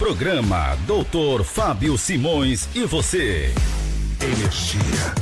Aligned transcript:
Programa 0.00 0.78
Doutor 0.86 1.44
Fábio 1.44 1.98
Simões 1.98 2.66
e 2.74 2.86
você. 2.86 3.52
Energia. 4.18 5.12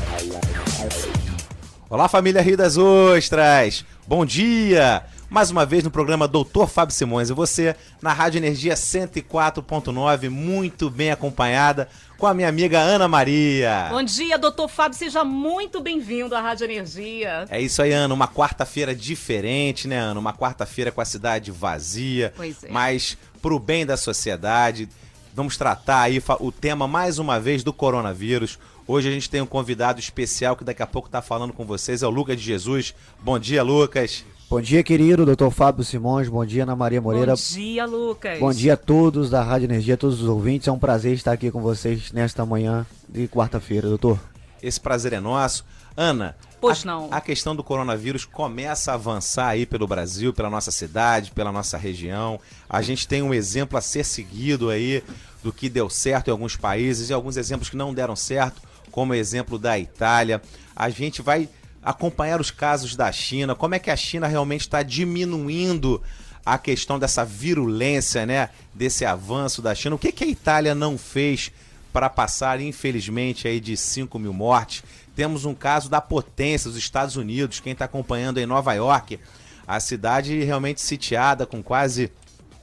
Olá, 1.90 2.06
família 2.06 2.40
Rio 2.40 2.56
das 2.56 2.79
Ostras. 2.79 3.85
Bom 4.06 4.25
dia. 4.25 5.03
Mais 5.29 5.51
uma 5.51 5.67
vez 5.67 5.83
no 5.83 5.91
programa 5.91 6.29
Doutor 6.29 6.69
Fábio 6.69 6.95
Simões 6.95 7.29
e 7.29 7.33
você 7.33 7.75
na 8.01 8.12
Rádio 8.12 8.38
Energia 8.38 8.75
104.9, 8.75 10.30
muito 10.30 10.88
bem 10.88 11.10
acompanhada 11.10 11.88
com 12.19 12.27
a 12.27 12.35
minha 12.35 12.48
amiga 12.48 12.80
Ana 12.80 13.07
Maria. 13.07 13.87
Bom 13.91 14.03
dia, 14.03 14.37
doutor 14.37 14.69
Fábio, 14.69 14.98
seja 14.98 15.23
muito 15.23 15.80
bem-vindo 15.80 16.34
à 16.34 16.41
Rádio 16.41 16.64
Energia. 16.64 17.46
É 17.48 17.61
isso 17.61 17.80
aí, 17.80 17.93
Ana, 17.93 18.12
uma 18.12 18.27
quarta-feira 18.27 18.93
diferente, 18.93 19.87
né, 19.87 19.98
Ana? 19.98 20.19
Uma 20.19 20.33
quarta-feira 20.34 20.91
com 20.91 21.01
a 21.01 21.05
cidade 21.05 21.52
vazia, 21.52 22.33
Pois 22.37 22.65
é. 22.65 22.69
mas 22.70 23.16
pro 23.41 23.59
bem 23.61 23.87
da 23.87 23.96
sociedade. 23.96 24.89
Vamos 25.33 25.56
tratar 25.56 26.02
aí 26.02 26.20
o 26.41 26.51
tema 26.51 26.89
mais 26.89 27.20
uma 27.20 27.39
vez 27.39 27.62
do 27.62 27.73
coronavírus. 27.73 28.59
Hoje 28.84 29.09
a 29.09 29.12
gente 29.12 29.30
tem 29.30 29.41
um 29.41 29.47
convidado 29.47 30.00
especial 30.00 30.56
que 30.56 30.64
daqui 30.64 30.83
a 30.83 30.87
pouco 30.89 31.09
tá 31.09 31.23
falando 31.23 31.53
com 31.53 31.64
vocês, 31.64 32.03
é 32.03 32.06
o 32.06 32.11
Lucas 32.11 32.37
de 32.37 32.42
Jesus. 32.42 32.92
Bom 33.23 33.39
dia, 33.39 33.62
Lucas. 33.62 34.25
Bom 34.51 34.62
dia, 34.62 34.83
querido 34.83 35.27
doutor 35.27 35.51
Fábio 35.51 35.84
Simões. 35.84 36.27
Bom 36.29 36.45
dia, 36.45 36.62
Ana 36.62 36.75
Maria 36.75 37.02
Moreira. 37.02 37.34
Bom 37.34 37.43
dia, 37.55 37.84
Lucas. 37.84 38.39
Bom 38.39 38.51
dia 38.51 38.75
a 38.75 38.77
todos 38.79 39.29
da 39.29 39.43
Rádio 39.43 39.66
Energia, 39.66 39.93
a 39.93 39.97
todos 39.97 40.23
os 40.23 40.29
ouvintes. 40.29 40.66
É 40.69 40.73
um 40.73 40.79
prazer 40.79 41.12
estar 41.12 41.33
aqui 41.33 41.51
com 41.51 41.61
vocês 41.61 42.12
nesta 42.12 42.47
manhã 42.47 42.87
de 43.06 43.29
quarta-feira, 43.29 43.89
doutor. 43.89 44.19
Esse 44.62 44.80
prazer 44.80 45.12
é 45.12 45.20
nosso. 45.20 45.66
Ana, 45.95 46.34
Pois 46.61 46.83
a, 46.83 46.87
não. 46.87 47.09
a 47.11 47.20
questão 47.20 47.55
do 47.55 47.62
coronavírus 47.62 48.25
começa 48.25 48.91
a 48.91 48.95
avançar 48.95 49.48
aí 49.48 49.66
pelo 49.66 49.87
Brasil, 49.87 50.33
pela 50.33 50.48
nossa 50.48 50.70
cidade, 50.70 51.30
pela 51.33 51.53
nossa 51.53 51.77
região. 51.77 52.41
A 52.70 52.80
gente 52.80 53.06
tem 53.06 53.20
um 53.20 53.34
exemplo 53.34 53.77
a 53.77 53.83
ser 53.83 54.05
seguido 54.05 54.70
aí 54.70 55.05
do 55.42 55.53
que 55.53 55.69
deu 55.69 55.91
certo 55.91 56.28
em 56.28 56.30
alguns 56.30 56.56
países 56.56 57.11
e 57.11 57.12
alguns 57.12 57.37
exemplos 57.37 57.69
que 57.69 57.77
não 57.77 57.92
deram 57.92 58.17
certo, 58.17 58.62
como 58.91 59.12
o 59.12 59.17
exemplo 59.17 59.59
da 59.59 59.78
Itália. 59.78 60.41
A 60.75 60.89
gente 60.89 61.20
vai 61.20 61.48
acompanhar 61.89 62.39
os 62.39 62.50
casos 62.50 62.94
da 62.94 63.11
China, 63.11 63.55
como 63.55 63.75
é 63.75 63.78
que 63.78 63.91
a 63.91 63.97
China 63.97 64.27
realmente 64.27 64.61
está 64.61 64.83
diminuindo 64.83 66.03
a 66.44 66.58
questão 66.58 66.98
dessa 66.98 67.25
virulência, 67.25 68.27
né? 68.27 68.50
Desse 68.75 69.06
avanço 69.06 69.62
da 69.62 69.75
China. 69.75 69.97
O 69.97 69.98
que, 69.98 70.12
que 70.12 70.22
a 70.22 70.27
Itália 70.27 70.75
não 70.75 70.98
fez 70.98 71.50
para 71.91 72.11
passar, 72.11 72.61
infelizmente, 72.61 73.48
aí 73.48 73.59
de 73.59 73.75
5 73.75 74.19
mil 74.19 74.34
mortes? 74.34 74.84
Temos 75.16 75.47
um 75.47 75.55
caso 75.55 75.89
da 75.89 75.98
potência 75.98 76.69
dos 76.69 76.78
Estados 76.78 77.16
Unidos, 77.16 77.59
quem 77.59 77.72
está 77.72 77.86
acompanhando 77.86 78.36
em 78.36 78.44
Nova 78.44 78.75
York, 78.75 79.19
a 79.66 79.81
cidade 79.81 80.44
realmente 80.44 80.83
sitiada 80.83 81.47
com 81.47 81.62
quase 81.62 82.12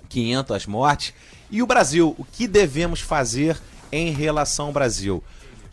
500 0.07 0.67
mortes. 0.67 1.15
E 1.49 1.63
o 1.63 1.67
Brasil, 1.67 2.13
o 2.15 2.23
que 2.23 2.47
devemos 2.47 3.01
fazer 3.01 3.59
em 3.91 4.11
relação 4.11 4.67
ao 4.67 4.71
Brasil? 4.71 5.23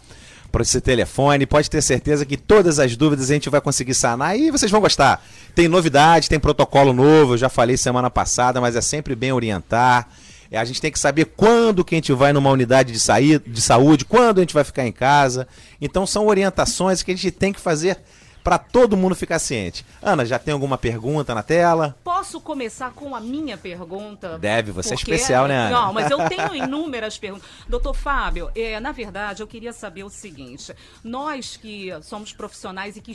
para 0.51 0.63
esse 0.63 0.81
telefone. 0.81 1.45
Pode 1.45 1.69
ter 1.69 1.81
certeza 1.81 2.25
que 2.25 2.35
todas 2.35 2.77
as 2.77 2.97
dúvidas 2.97 3.31
a 3.31 3.33
gente 3.33 3.49
vai 3.49 3.61
conseguir 3.61 3.93
sanar 3.93 4.37
e 4.37 4.51
vocês 4.51 4.69
vão 4.69 4.81
gostar. 4.81 5.23
Tem 5.55 5.67
novidade, 5.67 6.27
tem 6.27 6.39
protocolo 6.39 6.91
novo, 6.91 7.33
eu 7.33 7.37
já 7.37 7.47
falei 7.47 7.77
semana 7.77 8.09
passada, 8.09 8.59
mas 8.59 8.75
é 8.75 8.81
sempre 8.81 9.15
bem 9.15 9.31
orientar. 9.31 10.09
É, 10.51 10.57
a 10.57 10.65
gente 10.65 10.81
tem 10.81 10.91
que 10.91 10.99
saber 10.99 11.25
quando 11.25 11.83
que 11.85 11.95
a 11.95 11.97
gente 11.97 12.11
vai 12.11 12.33
numa 12.33 12.49
unidade 12.49 12.91
de, 12.91 12.99
sair, 12.99 13.39
de 13.39 13.61
saúde, 13.61 14.03
quando 14.03 14.39
a 14.39 14.41
gente 14.41 14.53
vai 14.53 14.65
ficar 14.65 14.85
em 14.85 14.91
casa. 14.91 15.47
Então 15.79 16.05
são 16.05 16.27
orientações 16.27 17.01
que 17.01 17.11
a 17.11 17.15
gente 17.15 17.31
tem 17.31 17.53
que 17.53 17.59
fazer 17.61 17.97
para 18.43 18.57
todo 18.57 18.97
mundo 18.97 19.15
ficar 19.15 19.39
ciente. 19.39 19.85
Ana, 20.01 20.25
já 20.25 20.37
tem 20.39 20.51
alguma 20.51 20.77
pergunta 20.77 21.33
na 21.33 21.43
tela? 21.43 21.95
Posso 22.03 22.41
começar 22.41 22.91
com 22.91 23.15
a 23.15 23.21
minha 23.21 23.55
pergunta? 23.55 24.37
Deve, 24.39 24.71
você 24.71 24.93
é 24.93 24.97
Porque- 24.97 25.11
especial, 25.13 25.47
né, 25.47 25.55
Ana? 25.67 25.69
Não, 25.69 25.93
mas 25.93 26.09
eu 26.09 26.17
tenho 26.27 26.55
inúmeras 26.55 27.17
perguntas. 27.17 27.47
Doutor 27.69 27.93
Fábio, 27.93 28.49
é, 28.55 28.79
na 28.79 28.91
verdade, 28.91 29.41
eu 29.43 29.47
queria 29.47 29.71
saber 29.71 30.03
o 30.03 30.09
seguinte: 30.09 30.73
nós 31.03 31.55
que 31.55 31.89
somos 32.01 32.33
profissionais 32.33 32.97
e 32.97 33.01
que 33.01 33.13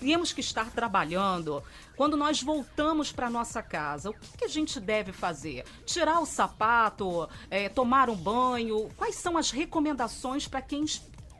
temos 0.00 0.32
que 0.32 0.40
estar 0.40 0.70
trabalhando, 0.70 1.62
quando 2.02 2.16
nós 2.16 2.42
voltamos 2.42 3.12
para 3.12 3.30
nossa 3.30 3.62
casa, 3.62 4.10
o 4.10 4.14
que, 4.36 4.44
a 4.44 4.48
gente 4.48 4.80
deve 4.80 5.12
fazer? 5.12 5.62
Tirar 5.86 6.18
o 6.18 6.26
sapato, 6.26 7.28
é, 7.48 7.68
tomar 7.68 8.10
um 8.10 8.16
banho? 8.16 8.88
Quais 8.96 9.14
são 9.14 9.38
as 9.38 9.52
recomendações 9.52 10.48
para 10.48 10.60
quem 10.60 10.84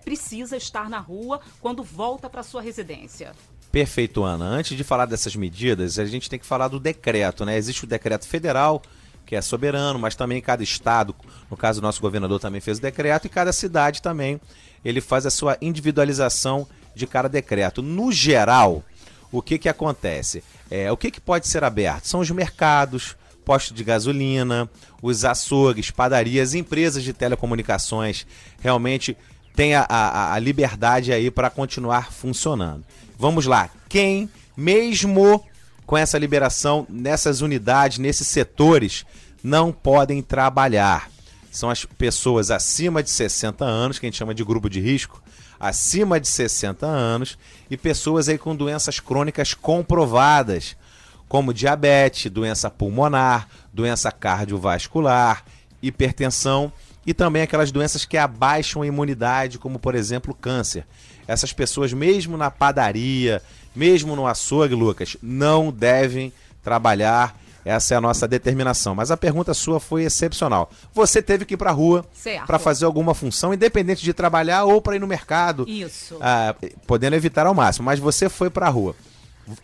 precisa 0.05 0.57
estar 0.57 0.89
na 0.89 1.01
rua 1.01 1.41
quando 1.61 1.83
volta 1.83 2.31
para 2.31 2.45
sua 2.45 2.63
residência? 2.63 3.33
Perfeito, 3.73 4.23
Ana. 4.23 4.45
Antes 4.45 4.77
de 4.77 4.85
falar 4.85 5.07
dessas 5.07 5.35
medidas, 5.35 5.99
a 5.99 6.05
gente 6.05 6.31
tem 6.31 6.39
que 6.39 6.47
falar 6.47 6.69
do 6.69 6.79
decreto, 6.79 7.45
né? 7.45 7.57
Existe 7.57 7.83
o 7.83 7.89
decreto 7.89 8.29
federal, 8.29 8.81
que 9.27 9.35
é 9.35 9.43
soberano, 9.43 9.99
mas 9.99 10.15
também 10.15 10.41
cada 10.41 10.63
estado, 10.63 11.13
no 11.51 11.57
caso 11.57 11.81
o 11.81 11.83
nosso 11.83 12.01
governador 12.01 12.39
também 12.39 12.61
fez 12.61 12.79
o 12.79 12.83
decreto, 12.83 13.27
e 13.27 13.29
cada 13.29 13.53
cidade 13.53 14.01
também, 14.01 14.41
ele 14.85 15.01
faz 15.01 15.27
a 15.27 15.31
sua 15.31 15.59
individualização 15.61 16.69
de 16.95 17.05
cada 17.05 17.29
decreto. 17.29 17.83
No 17.83 18.13
geral, 18.13 18.85
o 19.33 19.41
que 19.43 19.59
que 19.59 19.69
acontece? 19.69 20.45
É, 20.71 20.93
o 20.93 20.97
que 20.97 21.11
que 21.11 21.21
pode 21.21 21.49
ser 21.49 21.65
aberto? 21.65 22.07
São 22.07 22.21
os 22.21 22.31
mercados, 22.31 23.17
postos 23.45 23.75
de 23.75 23.83
gasolina, 23.83 24.71
os 25.01 25.25
açougues, 25.25 25.91
padarias, 25.91 26.55
empresas 26.55 27.03
de 27.03 27.13
telecomunicações, 27.13 28.27
realmente 28.61 29.17
tem 29.55 29.75
a, 29.75 29.87
a, 29.89 30.35
a 30.35 30.39
liberdade 30.39 31.13
aí 31.13 31.31
para 31.31 31.51
continuar 31.51 32.13
funcionando. 32.13 32.85
Vamos 33.19 33.47
lá, 33.47 33.71
quem, 33.89 34.29
mesmo 34.57 35.45
com 35.87 35.97
essa 35.97 36.19
liberação 36.19 36.87
nessas 36.89 37.41
unidades, 37.41 37.99
nesses 37.99 38.29
setores, 38.29 39.05
não 39.43 39.73
podem 39.73 40.23
trabalhar? 40.23 41.11
São 41.51 41.69
as 41.69 41.85
pessoas 41.85 42.51
acima 42.51 43.03
de 43.03 43.11
60 43.11 43.65
anos, 43.65 43.99
que 43.99 44.07
a 44.07 44.09
gente 44.09 44.17
chama 44.17 44.35
de 44.35 44.43
grupo 44.43 44.71
de 44.71 44.81
risco, 44.81 45.22
acima 45.63 46.19
de 46.19 46.27
60 46.27 46.85
anos, 46.85 47.39
e 47.71 47.77
pessoas 47.77 48.29
aí 48.29 48.37
com 48.37 48.57
doenças 48.57 48.99
crônicas 48.99 49.55
comprovadas, 49.55 50.77
como 51.29 51.55
diabetes, 51.55 52.29
doença 52.33 52.69
pulmonar, 52.69 53.47
doença 53.73 54.11
cardiovascular, 54.11 55.45
hipertensão 55.81 56.73
e 57.07 57.15
também 57.15 57.43
aquelas 57.43 57.71
doenças 57.71 58.05
que 58.05 58.19
abaixam 58.19 58.83
a 58.83 58.87
imunidade, 58.89 59.57
como 59.57 59.79
por 59.79 59.95
exemplo 59.95 60.35
câncer. 60.35 60.85
Essas 61.29 61.53
pessoas, 61.53 61.93
mesmo 61.93 62.37
na 62.37 62.51
padaria, 62.51 63.41
mesmo 63.75 64.17
no 64.17 64.27
açougue, 64.27 64.75
Lucas, 64.75 65.17
não 65.23 65.71
devem 65.71 66.33
trabalhar. 66.61 67.41
Essa 67.65 67.95
é 67.95 67.97
a 67.97 68.01
nossa 68.01 68.27
determinação. 68.27 68.95
Mas 68.95 69.11
a 69.11 69.17
pergunta 69.17 69.55
sua 69.55 69.79
foi 69.79 70.05
excepcional. 70.05 70.71
Você 70.93 71.23
teve 71.23 71.45
que 71.45 71.55
ir 71.55 71.57
para 71.57 71.71
a 71.71 71.73
rua 71.73 72.05
para 72.47 72.59
fazer 72.59 72.85
alguma 72.85 73.15
função, 73.15 73.55
independente 73.55 74.03
de 74.03 74.13
trabalhar 74.13 74.65
ou 74.65 74.81
para 74.81 74.97
ir 74.97 74.99
no 74.99 75.07
mercado, 75.07 75.65
Isso. 75.69 76.19
ah, 76.21 76.55
podendo 76.87 77.17
evitar 77.17 77.47
ao 77.47 77.55
máximo. 77.55 77.87
Mas 77.87 77.99
você 77.99 78.29
foi 78.29 78.51
para 78.51 78.67
a 78.67 78.71
rua. 78.71 78.95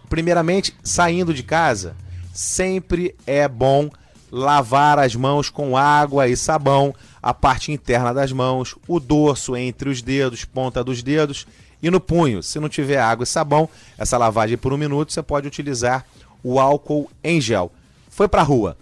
Primeiramente, 0.09 0.75
saindo 0.83 1.33
de 1.33 1.43
casa, 1.43 1.95
sempre 2.33 3.15
é 3.27 3.47
bom 3.49 3.91
lavar 4.31 4.99
as 4.99 5.15
mãos 5.15 5.49
com 5.49 5.77
água 5.77 6.29
e 6.29 6.37
sabão, 6.37 6.95
a 7.23 7.33
parte 7.33 7.73
interna 7.73 8.13
das 8.13 8.31
mãos, 8.33 8.77
o 8.87 9.01
dorso 9.01 9.57
entre 9.57 9.89
os 9.89 10.03
dedos, 10.03 10.45
ponta 10.45 10.85
dos 10.85 11.03
dedos 11.03 11.47
e 11.83 11.91
no 11.91 12.01
punho. 12.01 12.43
Se 12.43 12.61
não 12.61 12.69
tiver 12.69 12.99
água 12.99 13.25
e 13.25 13.27
sabão, 13.27 13.69
essa 13.97 14.19
lavagem 14.19 14.59
por 14.59 14.73
um 14.73 14.77
minuto, 14.77 15.13
você 15.13 15.23
pode 15.23 15.47
utilizar 15.47 16.05
o 16.43 16.61
álcool 16.61 17.11
em 17.23 17.41
gel. 17.41 17.73
Foi 18.19 18.27
para 18.27 18.41
a 18.41 18.45
rua. 18.45 18.77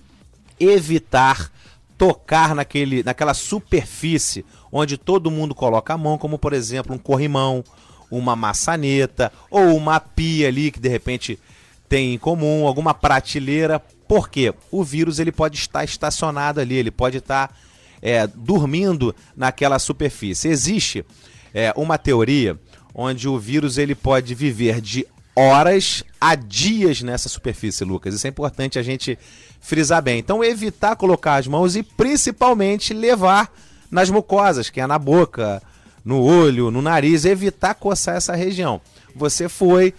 Evitar 0.58 1.52
tocar 1.98 2.54
naquele, 2.54 3.02
naquela 3.02 3.34
superfície 3.34 4.46
onde 4.72 4.96
todo 4.96 5.30
mundo 5.30 5.54
coloca 5.54 5.92
a 5.92 5.98
mão, 5.98 6.16
como 6.16 6.38
por 6.38 6.54
exemplo 6.54 6.94
um 6.94 6.98
corrimão, 6.98 7.62
uma 8.10 8.34
maçaneta 8.34 9.30
ou 9.50 9.76
uma 9.76 10.00
pia 10.00 10.48
ali 10.48 10.70
que 10.70 10.80
de 10.80 10.88
repente 10.88 11.38
tem 11.86 12.14
em 12.14 12.18
comum, 12.18 12.66
alguma 12.66 12.94
prateleira. 12.94 13.78
Por 14.08 14.30
quê? 14.30 14.54
O 14.70 14.82
vírus 14.82 15.18
ele 15.18 15.30
pode 15.30 15.58
estar 15.58 15.84
estacionado 15.84 16.58
ali, 16.58 16.74
ele 16.76 16.90
pode 16.90 17.18
estar 17.18 17.54
é, 18.00 18.26
dormindo 18.26 19.14
naquela 19.36 19.78
superfície. 19.78 20.48
Existe 20.48 21.04
é, 21.52 21.74
uma 21.76 21.98
teoria 21.98 22.58
onde 22.94 23.28
o 23.28 23.38
vírus 23.38 23.76
ele 23.76 23.94
pode 23.94 24.34
viver 24.34 24.80
de 24.80 25.06
horas 25.36 26.02
a 26.18 26.34
dias 26.34 27.02
nessa 27.02 27.28
superfície, 27.28 27.84
Lucas. 27.84 28.14
Isso 28.14 28.26
é 28.26 28.30
importante 28.30 28.78
a 28.78 28.82
gente 28.82 29.18
frisar 29.60 30.02
bem. 30.02 30.18
Então, 30.18 30.42
evitar 30.42 30.96
colocar 30.96 31.36
as 31.36 31.46
mãos 31.46 31.76
e 31.76 31.82
principalmente 31.82 32.94
levar 32.94 33.52
nas 33.90 34.08
mucosas, 34.08 34.70
que 34.70 34.80
é 34.80 34.86
na 34.86 34.98
boca, 34.98 35.62
no 36.04 36.22
olho, 36.22 36.70
no 36.70 36.80
nariz, 36.80 37.24
evitar 37.24 37.74
coçar 37.74 38.16
essa 38.16 38.34
região. 38.34 38.80
Você 39.14 39.48
foi 39.48 39.92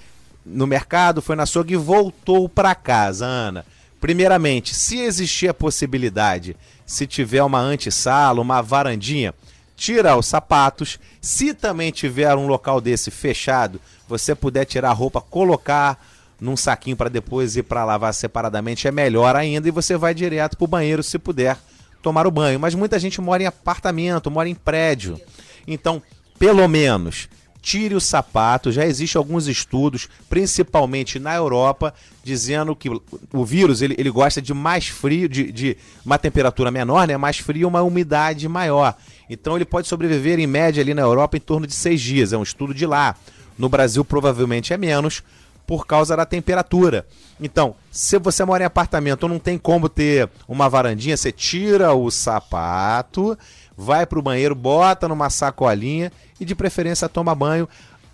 no 0.46 0.66
mercado, 0.66 1.22
foi 1.22 1.36
na 1.36 1.44
açougue 1.44 1.74
e 1.74 1.78
voltou 1.78 2.50
para 2.50 2.74
casa, 2.74 3.26
Ana. 3.26 3.66
Primeiramente, 4.00 4.74
se 4.74 5.00
existir 5.00 5.50
a 5.50 5.54
possibilidade, 5.54 6.56
se 6.86 7.06
tiver 7.06 7.44
uma 7.44 7.60
antessala, 7.60 8.42
uma 8.42 8.62
varandinha, 8.62 9.34
tira 9.76 10.16
os 10.16 10.26
sapatos. 10.26 11.00
Se 11.20 11.54
também 11.54 11.92
tiver 11.92 12.34
um 12.36 12.48
local 12.48 12.80
desse 12.80 13.12
fechado, 13.12 13.82
você 14.08 14.34
puder 14.34 14.66
tirar 14.66 14.90
a 14.90 14.94
roupa, 14.94 15.22
colocar 15.22 16.00
num 16.40 16.56
saquinho 16.56 16.96
para 16.96 17.10
depois 17.10 17.56
ir 17.56 17.64
para 17.64 17.84
lavar 17.84 18.14
separadamente, 18.14 18.88
é 18.88 18.92
melhor 18.92 19.36
ainda 19.36 19.68
e 19.68 19.72
você 19.72 19.98
vai 19.98 20.14
direto 20.14 20.56
para 20.56 20.66
o 20.66 20.68
banheiro 20.68 21.02
se 21.02 21.18
puder 21.18 21.58
tomar 22.02 22.28
o 22.28 22.32
banho. 22.32 22.60
Mas 22.60 22.76
muita 22.76 23.00
gente 23.00 23.20
mora 23.20 23.44
em 23.44 23.48
apartamento, 23.48 24.32
mora 24.32 24.48
em 24.48 24.56
prédio. 24.56 25.20
Então, 25.68 26.02
pelo 26.38 26.68
menos, 26.68 27.28
tire 27.68 27.96
o 27.96 28.00
sapato. 28.00 28.72
Já 28.72 28.86
existem 28.86 29.20
alguns 29.20 29.48
estudos, 29.48 30.08
principalmente 30.30 31.20
na 31.20 31.36
Europa, 31.36 31.94
dizendo 32.24 32.76
que 32.76 32.90
o 33.34 33.44
vírus 33.44 33.82
ele, 33.82 33.96
ele 33.98 34.10
gosta 34.10 34.42
de 34.42 34.54
mais 34.54 34.88
frio, 34.88 35.28
de, 35.28 35.52
de 35.52 35.78
uma 36.06 36.18
temperatura 36.18 36.72
menor, 36.72 37.08
né? 37.08 37.18
mais 37.18 37.40
frio 37.40 37.68
uma 37.68 37.82
umidade 37.82 38.48
maior. 38.48 38.96
Então 39.30 39.58
ele 39.58 39.66
pode 39.66 39.88
sobreviver 39.88 40.40
em 40.40 40.48
média 40.48 40.82
ali 40.82 40.94
na 40.94 41.02
Europa 41.02 41.36
em 41.36 41.42
torno 41.42 41.68
de 41.68 41.74
seis 41.74 42.00
dias. 42.00 42.32
É 42.32 42.38
um 42.38 42.44
estudo 42.44 42.74
de 42.74 42.86
lá. 42.86 43.16
No 43.58 43.70
Brasil 43.70 44.06
provavelmente 44.06 44.74
é 44.74 44.78
menos 44.78 45.24
por 45.66 45.86
causa 45.86 46.16
da 46.16 46.26
temperatura. 46.26 47.06
Então, 47.40 47.76
se 47.92 48.18
você 48.18 48.46
mora 48.46 48.64
em 48.64 48.66
apartamento, 48.66 49.28
não 49.28 49.38
tem 49.38 49.58
como 49.58 49.90
ter 49.90 50.30
uma 50.48 50.70
varandinha, 50.70 51.18
você 51.18 51.32
tira 51.32 51.94
o 51.94 52.10
sapato, 52.10 53.38
vai 53.76 54.06
para 54.06 54.18
o 54.18 54.22
banheiro, 54.22 54.56
bota 54.56 55.08
numa 55.08 55.30
sacolinha 55.30 56.12
e 56.40 56.46
de 56.46 56.56
preferência 56.56 57.10
toma 57.10 57.36
banho. 57.36 57.68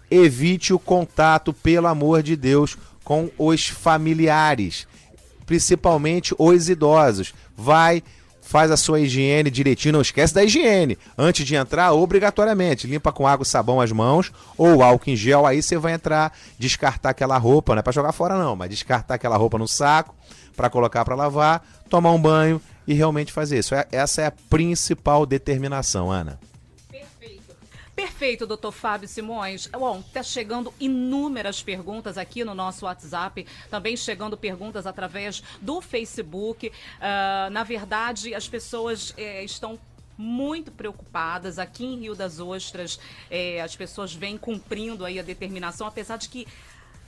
Evite 0.09 0.73
o 0.73 0.79
contato, 0.79 1.53
pelo 1.53 1.87
amor 1.87 2.23
de 2.23 2.35
Deus, 2.35 2.75
com 3.03 3.29
os 3.37 3.67
familiares, 3.67 4.87
principalmente 5.45 6.33
os 6.37 6.69
idosos. 6.69 7.33
Vai 7.55 8.03
faz 8.53 8.69
a 8.69 8.77
sua 8.77 8.99
higiene 8.99 9.49
direitinho, 9.49 9.93
não 9.93 10.01
esquece 10.01 10.31
da 10.31 10.43
higiene. 10.43 10.95
Antes 11.17 11.43
de 11.43 11.55
entrar, 11.55 11.91
obrigatoriamente, 11.91 12.85
limpa 12.85 13.11
com 13.11 13.25
água 13.25 13.41
e 13.41 13.47
sabão 13.47 13.81
as 13.81 13.91
mãos 13.91 14.31
ou 14.55 14.83
álcool 14.83 15.09
em 15.09 15.15
gel, 15.15 15.47
aí 15.47 15.59
você 15.59 15.75
vai 15.75 15.93
entrar, 15.93 16.31
descartar 16.59 17.09
aquela 17.09 17.35
roupa, 17.39 17.73
não 17.73 17.79
é 17.79 17.81
para 17.81 17.91
jogar 17.91 18.11
fora 18.11 18.37
não, 18.37 18.55
mas 18.55 18.69
descartar 18.69 19.15
aquela 19.15 19.37
roupa 19.37 19.57
no 19.57 19.67
saco 19.67 20.13
para 20.55 20.69
colocar 20.69 21.03
para 21.03 21.15
lavar, 21.15 21.65
tomar 21.89 22.11
um 22.11 22.21
banho 22.21 22.61
e 22.85 22.93
realmente 22.93 23.33
fazer 23.33 23.57
isso. 23.57 23.73
É, 23.73 23.87
essa 23.91 24.21
é 24.21 24.27
a 24.27 24.33
principal 24.51 25.25
determinação, 25.25 26.11
Ana. 26.11 26.37
Perfeito, 28.03 28.45
doutor 28.45 28.73
Fábio 28.73 29.07
Simões. 29.07 29.65
Bom, 29.67 30.03
está 30.05 30.21
chegando 30.21 30.73
inúmeras 30.77 31.63
perguntas 31.63 32.17
aqui 32.17 32.43
no 32.43 32.53
nosso 32.53 32.83
WhatsApp, 32.83 33.47
também 33.69 33.95
chegando 33.95 34.35
perguntas 34.35 34.85
através 34.85 35.41
do 35.61 35.79
Facebook. 35.79 36.67
Uh, 36.67 37.49
na 37.49 37.63
verdade, 37.63 38.35
as 38.35 38.45
pessoas 38.45 39.13
eh, 39.15 39.45
estão 39.45 39.79
muito 40.17 40.69
preocupadas. 40.69 41.57
Aqui 41.57 41.85
em 41.85 42.01
Rio 42.01 42.13
das 42.13 42.41
Ostras, 42.41 42.99
eh, 43.31 43.61
as 43.61 43.73
pessoas 43.73 44.13
vêm 44.13 44.37
cumprindo 44.37 45.05
aí 45.05 45.17
a 45.17 45.23
determinação, 45.23 45.87
apesar 45.87 46.17
de 46.17 46.27
que 46.27 46.45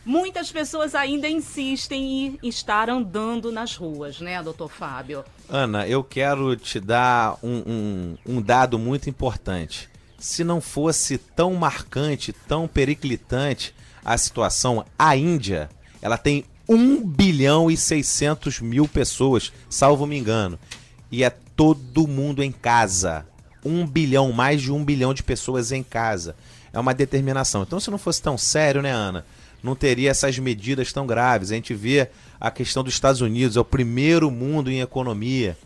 muitas 0.06 0.50
pessoas 0.50 0.96
ainda 0.96 1.28
insistem 1.28 2.40
em 2.42 2.48
estar 2.48 2.90
andando 2.90 3.52
nas 3.52 3.76
ruas, 3.76 4.22
né, 4.22 4.42
doutor 4.42 4.70
Fábio? 4.70 5.26
Ana, 5.50 5.86
eu 5.86 6.02
quero 6.06 6.56
te 6.56 6.80
dar 6.80 7.38
um, 7.44 7.64
um, 7.68 8.18
um 8.38 8.42
dado 8.42 8.80
muito 8.80 9.10
importante 9.10 9.94
se 10.18 10.44
não 10.44 10.62
fosse 10.62 11.18
tão 11.18 11.54
marcante, 11.54 12.34
tão 12.34 12.68
periclitante 12.68 13.74
a 14.04 14.18
situação, 14.18 14.86
a 14.98 15.16
Índia, 15.16 15.70
ela 16.02 16.18
tem 16.18 16.46
1 16.68 17.06
bilhão 17.06 17.70
e 17.70 17.78
600 17.78 18.60
mil 18.60 18.88
pessoas, 18.88 19.52
salvo 19.70 20.06
me 20.06 20.18
engano. 20.18 20.60
E 21.12 21.24
é 21.24 21.30
todo 21.30 22.08
mundo 22.08 22.44
em 22.44 22.52
casa. 22.52 23.26
1 23.64 23.88
bilhão, 23.88 24.32
mais 24.32 24.62
de 24.62 24.72
1 24.72 24.84
bilhão 24.84 25.14
de 25.14 25.24
pessoas 25.24 25.72
em 25.72 25.84
casa. 25.84 26.36
É 26.72 26.80
uma 26.80 26.94
determinação. 26.94 27.64
Então, 27.64 27.80
se 27.80 27.90
não 27.90 27.98
fosse 27.98 28.22
tão 28.22 28.38
sério, 28.38 28.82
né, 28.82 28.92
Ana? 28.92 29.26
Não 29.64 29.76
teria 29.76 30.12
essas 30.12 30.38
medidas 30.38 30.92
tão 30.94 31.08
graves. 31.08 31.52
A 31.52 31.56
gente 31.56 31.74
vê 31.74 32.10
a 32.40 32.52
questão 32.52 32.84
dos 32.84 32.94
Estados 32.94 33.22
Unidos, 33.22 33.58
é 33.58 33.60
o 33.60 33.66
primeiro 33.66 34.30
mundo 34.30 34.70
em 34.70 34.82
economia. 34.82 35.58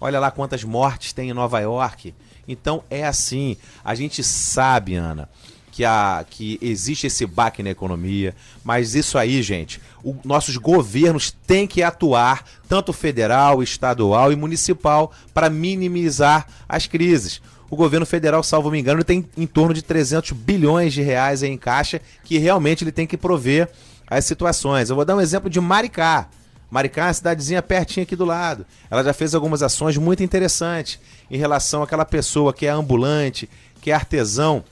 Olha 0.00 0.18
lá 0.18 0.30
quantas 0.30 0.64
mortes 0.64 1.12
tem 1.12 1.30
em 1.30 1.34
Nova 1.34 1.60
York. 1.60 2.14
Então 2.46 2.82
é 2.90 3.04
assim. 3.04 3.56
A 3.84 3.94
gente 3.94 4.22
sabe, 4.22 4.94
Ana, 4.94 5.28
que, 5.76 5.84
a, 5.84 6.24
que 6.30 6.58
existe 6.62 7.06
esse 7.06 7.26
baque 7.26 7.62
na 7.62 7.68
economia, 7.68 8.34
mas 8.64 8.94
isso 8.94 9.18
aí, 9.18 9.42
gente, 9.42 9.78
o, 10.02 10.16
nossos 10.24 10.56
governos 10.56 11.30
têm 11.46 11.66
que 11.66 11.82
atuar, 11.82 12.44
tanto 12.66 12.94
federal, 12.94 13.62
estadual 13.62 14.32
e 14.32 14.36
municipal, 14.36 15.12
para 15.34 15.50
minimizar 15.50 16.46
as 16.66 16.86
crises. 16.86 17.42
O 17.68 17.76
governo 17.76 18.06
federal, 18.06 18.42
salvo 18.42 18.70
me 18.70 18.78
engano, 18.78 19.04
tem 19.04 19.28
em 19.36 19.46
torno 19.46 19.74
de 19.74 19.82
300 19.82 20.32
bilhões 20.32 20.94
de 20.94 21.02
reais 21.02 21.42
em 21.42 21.58
caixa 21.58 22.00
que 22.24 22.38
realmente 22.38 22.82
ele 22.82 22.92
tem 22.92 23.06
que 23.06 23.18
prover 23.18 23.68
as 24.06 24.24
situações. 24.24 24.88
Eu 24.88 24.96
vou 24.96 25.04
dar 25.04 25.16
um 25.16 25.20
exemplo 25.20 25.50
de 25.50 25.60
Maricá. 25.60 26.28
Maricá 26.76 27.04
é 27.04 27.06
uma 27.06 27.14
cidadezinha 27.14 27.62
pertinho 27.62 28.04
aqui 28.04 28.14
do 28.14 28.26
lado. 28.26 28.66
Ela 28.90 29.02
já 29.02 29.14
fez 29.14 29.34
algumas 29.34 29.62
ações 29.62 29.96
muito 29.96 30.22
interessantes 30.22 31.00
em 31.30 31.38
relação 31.38 31.82
àquela 31.82 32.04
pessoa 32.04 32.52
que 32.52 32.66
é 32.66 32.68
ambulante, 32.68 33.48
que 33.80 33.90
é 33.90 33.94
artesão. 33.94 34.62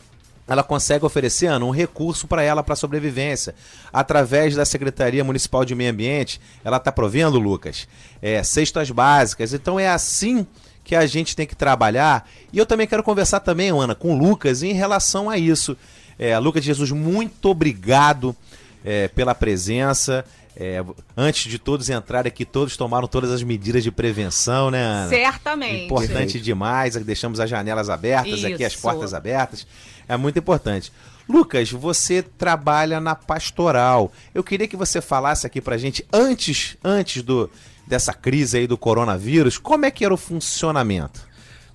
Ela 0.46 0.62
consegue 0.62 1.06
oferecer 1.06 1.46
Ana, 1.46 1.64
um 1.64 1.70
recurso 1.70 2.26
para 2.26 2.42
ela 2.42 2.62
para 2.62 2.76
sobrevivência. 2.76 3.54
Através 3.90 4.54
da 4.54 4.66
Secretaria 4.66 5.24
Municipal 5.24 5.64
de 5.64 5.74
Meio 5.74 5.92
Ambiente, 5.92 6.38
ela 6.62 6.76
está 6.76 6.92
provendo, 6.92 7.38
Lucas, 7.38 7.88
é, 8.20 8.42
cestas 8.42 8.90
básicas. 8.90 9.54
Então 9.54 9.80
é 9.80 9.88
assim 9.88 10.46
que 10.84 10.94
a 10.94 11.06
gente 11.06 11.34
tem 11.34 11.46
que 11.46 11.56
trabalhar. 11.56 12.28
E 12.52 12.58
eu 12.58 12.66
também 12.66 12.86
quero 12.86 13.02
conversar 13.02 13.40
também, 13.40 13.70
Ana, 13.70 13.94
com 13.94 14.14
o 14.14 14.18
Lucas 14.18 14.62
em 14.62 14.74
relação 14.74 15.30
a 15.30 15.38
isso. 15.38 15.74
É, 16.18 16.38
Lucas 16.38 16.62
Jesus, 16.62 16.90
muito 16.90 17.48
obrigado 17.48 18.36
é, 18.84 19.08
pela 19.08 19.34
presença. 19.34 20.22
É, 20.56 20.84
antes 21.16 21.50
de 21.50 21.58
todos 21.58 21.90
entrarem 21.90 22.28
aqui, 22.28 22.44
todos 22.44 22.76
tomaram 22.76 23.08
todas 23.08 23.30
as 23.32 23.42
medidas 23.42 23.82
de 23.82 23.90
prevenção, 23.90 24.70
né, 24.70 24.82
Ana? 24.82 25.08
Certamente. 25.08 25.84
Importante 25.86 26.40
demais. 26.40 26.94
Deixamos 26.96 27.40
as 27.40 27.50
janelas 27.50 27.90
abertas, 27.90 28.38
Isso. 28.38 28.46
aqui 28.46 28.64
as 28.64 28.76
portas 28.76 29.12
abertas. 29.12 29.66
É 30.08 30.16
muito 30.16 30.38
importante. 30.38 30.92
Lucas, 31.28 31.70
você 31.70 32.22
trabalha 32.22 33.00
na 33.00 33.14
pastoral. 33.14 34.12
Eu 34.34 34.44
queria 34.44 34.68
que 34.68 34.76
você 34.76 35.00
falasse 35.00 35.46
aqui 35.46 35.60
pra 35.60 35.78
gente, 35.78 36.06
antes, 36.12 36.76
antes 36.84 37.22
do, 37.22 37.50
dessa 37.86 38.12
crise 38.12 38.58
aí 38.58 38.66
do 38.66 38.76
coronavírus, 38.76 39.58
como 39.58 39.86
é 39.86 39.90
que 39.90 40.04
era 40.04 40.14
o 40.14 40.18
funcionamento? 40.18 41.26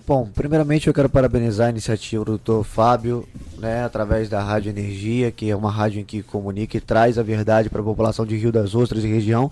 Bom, 0.10 0.26
primeiramente 0.26 0.88
eu 0.88 0.94
quero 0.94 1.08
parabenizar 1.08 1.68
a 1.68 1.70
iniciativa 1.70 2.26
do 2.26 2.32
doutor 2.32 2.64
Fábio, 2.64 3.30
né, 3.60 3.84
através 3.84 4.28
da 4.28 4.42
Rádio 4.42 4.72
Energia, 4.72 5.30
que 5.30 5.52
é 5.52 5.56
uma 5.56 5.70
rádio 5.70 6.04
que 6.04 6.24
comunica 6.24 6.76
e 6.76 6.82
traz 6.82 7.20
a 7.20 7.22
verdade 7.22 7.70
para 7.70 7.80
a 7.80 7.84
população 7.84 8.26
de 8.26 8.36
Rio 8.36 8.52
das 8.52 8.74
Ostras 8.74 9.04
e 9.04 9.08
região. 9.08 9.52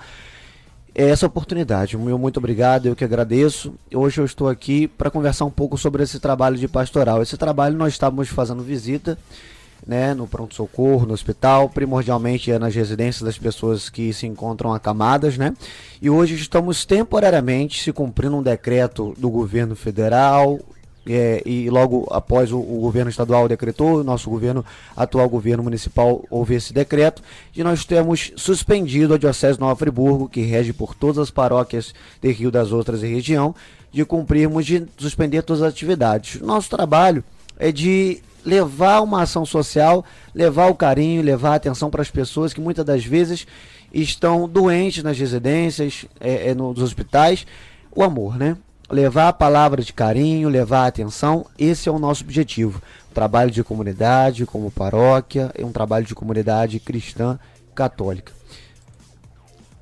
É 0.96 1.10
essa 1.10 1.28
oportunidade, 1.28 1.96
meu 1.96 2.18
muito 2.18 2.38
obrigado, 2.38 2.88
eu 2.88 2.96
que 2.96 3.04
agradeço. 3.04 3.76
Hoje 3.94 4.20
eu 4.20 4.26
estou 4.26 4.50
aqui 4.50 4.88
para 4.88 5.12
conversar 5.12 5.46
um 5.46 5.52
pouco 5.52 5.78
sobre 5.78 6.02
esse 6.02 6.20
trabalho 6.20 6.58
de 6.58 6.68
pastoral. 6.68 7.22
Esse 7.22 7.38
trabalho 7.38 7.78
nós 7.78 7.94
estávamos 7.94 8.28
fazendo 8.28 8.64
visita 8.64 9.16
né, 9.88 10.14
no 10.14 10.28
pronto-socorro, 10.28 11.06
no 11.06 11.14
hospital, 11.14 11.70
primordialmente 11.70 12.52
é 12.52 12.60
nas 12.60 12.76
residências 12.76 13.24
das 13.24 13.38
pessoas 13.38 13.90
que 13.90 14.12
se 14.12 14.28
encontram 14.28 14.74
acamadas, 14.74 15.38
né? 15.38 15.54
E 16.02 16.10
hoje 16.10 16.36
estamos 16.36 16.86
temporariamente 16.86 17.82
se 17.82 17.94
cumprindo 17.94 18.36
um 18.36 18.44
decreto 18.44 19.14
do 19.18 19.30
governo 19.30 19.76
federal, 19.76 20.60
é, 21.10 21.42
e 21.46 21.70
logo 21.70 22.06
após 22.12 22.52
o, 22.52 22.60
o, 22.60 22.82
governo 22.82 23.10
estadual 23.10 23.48
decretou, 23.48 24.02
o 24.02 24.04
nosso 24.04 24.30
governo, 24.30 24.66
atual 24.96 25.30
governo 25.30 25.64
municipal, 25.64 26.26
houve 26.30 26.56
esse 26.56 26.74
decreto, 26.74 27.24
e 27.56 27.64
nós 27.64 27.86
temos 27.86 28.34
suspendido 28.36 29.14
a 29.14 29.18
Diocese 29.18 29.58
Nova 29.58 29.76
Friburgo, 29.76 30.28
que 30.28 30.42
rege 30.42 30.74
por 30.74 30.94
todas 30.94 31.20
as 31.20 31.32
paróquias 31.32 31.94
de 32.22 32.30
Rio 32.32 32.52
das 32.52 32.74
Ostras 32.74 33.04
e 33.04 33.08
região, 33.08 33.56
de 33.90 34.04
cumprirmos, 34.04 34.66
de 34.66 34.86
suspender 34.98 35.44
todas 35.44 35.62
as 35.62 35.70
atividades. 35.70 36.42
Nosso 36.42 36.70
trabalho 36.70 37.24
é 37.58 37.72
de 37.72 38.22
levar 38.46 39.02
uma 39.02 39.24
ação 39.24 39.46
social, 39.46 40.06
levar 40.34 40.68
o 40.68 40.76
carinho, 40.76 41.22
levar 41.22 41.52
a 41.52 41.56
atenção 41.56 41.90
para 41.90 42.02
as 42.02 42.10
pessoas 42.10 42.54
que 42.54 42.62
muitas 42.62 42.86
das 42.86 43.06
vezes 43.06 43.46
estão 43.94 44.48
doentes 44.48 45.04
nas 45.04 45.18
residências, 45.18 46.06
é, 46.20 46.50
é, 46.50 46.56
nos 46.56 46.82
hospitais. 46.82 47.46
O 47.94 48.04
amor, 48.04 48.38
né? 48.38 48.58
Levar 48.90 49.28
a 49.28 49.34
palavra 49.34 49.82
de 49.82 49.92
carinho, 49.92 50.48
levar 50.48 50.84
a 50.84 50.88
atenção, 50.88 51.46
esse 51.58 51.90
é 51.90 51.92
o 51.92 52.00
nosso 52.00 52.24
objetivo. 52.24 52.82
Trabalho 53.14 53.52
de 53.52 53.64
comunidade, 53.64 54.46
como 54.46 54.72
paróquia, 54.72 55.52
é 55.56 55.66
um 55.66 55.72
trabalho 55.72 56.06
de 56.06 56.16
comunidade 56.16 56.80
cristã 56.80 57.38
católica. 57.76 58.32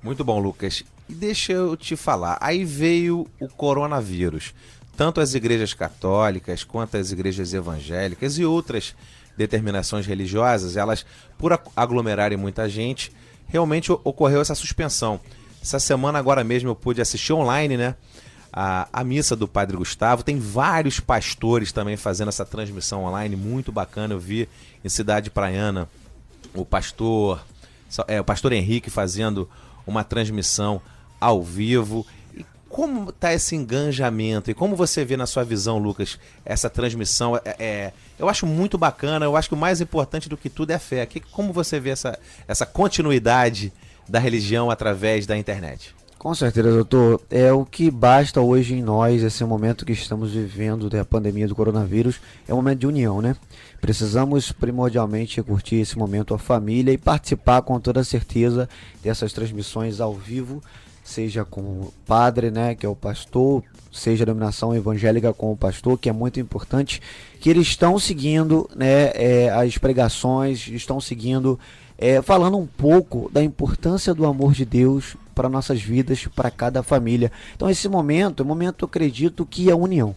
Muito 0.02 0.24
bom, 0.24 0.40
Lucas. 0.40 0.84
E 1.08 1.14
deixa 1.14 1.54
eu 1.54 1.78
te 1.78 1.96
falar, 1.96 2.38
aí 2.42 2.66
veio 2.66 3.28
o 3.40 3.48
coronavírus 3.48 4.54
tanto 4.96 5.22
as 5.22 5.34
igrejas 5.34 5.74
católicas 5.74 6.64
quanto 6.64 6.98
as 6.98 7.12
igrejas 7.12 7.54
evangélicas 7.54 8.38
e 8.38 8.46
outras 8.46 8.96
determinações 9.38 10.06
religiosas, 10.06 10.78
elas, 10.78 11.06
por 11.38 11.60
aglomerarem 11.76 12.38
muita 12.38 12.70
gente, 12.70 13.12
realmente 13.48 13.92
ocorreu 13.92 14.42
essa 14.42 14.56
suspensão. 14.56 15.20
Essa 15.62 15.80
semana, 15.80 16.20
agora 16.20 16.44
mesmo, 16.44 16.70
eu 16.70 16.76
pude 16.76 17.02
assistir 17.02 17.34
online, 17.34 17.76
né? 17.76 17.96
A, 18.54 18.88
a 18.94 19.04
missa 19.04 19.36
do 19.36 19.48
Padre 19.48 19.76
Gustavo. 19.76 20.24
Tem 20.24 20.40
vários 20.40 21.00
pastores 21.00 21.72
também 21.72 21.98
fazendo 21.98 22.30
essa 22.30 22.46
transmissão 22.46 23.04
online, 23.04 23.36
muito 23.36 23.72
bacana. 23.72 24.14
Eu 24.14 24.20
vi 24.20 24.48
em 24.84 24.90
Cidade 24.90 25.30
Praiana 25.30 25.90
o 26.54 26.64
pastor, 26.64 27.44
é, 28.08 28.22
o 28.22 28.24
pastor 28.24 28.54
Henrique 28.54 28.90
fazendo 28.90 29.50
uma 29.86 30.04
transmissão 30.04 30.82
ao 31.20 31.44
vivo 31.44 32.06
como 32.76 33.10
está 33.10 33.34
esse 33.34 33.56
engajamento 33.56 34.52
e 34.52 34.54
como 34.54 34.76
você 34.76 35.06
vê 35.06 35.16
na 35.16 35.26
sua 35.26 35.46
visão, 35.46 35.78
Lucas, 35.78 36.20
essa 36.44 36.70
transmissão? 36.70 37.38
É, 37.38 37.56
é, 37.58 37.94
eu 38.20 38.28
acho 38.28 38.46
muito 38.46 38.78
bacana, 38.78 39.26
eu 39.26 39.38
acho 39.38 39.48
que 39.48 39.56
o 39.56 39.58
mais 39.58 39.80
importante 39.80 40.28
do 40.28 40.36
que 40.36 40.50
tudo 40.50 40.72
é 40.72 40.74
a 40.74 40.80
fé. 40.80 41.06
Que, 41.06 41.22
como 41.22 41.54
você 41.54 41.80
vê 41.80 41.92
essa, 41.92 42.20
essa 42.46 42.66
continuidade 42.66 43.72
da 44.10 44.20
religião 44.20 44.70
através 44.70 45.26
da 45.26 45.38
internet? 45.38 45.96
Com 46.18 46.36
certeza, 46.36 46.70
doutor. 46.70 47.22
É 47.32 47.50
o 47.54 47.64
que 47.64 47.90
basta 47.90 48.42
hoje 48.42 48.74
em 48.74 48.84
nós, 48.84 49.24
esse 49.24 49.46
momento 49.46 49.86
que 49.86 49.94
estamos 49.94 50.34
vivendo 50.34 50.90
da 50.90 51.06
pandemia 51.06 51.48
do 51.48 51.56
coronavírus, 51.56 52.20
é 52.46 52.54
um 52.54 52.58
momento 52.58 52.80
de 52.80 52.88
união, 52.88 53.22
né? 53.22 53.38
Precisamos 53.80 54.52
primordialmente 54.52 55.42
curtir 55.42 55.78
esse 55.78 55.98
momento 55.98 56.34
a 56.34 56.38
família 56.38 56.92
e 56.92 56.98
participar 56.98 57.62
com 57.62 57.80
toda 57.80 58.04
certeza 58.04 58.68
dessas 59.02 59.32
transmissões 59.32 60.02
ao 60.02 60.14
vivo 60.14 60.62
seja 61.06 61.46
com 61.46 61.62
o 61.62 61.94
padre, 62.06 62.50
né, 62.50 62.74
que 62.74 62.84
é 62.84 62.90
o 62.90 62.96
pastor, 62.96 63.64
seja 63.92 64.24
a 64.24 64.26
dominação 64.26 64.76
evangélica 64.76 65.32
com 65.32 65.52
o 65.52 65.56
pastor, 65.56 66.00
que 66.00 66.10
é 66.10 66.12
muito 66.12 66.40
importante, 66.40 67.00
que 67.40 67.48
eles 67.48 67.68
estão 67.68 68.00
seguindo 68.00 68.68
né, 68.76 69.12
é, 69.14 69.50
as 69.52 69.78
pregações, 69.78 70.68
estão 70.68 71.00
seguindo, 71.00 71.60
é, 71.96 72.24
falando 72.24 72.58
um 72.58 72.66
pouco 72.66 73.30
da 73.32 73.44
importância 73.44 74.16
do 74.16 74.26
amor 74.26 74.54
de 74.54 74.66
Deus 74.66 75.16
para 75.36 75.48
nossas 75.48 75.80
vidas, 75.80 76.26
para 76.36 76.50
cada 76.50 76.82
família. 76.82 77.32
Então 77.56 77.70
esse 77.70 77.88
momento 77.88 78.42
é 78.42 78.44
um 78.44 78.50
momento, 78.50 78.86
acredito, 78.86 79.46
que 79.46 79.70
é 79.70 79.76
união, 79.76 80.16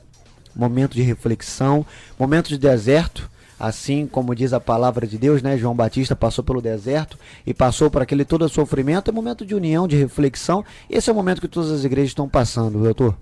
momento 0.57 0.95
de 0.95 1.03
reflexão, 1.03 1.85
momento 2.19 2.49
de 2.49 2.57
deserto, 2.57 3.31
assim 3.59 4.07
como 4.07 4.35
diz 4.35 4.53
a 4.53 4.61
palavra 4.61 5.07
de 5.07 5.19
Deus, 5.19 5.43
né? 5.43 5.57
João 5.59 5.75
Batista 5.75 6.15
passou 6.15 6.45
pelo 6.45 6.63
deserto 6.63 7.19
e 7.47 7.53
passou 7.53 7.91
por 7.91 8.03
aquele 8.03 8.25
todo 8.25 8.49
sofrimento. 8.49 9.11
É 9.11 9.13
momento 9.13 9.45
de 9.45 9.55
união, 9.55 9.89
de 9.89 9.97
reflexão. 9.97 10.65
Esse 10.89 11.11
é 11.11 11.13
o 11.13 11.17
momento 11.17 11.41
que 11.41 11.49
todas 11.49 11.71
as 11.71 11.85
igrejas 11.85 12.11
estão 12.11 12.29
passando, 12.29 12.79
doutor. 12.79 13.17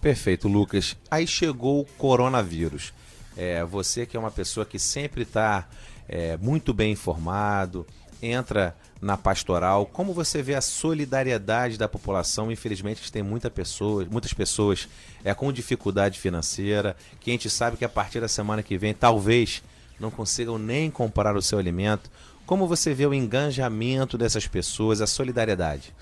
Perfeito, 0.00 0.48
Lucas. 0.48 0.96
Aí 1.10 1.26
chegou 1.26 1.80
o 1.80 1.84
coronavírus. 1.84 2.92
É, 3.36 3.64
você 3.64 4.06
que 4.06 4.16
é 4.16 4.20
uma 4.20 4.30
pessoa 4.30 4.64
que 4.66 4.78
sempre 4.78 5.22
está 5.22 5.68
é, 6.08 6.36
muito 6.36 6.72
bem 6.72 6.92
informado, 6.92 7.86
entra 8.22 8.74
na 9.00 9.16
pastoral, 9.16 9.86
como 9.86 10.12
você 10.12 10.42
vê 10.42 10.54
a 10.54 10.60
solidariedade 10.60 11.78
da 11.78 11.88
população? 11.88 12.52
Infelizmente, 12.52 13.10
tem 13.10 13.22
muita 13.22 13.50
pessoa, 13.50 14.06
muitas 14.10 14.32
pessoas 14.32 14.88
é, 15.24 15.32
com 15.32 15.52
dificuldade 15.52 16.18
financeira, 16.18 16.94
que 17.18 17.30
a 17.30 17.32
gente 17.32 17.48
sabe 17.48 17.76
que 17.76 17.84
a 17.84 17.88
partir 17.88 18.20
da 18.20 18.28
semana 18.28 18.62
que 18.62 18.76
vem 18.76 18.92
talvez 18.92 19.62
não 19.98 20.10
consigam 20.10 20.58
nem 20.58 20.90
comprar 20.90 21.36
o 21.36 21.42
seu 21.42 21.58
alimento. 21.58 22.10
Como 22.44 22.66
você 22.66 22.92
vê 22.92 23.06
o 23.06 23.14
engajamento 23.14 24.18
dessas 24.18 24.46
pessoas, 24.46 25.00
a 25.00 25.06
solidariedade? 25.06 25.94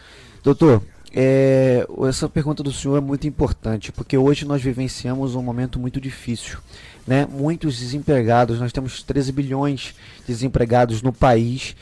Doutor, 0.42 0.82
é, 1.14 1.86
essa 2.08 2.28
pergunta 2.28 2.62
do 2.62 2.72
senhor 2.72 2.96
é 2.96 3.00
muito 3.00 3.26
importante, 3.26 3.92
porque 3.92 4.16
hoje 4.16 4.44
nós 4.44 4.62
vivenciamos 4.62 5.34
um 5.34 5.42
momento 5.42 5.78
muito 5.78 6.00
difícil. 6.00 6.58
Né? 7.06 7.26
Muitos 7.26 7.78
desempregados, 7.78 8.58
nós 8.58 8.72
temos 8.72 9.02
13 9.02 9.32
bilhões 9.32 9.94
de 10.20 10.26
desempregados 10.26 11.02
no 11.02 11.12
país 11.12 11.74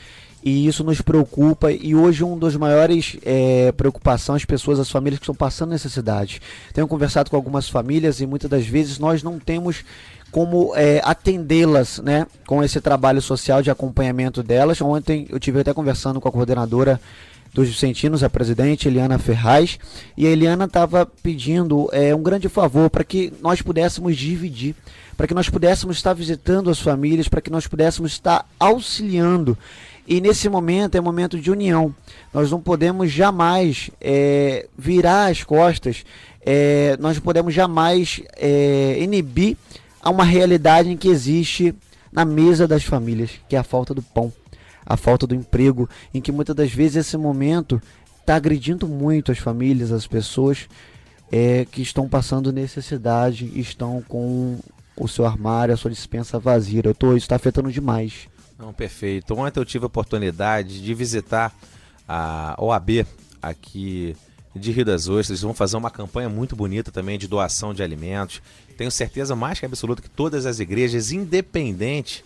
e 0.47 0.65
isso 0.65 0.81
nos 0.81 1.01
preocupa 1.01 1.73
e 1.73 1.93
hoje 1.93 2.23
um 2.23 2.37
dos 2.37 2.55
maiores 2.55 3.17
é, 3.25 3.73
preocupações 3.73 4.43
as 4.43 4.45
pessoas, 4.45 4.79
as 4.79 4.89
famílias 4.89 5.19
que 5.19 5.23
estão 5.23 5.35
passando 5.35 5.71
necessidade. 5.71 6.41
Tenho 6.73 6.87
conversado 6.87 7.29
com 7.29 7.35
algumas 7.35 7.67
famílias 7.67 8.21
e 8.21 8.25
muitas 8.25 8.49
das 8.49 8.65
vezes 8.65 8.97
nós 8.97 9.21
não 9.21 9.39
temos 9.39 9.83
como 10.31 10.71
é, 10.73 11.01
atendê-las, 11.03 11.99
né, 11.99 12.25
com 12.45 12.63
esse 12.63 12.79
trabalho 12.79 13.21
social 13.21 13.61
de 13.61 13.69
acompanhamento 13.69 14.41
delas. 14.41 14.79
Ontem 14.79 15.27
eu 15.29 15.37
tive 15.37 15.59
até 15.59 15.73
conversando 15.73 16.21
com 16.21 16.29
a 16.29 16.31
coordenadora 16.31 16.97
dos 17.53 17.67
Vicentinos, 17.67 18.23
a 18.23 18.29
presidente 18.29 18.87
Eliana 18.87 19.19
Ferraz, 19.19 19.77
e 20.15 20.27
a 20.27 20.29
Eliana 20.29 20.63
estava 20.63 21.05
pedindo 21.05 21.89
é, 21.91 22.15
um 22.15 22.23
grande 22.23 22.47
favor 22.47 22.89
para 22.89 23.03
que 23.03 23.33
nós 23.41 23.61
pudéssemos 23.61 24.15
dividir, 24.15 24.75
para 25.17 25.27
que 25.27 25.33
nós 25.33 25.49
pudéssemos 25.49 25.97
estar 25.97 26.13
visitando 26.13 26.69
as 26.69 26.79
famílias, 26.79 27.27
para 27.27 27.41
que 27.41 27.49
nós 27.49 27.67
pudéssemos 27.67 28.13
estar 28.13 28.47
auxiliando 28.57 29.57
e 30.07 30.21
nesse 30.21 30.47
momento 30.47 30.95
é 30.95 31.01
momento 31.01 31.37
de 31.37 31.51
união. 31.51 31.93
Nós 32.33 32.49
não 32.49 32.61
podemos 32.61 33.11
jamais 33.11 33.91
é, 33.99 34.67
virar 34.77 35.27
as 35.27 35.43
costas, 35.43 36.05
é, 36.45 36.95
nós 36.99 37.17
não 37.17 37.23
podemos 37.23 37.53
jamais 37.53 38.21
é, 38.37 38.97
inibir 38.99 39.57
a 40.01 40.09
uma 40.09 40.23
realidade 40.23 40.95
que 40.95 41.09
existe 41.09 41.75
na 42.09 42.23
mesa 42.23 42.65
das 42.65 42.85
famílias, 42.85 43.31
que 43.49 43.55
é 43.55 43.59
a 43.59 43.63
falta 43.63 43.93
do 43.93 44.01
pão, 44.01 44.31
a 44.85 44.95
falta 44.95 45.27
do 45.27 45.35
emprego, 45.35 45.89
em 46.13 46.21
que 46.21 46.31
muitas 46.31 46.55
das 46.55 46.71
vezes 46.71 47.07
esse 47.07 47.17
momento 47.17 47.81
está 48.21 48.35
agredindo 48.35 48.87
muito 48.87 49.31
as 49.31 49.37
famílias, 49.39 49.91
as 49.91 50.07
pessoas 50.07 50.69
é, 51.29 51.65
que 51.69 51.81
estão 51.81 52.07
passando 52.07 52.53
necessidade, 52.53 53.51
estão 53.59 54.01
com 54.07 54.57
o 54.95 55.07
seu 55.07 55.25
armário, 55.25 55.73
a 55.73 55.77
sua 55.77 55.91
dispensa 55.91 56.39
vazia. 56.39 56.81
Eu 56.83 56.95
tô, 56.95 57.09
isso 57.09 57.25
está 57.25 57.35
afetando 57.35 57.71
demais. 57.71 58.29
Não, 58.57 58.73
perfeito. 58.73 59.35
Ontem 59.35 59.59
eu 59.59 59.65
tive 59.65 59.85
a 59.85 59.87
oportunidade 59.87 60.81
de 60.81 60.93
visitar 60.93 61.53
a 62.07 62.55
OAB 62.57 63.05
aqui 63.41 64.15
de 64.55 64.71
Rio 64.71 64.85
das 64.85 65.07
Ostras. 65.07 65.29
Eles 65.29 65.41
vão 65.41 65.53
fazer 65.53 65.77
uma 65.77 65.91
campanha 65.91 66.27
muito 66.27 66.55
bonita 66.55 66.91
também 66.91 67.19
de 67.19 67.27
doação 67.27 67.73
de 67.73 67.83
alimentos. 67.83 68.41
Tenho 68.75 68.91
certeza 68.91 69.35
mais 69.35 69.59
que 69.59 69.65
absoluta 69.65 70.01
que 70.01 70.09
todas 70.09 70.45
as 70.45 70.59
igrejas, 70.59 71.11
independente 71.11 72.25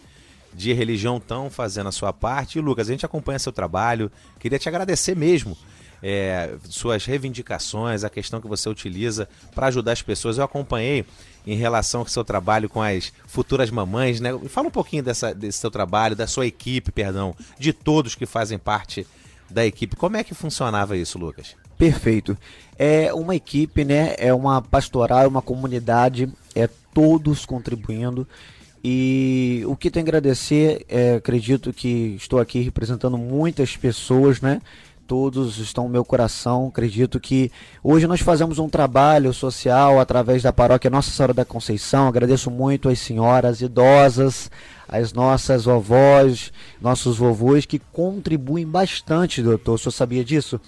de 0.53 0.73
religião, 0.73 1.17
estão 1.17 1.49
fazendo 1.49 1.87
a 1.87 1.91
sua 1.91 2.13
parte. 2.13 2.57
E 2.57 2.61
Lucas, 2.61 2.87
a 2.87 2.91
gente 2.91 3.05
acompanha 3.05 3.39
seu 3.39 3.51
trabalho. 3.51 4.11
Queria 4.39 4.59
te 4.59 4.69
agradecer 4.69 5.15
mesmo 5.15 5.57
é, 6.01 6.55
suas 6.63 7.05
reivindicações, 7.05 8.03
a 8.03 8.09
questão 8.09 8.41
que 8.41 8.47
você 8.47 8.69
utiliza 8.69 9.27
para 9.53 9.67
ajudar 9.67 9.93
as 9.93 10.01
pessoas. 10.01 10.37
Eu 10.37 10.43
acompanhei 10.43 11.05
em 11.45 11.55
relação 11.55 12.01
ao 12.01 12.07
seu 12.07 12.23
trabalho 12.23 12.69
com 12.69 12.81
as 12.81 13.11
futuras 13.25 13.69
mamães, 13.69 14.19
né? 14.19 14.37
Fala 14.47 14.67
um 14.67 14.71
pouquinho 14.71 15.03
dessa, 15.03 15.33
desse 15.33 15.59
seu 15.59 15.71
trabalho, 15.71 16.15
da 16.15 16.27
sua 16.27 16.45
equipe, 16.45 16.91
perdão, 16.91 17.35
de 17.59 17.73
todos 17.73 18.15
que 18.15 18.25
fazem 18.25 18.57
parte 18.57 19.05
da 19.49 19.65
equipe. 19.65 19.95
Como 19.95 20.17
é 20.17 20.23
que 20.23 20.33
funcionava 20.33 20.95
isso, 20.95 21.17
Lucas? 21.17 21.55
Perfeito. 21.77 22.37
É 22.77 23.13
uma 23.13 23.35
equipe, 23.35 23.83
né? 23.83 24.15
É 24.17 24.33
uma 24.33 24.61
pastoral, 24.61 25.23
é 25.23 25.27
uma 25.27 25.41
comunidade, 25.41 26.31
é 26.55 26.69
todos 26.93 27.45
contribuindo. 27.45 28.27
E 28.83 29.63
o 29.67 29.75
que 29.75 29.91
tenho 29.91 30.05
a 30.05 30.07
agradecer, 30.07 30.85
é, 30.89 31.15
acredito 31.15 31.71
que 31.71 32.15
estou 32.17 32.39
aqui 32.39 32.61
representando 32.61 33.17
muitas 33.17 33.77
pessoas, 33.77 34.41
né? 34.41 34.61
Todos 35.11 35.57
estão 35.57 35.83
no 35.83 35.89
meu 35.89 36.05
coração. 36.05 36.67
Acredito 36.69 37.19
que 37.19 37.51
hoje 37.83 38.07
nós 38.07 38.21
fazemos 38.21 38.59
um 38.59 38.69
trabalho 38.69 39.33
social 39.33 39.99
através 39.99 40.41
da 40.41 40.53
paróquia 40.53 40.89
Nossa 40.89 41.11
Senhora 41.11 41.33
da 41.33 41.43
Conceição. 41.43 42.07
Agradeço 42.07 42.49
muito 42.49 42.87
às 42.87 42.97
senhoras 42.99 43.59
idosas, 43.59 44.49
às 44.87 45.11
nossas 45.11 45.65
vovós, 45.65 46.53
nossos 46.81 47.17
vovôs 47.17 47.65
que 47.65 47.77
contribuem 47.77 48.65
bastante, 48.65 49.43
doutor. 49.43 49.73
O 49.73 49.77
senhor 49.77 49.91
sabia 49.91 50.23
disso? 50.23 50.61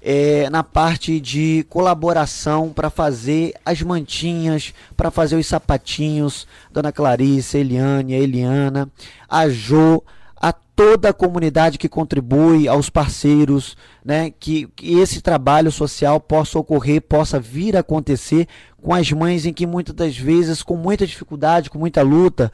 é, 0.00 0.48
na 0.48 0.62
parte 0.62 1.18
de 1.18 1.66
colaboração 1.68 2.72
para 2.72 2.88
fazer 2.88 3.52
as 3.64 3.82
mantinhas, 3.82 4.72
para 4.96 5.10
fazer 5.10 5.34
os 5.34 5.46
sapatinhos, 5.46 6.46
Dona 6.72 6.92
Clarice, 6.92 7.58
Eliane, 7.58 8.14
Eliana, 8.14 8.88
a 9.28 9.48
Jo, 9.48 10.02
a 10.42 10.52
toda 10.52 11.10
a 11.10 11.12
comunidade 11.14 11.78
que 11.78 11.88
contribui, 11.88 12.66
aos 12.66 12.90
parceiros, 12.90 13.76
né, 14.04 14.32
que, 14.32 14.66
que 14.74 14.98
esse 14.98 15.20
trabalho 15.20 15.70
social 15.70 16.18
possa 16.18 16.58
ocorrer, 16.58 17.00
possa 17.00 17.38
vir 17.38 17.76
a 17.76 17.80
acontecer 17.80 18.48
com 18.82 18.92
as 18.92 19.12
mães 19.12 19.46
em 19.46 19.52
que 19.52 19.64
muitas 19.64 19.94
das 19.94 20.18
vezes, 20.18 20.60
com 20.60 20.76
muita 20.76 21.06
dificuldade, 21.06 21.70
com 21.70 21.78
muita 21.78 22.02
luta, 22.02 22.52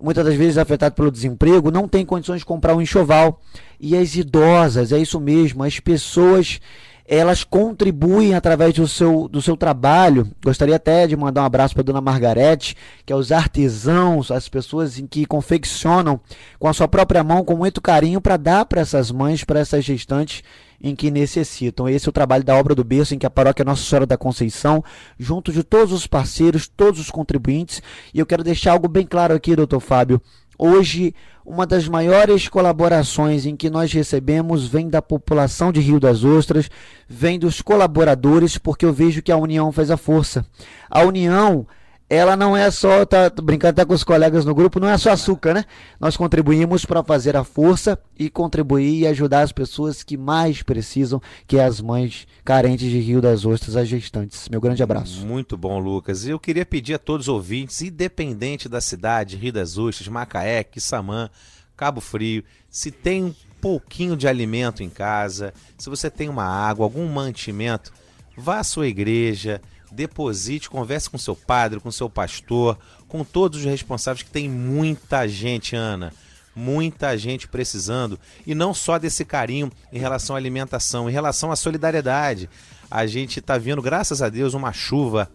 muitas 0.00 0.24
das 0.24 0.36
vezes 0.36 0.58
afetado 0.58 0.94
pelo 0.94 1.10
desemprego, 1.10 1.72
não 1.72 1.88
tem 1.88 2.06
condições 2.06 2.38
de 2.38 2.46
comprar 2.46 2.76
um 2.76 2.80
enxoval. 2.80 3.40
E 3.80 3.96
as 3.96 4.14
idosas, 4.14 4.92
é 4.92 4.98
isso 4.98 5.18
mesmo, 5.18 5.64
as 5.64 5.80
pessoas 5.80 6.60
elas 7.06 7.44
contribuem 7.44 8.34
através 8.34 8.72
do 8.74 8.88
seu, 8.88 9.28
do 9.28 9.42
seu 9.42 9.56
trabalho. 9.56 10.30
Gostaria 10.42 10.76
até 10.76 11.06
de 11.06 11.16
mandar 11.16 11.42
um 11.42 11.46
abraço 11.46 11.74
para 11.74 11.82
a 11.82 11.84
dona 11.84 12.00
Margarete, 12.00 12.76
que 13.04 13.12
é 13.12 13.16
os 13.16 13.30
artesãos, 13.30 14.30
as 14.30 14.48
pessoas 14.48 14.98
em 14.98 15.06
que 15.06 15.26
confeccionam 15.26 16.18
com 16.58 16.66
a 16.66 16.72
sua 16.72 16.88
própria 16.88 17.22
mão, 17.22 17.44
com 17.44 17.56
muito 17.56 17.80
carinho, 17.80 18.20
para 18.20 18.36
dar 18.36 18.64
para 18.64 18.80
essas 18.80 19.10
mães, 19.10 19.44
para 19.44 19.60
essas 19.60 19.84
gestantes 19.84 20.42
em 20.84 20.94
que 20.94 21.10
necessitam. 21.10 21.88
Esse 21.88 22.08
é 22.08 22.10
o 22.10 22.12
trabalho 22.12 22.44
da 22.44 22.54
obra 22.54 22.74
do 22.74 22.84
berço, 22.84 23.14
em 23.14 23.18
que 23.18 23.24
a 23.24 23.30
paróquia 23.30 23.64
Nossa 23.64 23.82
Senhora 23.82 24.06
da 24.06 24.18
Conceição, 24.18 24.84
junto 25.18 25.50
de 25.50 25.62
todos 25.62 25.92
os 25.92 26.06
parceiros, 26.06 26.68
todos 26.68 27.00
os 27.00 27.10
contribuintes, 27.10 27.82
e 28.12 28.18
eu 28.18 28.26
quero 28.26 28.44
deixar 28.44 28.72
algo 28.72 28.86
bem 28.86 29.06
claro 29.06 29.34
aqui, 29.34 29.56
doutor 29.56 29.80
Fábio. 29.80 30.20
Hoje, 30.58 31.14
uma 31.44 31.66
das 31.66 31.88
maiores 31.88 32.48
colaborações 32.48 33.44
em 33.44 33.56
que 33.56 33.68
nós 33.68 33.92
recebemos 33.92 34.66
vem 34.66 34.88
da 34.88 35.02
população 35.02 35.72
de 35.72 35.80
Rio 35.80 36.00
das 36.00 36.24
Ostras, 36.24 36.70
vem 37.08 37.38
dos 37.38 37.60
colaboradores, 37.60 38.56
porque 38.56 38.84
eu 38.86 38.92
vejo 38.92 39.22
que 39.22 39.32
a 39.32 39.36
união 39.36 39.70
faz 39.72 39.90
a 39.90 39.96
força. 39.96 40.46
A 40.90 41.02
união 41.02 41.66
ela 42.14 42.36
não 42.36 42.56
é 42.56 42.70
só, 42.70 43.04
tá 43.04 43.30
brincando 43.30 43.70
até 43.70 43.84
com 43.84 43.94
os 43.94 44.04
colegas 44.04 44.44
no 44.44 44.54
grupo, 44.54 44.80
não 44.80 44.88
é 44.88 44.96
só 44.96 45.10
açúcar, 45.10 45.54
né? 45.54 45.64
Nós 46.00 46.16
contribuímos 46.16 46.84
para 46.84 47.02
fazer 47.02 47.36
a 47.36 47.44
força 47.44 47.98
e 48.18 48.30
contribuir 48.30 49.00
e 49.00 49.06
ajudar 49.06 49.42
as 49.42 49.52
pessoas 49.52 50.02
que 50.02 50.16
mais 50.16 50.62
precisam, 50.62 51.20
que 51.46 51.58
é 51.58 51.64
as 51.64 51.80
mães 51.80 52.26
carentes 52.44 52.90
de 52.90 52.98
Rio 52.98 53.20
das 53.20 53.44
Ostras, 53.44 53.76
as 53.76 53.88
gestantes. 53.88 54.48
Meu 54.48 54.60
grande 54.60 54.82
abraço. 54.82 55.26
Muito 55.26 55.56
bom, 55.56 55.78
Lucas. 55.78 56.26
Eu 56.26 56.38
queria 56.38 56.64
pedir 56.64 56.94
a 56.94 56.98
todos 56.98 57.28
os 57.28 57.34
ouvintes, 57.34 57.82
independente 57.82 58.68
da 58.68 58.80
cidade, 58.80 59.36
Rio 59.36 59.52
das 59.52 59.78
Ostras, 59.78 60.08
Macaé, 60.08 60.64
Quissamã, 60.64 61.30
Cabo 61.76 62.00
Frio, 62.00 62.44
se 62.70 62.90
tem 62.90 63.24
um 63.24 63.34
pouquinho 63.60 64.16
de 64.16 64.28
alimento 64.28 64.82
em 64.82 64.88
casa, 64.88 65.52
se 65.76 65.90
você 65.90 66.10
tem 66.10 66.28
uma 66.28 66.44
água, 66.44 66.84
algum 66.84 67.06
mantimento, 67.08 67.92
vá 68.36 68.58
à 68.58 68.64
sua 68.64 68.86
igreja, 68.86 69.60
deposite, 69.94 70.68
converse 70.68 71.08
com 71.08 71.16
seu 71.16 71.36
padre, 71.36 71.80
com 71.80 71.90
seu 71.90 72.10
pastor, 72.10 72.78
com 73.08 73.24
todos 73.24 73.60
os 73.60 73.64
responsáveis, 73.64 74.22
que 74.22 74.30
tem 74.30 74.48
muita 74.48 75.26
gente, 75.28 75.76
Ana. 75.76 76.12
Muita 76.54 77.16
gente 77.16 77.48
precisando. 77.48 78.18
E 78.46 78.54
não 78.54 78.72
só 78.72 78.98
desse 78.98 79.24
carinho 79.24 79.72
em 79.92 79.98
relação 79.98 80.36
à 80.36 80.38
alimentação, 80.38 81.08
em 81.08 81.12
relação 81.12 81.50
à 81.50 81.56
solidariedade. 81.56 82.48
A 82.90 83.06
gente 83.06 83.40
está 83.40 83.58
vendo, 83.58 83.82
graças 83.82 84.22
a 84.22 84.28
Deus, 84.28 84.54
uma 84.54 84.72
chuva 84.72 85.28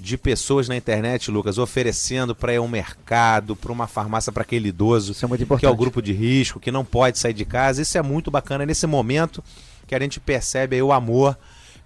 de 0.00 0.16
pessoas 0.16 0.68
na 0.68 0.76
internet, 0.76 1.30
Lucas, 1.30 1.58
oferecendo 1.58 2.34
para 2.34 2.54
ir 2.54 2.60
um 2.60 2.68
mercado, 2.68 3.56
para 3.56 3.72
uma 3.72 3.86
farmácia 3.86 4.32
para 4.32 4.42
aquele 4.42 4.68
idoso, 4.68 5.12
Isso 5.12 5.26
é 5.26 5.58
que 5.58 5.66
é 5.66 5.68
o 5.68 5.76
grupo 5.76 6.00
de 6.00 6.12
risco, 6.12 6.60
que 6.60 6.70
não 6.70 6.84
pode 6.84 7.18
sair 7.18 7.34
de 7.34 7.44
casa. 7.44 7.82
Isso 7.82 7.98
é 7.98 8.02
muito 8.02 8.30
bacana 8.30 8.64
nesse 8.64 8.86
momento 8.86 9.42
que 9.86 9.94
a 9.94 9.98
gente 10.00 10.20
percebe 10.20 10.76
aí 10.76 10.82
o 10.82 10.92
amor 10.92 11.36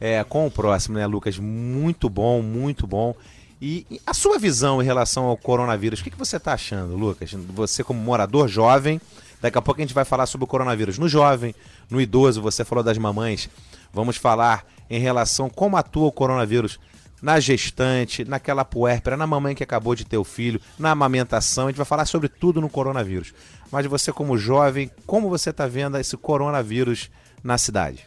é, 0.03 0.25
com 0.25 0.49
o 0.49 0.51
próximo, 0.51 0.99
né, 0.99 1.07
Lucas? 1.07 1.39
Muito 1.39 2.11
bom, 2.11 2.43
muito 2.43 2.89
bom. 2.89 3.15
E, 3.61 3.87
e 3.89 4.01
a 4.05 4.13
sua 4.13 4.37
visão 4.37 4.83
em 4.83 4.85
relação 4.85 5.27
ao 5.27 5.37
coronavírus, 5.37 6.01
o 6.01 6.03
que, 6.03 6.11
que 6.11 6.19
você 6.19 6.39
está 6.39 6.55
achando, 6.55 6.97
Lucas? 6.97 7.33
Você 7.55 7.85
como 7.85 8.01
morador 8.01 8.49
jovem, 8.49 9.01
daqui 9.41 9.57
a 9.57 9.63
pouco 9.63 9.81
a 9.81 9.85
gente 9.85 9.95
vai 9.95 10.05
falar 10.05 10.27
sobre 10.27 10.43
o 10.43 10.49
coronavírus 10.49 10.99
no 10.99 11.09
jovem, 11.09 11.55
no 11.89 12.01
idoso, 12.01 12.43
você 12.43 12.65
falou 12.65 12.83
das 12.83 12.99
mamães. 12.99 13.49
Vamos 13.93 14.17
falar 14.17 14.67
em 14.91 14.99
relação 14.99 15.49
como 15.49 15.77
atua 15.77 16.09
o 16.09 16.13
coronavírus 16.13 16.81
na 17.23 17.39
gestante, 17.39 18.25
naquela 18.25 18.65
puérpera, 18.65 19.17
na 19.17 19.25
mamãe 19.25 19.55
que 19.55 19.63
acabou 19.63 19.95
de 19.95 20.05
ter 20.05 20.17
o 20.17 20.25
filho, 20.25 20.61
na 20.77 20.91
amamentação. 20.91 21.67
A 21.67 21.71
gente 21.71 21.77
vai 21.77 21.87
falar 21.87 22.07
sobre 22.07 22.29
tudo 22.29 22.61
no 22.61 22.69
coronavírus. 22.69 23.33
Mas 23.71 23.87
você, 23.87 24.13
como 24.13 24.37
jovem, 24.37 24.91
como 25.07 25.31
você 25.31 25.51
está 25.51 25.69
vendo 25.69 25.97
esse 25.97 26.17
coronavírus 26.17 27.09
na 27.45 27.57
cidade? 27.57 28.05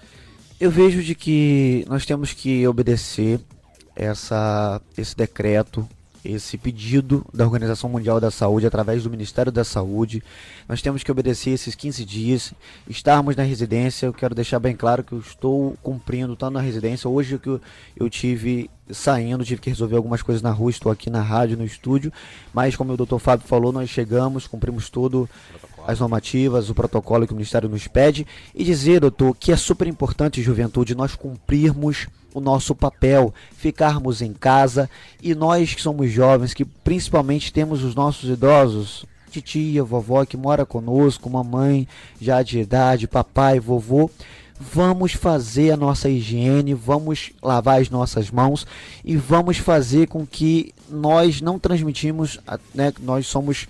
Eu 0.58 0.72
vejo 0.72 1.04
de 1.04 1.14
que 1.14 1.86
nós 1.90 2.06
temos 2.06 2.32
que 2.32 2.66
obedecer 2.66 3.42
essa, 3.94 4.82
esse 4.98 5.14
decreto, 5.14 5.88
esse 6.24 6.58
pedido 6.58 7.26
da 7.34 7.44
Organização 7.44 7.90
Mundial 7.90 8.22
da 8.22 8.32
Saúde 8.32 8.66
através 8.66 9.04
do 9.04 9.10
Ministério 9.10 9.52
da 9.52 9.66
Saúde. 9.66 10.24
Nós 10.68 10.82
temos 10.82 11.04
que 11.04 11.12
obedecer 11.12 11.50
esses 11.52 11.76
15 11.76 12.06
dias, 12.06 12.54
estarmos 12.88 13.36
na 13.36 13.44
residência. 13.44 14.06
Eu 14.06 14.14
quero 14.14 14.34
deixar 14.34 14.60
bem 14.60 14.78
claro 14.78 15.04
que 15.04 15.12
eu 15.12 15.20
estou 15.20 15.76
cumprindo, 15.84 16.38
tanto 16.38 16.54
na 16.54 16.62
residência. 16.62 17.10
Hoje 17.10 17.38
que 17.38 17.50
eu, 17.50 17.60
eu 17.98 18.10
tive 18.10 18.70
saindo, 18.90 19.44
tive 19.44 19.60
que 19.60 19.70
resolver 19.70 19.98
algumas 19.98 20.22
coisas 20.22 20.42
na 20.42 20.52
rua, 20.52 20.70
estou 20.72 20.90
aqui 20.90 21.10
na 21.10 21.22
rádio, 21.22 21.58
no 21.58 21.66
estúdio. 21.66 22.14
Mas 22.54 22.78
como 22.78 22.94
o 22.94 22.98
doutor 22.98 23.20
Fábio 23.20 23.46
falou, 23.46 23.74
nós 23.74 23.90
chegamos, 23.90 24.48
cumprimos 24.48 24.90
tudo 24.90 25.30
as 25.88 26.00
normativas, 26.00 26.70
o 26.70 26.76
protocolo 26.76 27.26
que 27.26 27.34
o 27.34 27.36
Ministério 27.36 27.70
nos 27.70 27.88
pede 27.88 28.26
e 28.54 28.64
dizer, 28.64 29.00
doutor, 29.00 29.36
que 29.40 29.52
é 29.52 29.56
super 29.56 29.88
importante, 29.88 30.42
juventude, 30.42 30.96
nós 30.96 31.16
cumprirmos 31.16 32.08
o 32.34 32.42
nosso 32.42 32.76
papel, 32.76 33.34
ficarmos 33.56 34.22
em 34.22 34.34
casa 34.34 34.90
e 35.24 35.34
nós 35.34 35.74
que 35.74 35.82
somos 35.82 36.12
jovens, 36.12 36.54
que 36.54 36.66
principalmente 36.66 37.54
temos 37.54 37.84
os 37.84 37.96
nossos 37.96 38.30
idosos, 38.30 39.06
titia, 39.32 39.84
vovó 39.84 40.26
que 40.26 40.36
mora 40.36 40.66
conosco, 40.66 41.30
mamãe 41.30 41.88
já 42.20 42.42
de 42.42 42.60
idade, 42.60 43.08
papai, 43.08 43.60
vovô, 43.60 44.10
vamos 44.60 45.14
fazer 45.14 45.72
a 45.72 45.78
nossa 45.78 46.10
higiene, 46.10 46.74
vamos 46.74 47.32
lavar 47.42 47.82
as 47.82 47.90
nossas 47.90 48.32
mãos 48.32 48.66
e 49.04 49.16
vamos 49.16 49.58
fazer 49.58 50.08
com 50.08 50.26
que 50.26 50.74
nós 50.90 51.42
não 51.42 51.60
transmitimos, 51.60 52.40
né, 52.74 52.94
nós 53.00 53.28
somos 53.28 53.68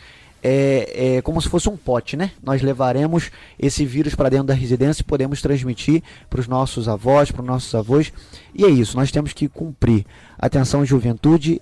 é, 0.47 1.15
é, 1.15 1.21
como 1.23 1.41
se 1.41 1.49
fosse 1.49 1.67
um 1.67 1.75
pote, 1.75 2.15
né? 2.15 2.29
Nós 2.43 2.62
levaremos 2.62 3.31
esse 3.58 3.84
vírus 3.84 4.13
para 4.13 4.29
dentro 4.29 4.45
da 4.45 4.53
residência 4.53 5.01
e 5.01 5.03
podemos 5.03 5.41
transmitir 5.41 6.03
para 6.29 6.39
os 6.39 6.47
nossos 6.47 6.88
avós, 6.88 7.31
para 7.31 7.41
os 7.41 7.47
nossos 7.47 7.73
avós. 7.73 8.13
E 8.53 8.63
é 8.63 8.69
isso, 8.69 8.95
nós 8.95 9.12
temos 9.12 9.34
que 9.34 9.47
cumprir. 9.47 10.05
Atenção, 10.38 10.86
juventude, 10.86 11.60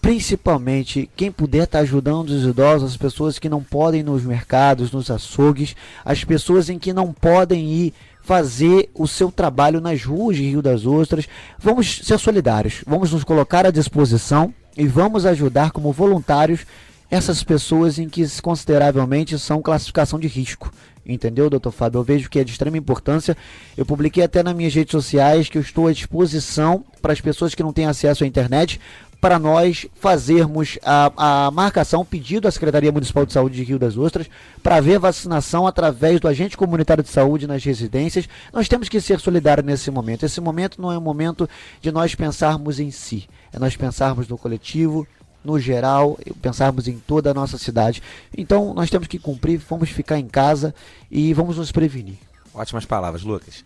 principalmente 0.00 1.10
quem 1.14 1.30
puder 1.30 1.64
estar 1.64 1.80
tá 1.80 1.82
ajudando 1.82 2.30
os 2.30 2.44
idosos, 2.46 2.92
as 2.92 2.96
pessoas 2.96 3.38
que 3.38 3.50
não 3.50 3.62
podem 3.62 4.00
ir 4.00 4.04
nos 4.04 4.24
mercados, 4.24 4.90
nos 4.92 5.10
açougues, 5.10 5.76
as 6.02 6.24
pessoas 6.24 6.70
em 6.70 6.78
que 6.78 6.94
não 6.94 7.12
podem 7.12 7.70
ir 7.70 7.92
fazer 8.22 8.88
o 8.94 9.06
seu 9.06 9.30
trabalho 9.30 9.78
nas 9.78 10.02
ruas 10.02 10.38
de 10.38 10.44
Rio 10.44 10.62
das 10.62 10.86
Ostras. 10.86 11.28
Vamos 11.58 12.00
ser 12.02 12.18
solidários, 12.18 12.82
vamos 12.86 13.12
nos 13.12 13.24
colocar 13.24 13.66
à 13.66 13.70
disposição 13.70 14.54
e 14.74 14.86
vamos 14.86 15.26
ajudar 15.26 15.70
como 15.70 15.92
voluntários 15.92 16.64
essas 17.12 17.44
pessoas 17.44 17.98
em 17.98 18.08
que 18.08 18.26
consideravelmente 18.40 19.38
são 19.38 19.60
classificação 19.60 20.18
de 20.18 20.26
risco. 20.26 20.72
Entendeu, 21.04 21.50
doutor 21.50 21.70
Fábio? 21.70 21.98
Eu 21.98 22.02
vejo 22.02 22.30
que 22.30 22.38
é 22.38 22.44
de 22.44 22.52
extrema 22.52 22.78
importância. 22.78 23.36
Eu 23.76 23.84
publiquei 23.84 24.24
até 24.24 24.42
nas 24.42 24.54
minhas 24.54 24.74
redes 24.74 24.92
sociais 24.92 25.46
que 25.46 25.58
eu 25.58 25.62
estou 25.62 25.88
à 25.88 25.92
disposição 25.92 26.82
para 27.02 27.12
as 27.12 27.20
pessoas 27.20 27.54
que 27.54 27.62
não 27.62 27.70
têm 27.70 27.84
acesso 27.84 28.24
à 28.24 28.26
internet 28.26 28.80
para 29.20 29.38
nós 29.38 29.86
fazermos 29.94 30.78
a, 30.82 31.46
a 31.46 31.50
marcação, 31.50 32.02
pedido 32.02 32.48
à 32.48 32.50
Secretaria 32.50 32.90
Municipal 32.90 33.26
de 33.26 33.34
Saúde 33.34 33.56
de 33.56 33.62
Rio 33.62 33.78
das 33.78 33.96
Ostras, 33.96 34.28
para 34.62 34.80
ver 34.80 34.98
vacinação 34.98 35.66
através 35.66 36.18
do 36.18 36.26
agente 36.26 36.56
comunitário 36.56 37.04
de 37.04 37.10
saúde 37.10 37.46
nas 37.46 37.62
residências. 37.62 38.26
Nós 38.52 38.68
temos 38.68 38.88
que 38.88 39.00
ser 39.02 39.20
solidários 39.20 39.66
nesse 39.66 39.90
momento. 39.90 40.24
Esse 40.24 40.40
momento 40.40 40.80
não 40.80 40.90
é 40.90 40.96
um 40.96 41.02
momento 41.02 41.48
de 41.80 41.92
nós 41.92 42.14
pensarmos 42.14 42.80
em 42.80 42.90
si, 42.90 43.28
é 43.52 43.58
nós 43.58 43.76
pensarmos 43.76 44.26
no 44.26 44.38
coletivo, 44.38 45.06
no 45.44 45.58
geral, 45.58 46.18
pensarmos 46.40 46.88
em 46.88 46.98
toda 46.98 47.30
a 47.30 47.34
nossa 47.34 47.58
cidade. 47.58 48.02
Então, 48.36 48.72
nós 48.74 48.90
temos 48.90 49.08
que 49.08 49.18
cumprir, 49.18 49.60
vamos 49.68 49.90
ficar 49.90 50.18
em 50.18 50.28
casa 50.28 50.74
e 51.10 51.32
vamos 51.34 51.56
nos 51.56 51.72
prevenir. 51.72 52.18
Ótimas 52.54 52.84
palavras, 52.84 53.22
Lucas. 53.22 53.64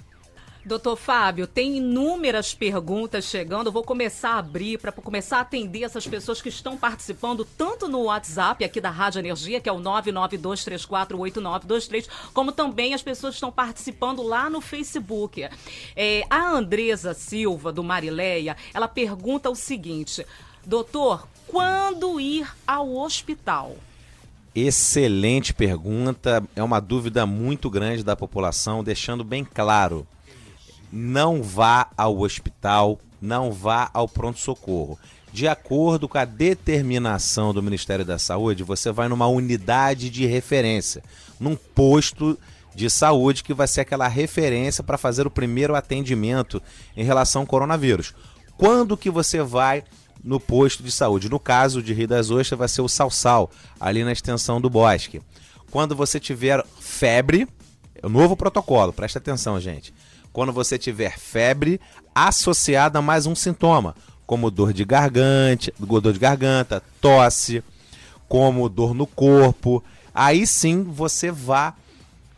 Doutor 0.66 0.96
Fábio, 0.96 1.46
tem 1.46 1.76
inúmeras 1.76 2.52
perguntas 2.52 3.26
chegando. 3.26 3.68
Eu 3.68 3.72
vou 3.72 3.84
começar 3.84 4.30
a 4.30 4.38
abrir 4.38 4.80
para 4.80 4.90
começar 4.90 5.38
a 5.38 5.42
atender 5.42 5.84
essas 5.84 6.08
pessoas 6.08 6.42
que 6.42 6.48
estão 6.48 6.76
participando, 6.76 7.44
tanto 7.44 7.86
no 7.86 8.02
WhatsApp 8.02 8.64
aqui 8.64 8.80
da 8.80 8.90
Rádio 8.90 9.20
Energia, 9.20 9.60
que 9.60 9.68
é 9.68 9.72
o 9.72 9.78
992348923, 9.78 12.08
como 12.34 12.50
também 12.50 12.94
as 12.94 13.02
pessoas 13.02 13.34
que 13.34 13.36
estão 13.36 13.52
participando 13.52 14.24
lá 14.24 14.50
no 14.50 14.60
Facebook. 14.60 15.48
É, 15.94 16.24
a 16.28 16.50
Andresa 16.50 17.14
Silva, 17.14 17.70
do 17.70 17.84
Marileia, 17.84 18.56
ela 18.74 18.88
pergunta 18.88 19.48
o 19.48 19.54
seguinte: 19.54 20.26
Doutor, 20.66 21.28
quando 21.46 22.20
ir 22.20 22.48
ao 22.66 22.96
hospital? 22.96 23.76
Excelente 24.54 25.52
pergunta. 25.52 26.42
É 26.54 26.62
uma 26.62 26.80
dúvida 26.80 27.26
muito 27.26 27.68
grande 27.68 28.02
da 28.02 28.16
população, 28.16 28.82
deixando 28.82 29.22
bem 29.22 29.44
claro. 29.44 30.06
não 30.90 31.42
vá 31.42 31.88
ao 31.96 32.20
hospital, 32.20 32.98
não 33.20 33.52
vá 33.52 33.90
ao 33.92 34.09
pronto-socorro. 34.09 34.98
De 35.32 35.46
acordo 35.46 36.09
com 36.09 36.16
a 36.16 36.24
determinação 36.24 37.52
do 37.52 37.62
Ministério 37.62 38.04
da 38.04 38.18
Saúde, 38.18 38.62
você 38.64 38.90
vai 38.90 39.09
numa 39.09 39.26
unidade 39.26 40.09
de 40.09 40.24
referência, 40.24 41.02
num 41.38 41.54
posto 41.54 42.38
de 42.74 42.88
saúde 42.88 43.42
que 43.42 43.52
vai 43.52 43.66
ser 43.68 43.82
aquela 43.82 44.09
referência 44.09 44.82
para 44.82 44.96
fazer 44.96 45.26
o 45.26 45.30
primeiro 45.30 45.74
atendimento 45.74 46.62
em 46.96 47.04
relação 47.04 47.42
ao 47.42 47.46
coronavírus. 47.46 48.14
Quando 48.56 48.96
que 48.96 49.11
você 49.11 49.42
vai 49.42 49.85
no 50.22 50.40
posto 50.40 50.83
de 50.83 50.90
saúde? 50.90 51.29
No 51.29 51.38
caso 51.38 51.83
de 51.83 51.92
Rio 51.92 52.09
das 52.09 52.31
Ostras, 52.31 52.59
vai 52.59 52.68
ser 52.68 52.83
o 52.83 52.88
Salsal, 52.88 53.50
ali 53.79 54.05
na 54.05 54.12
extensão 54.12 54.61
do 54.61 54.70
bosque. 54.70 55.20
Quando 55.70 55.94
você 55.94 56.18
tiver 56.18 56.64
febre, 56.81 57.48
é 57.94 58.07
o 58.07 58.11
novo 58.11 58.37
protocolo, 58.37 58.92
presta 58.92 59.18
atenção, 59.18 59.61
gente. 59.61 59.92
Quando 60.33 60.52
você 60.52 60.79
tiver 60.79 61.18
febre 61.18 61.81
associada 62.14 62.98
a 62.98 63.02
mais 63.02 63.26
um 63.26 63.35
sintoma, 63.35 63.94
como 64.26 64.50
dor 64.50 64.72
de 64.72 64.85
garganta, 64.85 65.72
dor 65.79 66.12
de 66.12 66.18
garganta, 66.18 66.83
tosse, 67.00 67.62
como 68.29 68.68
dor 68.68 68.94
no 68.94 69.07
corpo, 69.07 69.83
aí 70.14 70.46
sim 70.46 70.83
você 70.83 71.31
vá 71.31 71.74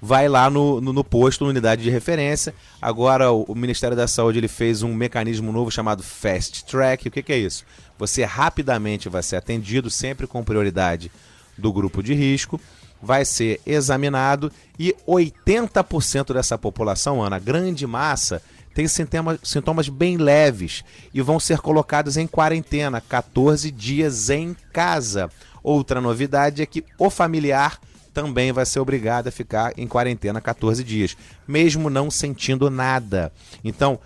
vai 0.00 0.28
lá 0.28 0.48
no, 0.48 0.80
no, 0.80 0.92
no, 0.92 1.04
posto, 1.04 1.44
na 1.44 1.50
unidade 1.50 1.82
de 1.82 1.90
referência. 1.90 2.54
Agora 2.80 3.32
o, 3.32 3.42
o, 3.42 3.54
Ministério 3.54 3.96
da 3.96 4.06
Saúde 4.06 4.38
ele 4.38 4.48
fez 4.48 4.82
um 4.82 4.94
mecanismo 4.94 5.52
novo 5.52 5.70
chamado 5.70 6.02
Fast 6.02 6.64
Track. 6.64 7.08
O 7.08 7.10
que, 7.10 7.22
que, 7.22 7.32
é 7.32 7.38
isso? 7.38 7.64
Você 7.98 8.24
rapidamente 8.24 9.08
vai 9.08 9.22
ser 9.22 9.36
atendido, 9.36 9.90
sempre 9.90 10.26
com 10.26 10.44
prioridade 10.44 11.10
do 11.56 11.72
grupo 11.72 12.02
de 12.02 12.14
risco, 12.14 12.60
vai 13.02 13.24
ser 13.24 13.60
examinado 13.66 14.52
e 14.78 14.94
80% 15.06 16.32
dessa 16.32 16.56
população, 16.56 17.20
Ana, 17.20 17.38
grande 17.38 17.86
massa, 17.86 18.40
tem 18.74 18.86
sintomas, 18.86 19.40
sintomas 19.42 19.88
bem 19.88 20.16
leves 20.16 20.84
e 21.12 21.20
vão 21.20 21.40
ser 21.40 21.58
colocados 21.58 22.16
em 22.16 22.28
quarentena, 22.28 23.00
14 23.00 23.72
dias 23.72 24.30
em 24.30 24.54
casa. 24.72 25.28
Outra 25.64 26.00
novidade 26.00 26.62
é 26.62 26.66
que 26.66 26.84
o 26.96 27.10
familiar 27.10 27.80
também 28.20 28.50
vai 28.50 28.66
ser 28.66 28.80
obrigado 28.80 29.28
a 29.28 29.30
ficar 29.30 29.72
em 29.78 29.86
quarentena 29.86 30.40
14 30.40 30.82
dias, 30.82 31.16
mesmo 31.46 31.88
não 31.88 32.10
sentindo 32.10 32.68
nada. 32.68 33.32
Então, 33.62 34.00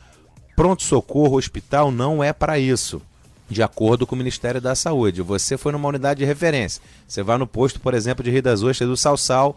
pronto-socorro, 0.54 1.38
hospital 1.38 1.90
não 1.90 2.22
é 2.22 2.30
para 2.30 2.58
isso. 2.58 3.00
De 3.48 3.62
acordo 3.62 4.06
com 4.06 4.14
o 4.14 4.18
Ministério 4.18 4.60
da 4.60 4.74
Saúde, 4.74 5.22
você 5.22 5.56
foi 5.56 5.72
numa 5.72 5.88
unidade 5.88 6.18
de 6.18 6.26
referência. 6.26 6.82
Você 7.08 7.22
vai 7.22 7.38
no 7.38 7.46
posto, 7.46 7.80
por 7.80 7.94
exemplo, 7.94 8.22
de 8.22 8.30
Rio 8.30 8.42
das 8.42 8.62
Ostras 8.62 8.86
do 8.86 8.98
Salsal, 8.98 9.56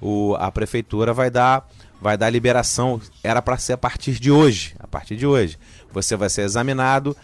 o, 0.00 0.36
a 0.36 0.52
prefeitura 0.52 1.12
vai 1.12 1.28
dar 1.28 1.68
vai 2.00 2.16
dar 2.16 2.30
liberação, 2.30 3.00
era 3.24 3.42
para 3.42 3.58
ser 3.58 3.72
a 3.72 3.78
partir 3.78 4.20
de 4.20 4.30
hoje, 4.30 4.76
a 4.78 4.86
partir 4.86 5.16
de 5.16 5.26
hoje. 5.26 5.58
Você 5.92 6.14
vai 6.14 6.28
ser 6.28 6.42
examinado, 6.42 7.16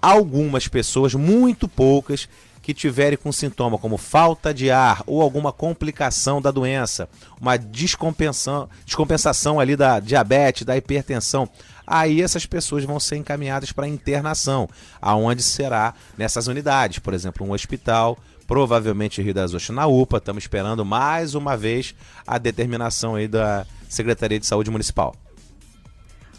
algumas 0.00 0.68
pessoas, 0.68 1.12
muito 1.12 1.68
poucas, 1.68 2.28
que 2.62 2.74
tiverem 2.74 3.18
com 3.18 3.32
sintoma 3.32 3.78
como 3.78 3.96
falta 3.96 4.52
de 4.52 4.70
ar 4.70 5.02
ou 5.06 5.22
alguma 5.22 5.52
complicação 5.52 6.40
da 6.40 6.50
doença, 6.50 7.08
uma 7.40 7.56
descompensação, 7.56 8.68
descompensação 8.84 9.58
ali 9.58 9.76
da 9.76 10.00
diabetes, 10.00 10.64
da 10.64 10.76
hipertensão, 10.76 11.48
aí 11.86 12.22
essas 12.22 12.46
pessoas 12.46 12.84
vão 12.84 13.00
ser 13.00 13.16
encaminhadas 13.16 13.72
para 13.72 13.88
internação, 13.88 14.68
aonde 15.00 15.42
será 15.42 15.94
nessas 16.16 16.46
unidades, 16.46 16.98
por 16.98 17.14
exemplo, 17.14 17.46
um 17.46 17.52
hospital, 17.52 18.18
provavelmente 18.46 19.22
Rio 19.22 19.32
das 19.34 19.54
Ostras 19.54 19.76
na 19.76 19.86
UPA, 19.86 20.18
estamos 20.18 20.44
esperando 20.44 20.84
mais 20.84 21.34
uma 21.34 21.56
vez 21.56 21.94
a 22.26 22.36
determinação 22.36 23.14
aí 23.14 23.28
da 23.28 23.66
Secretaria 23.88 24.38
de 24.38 24.46
Saúde 24.46 24.70
Municipal. 24.70 25.14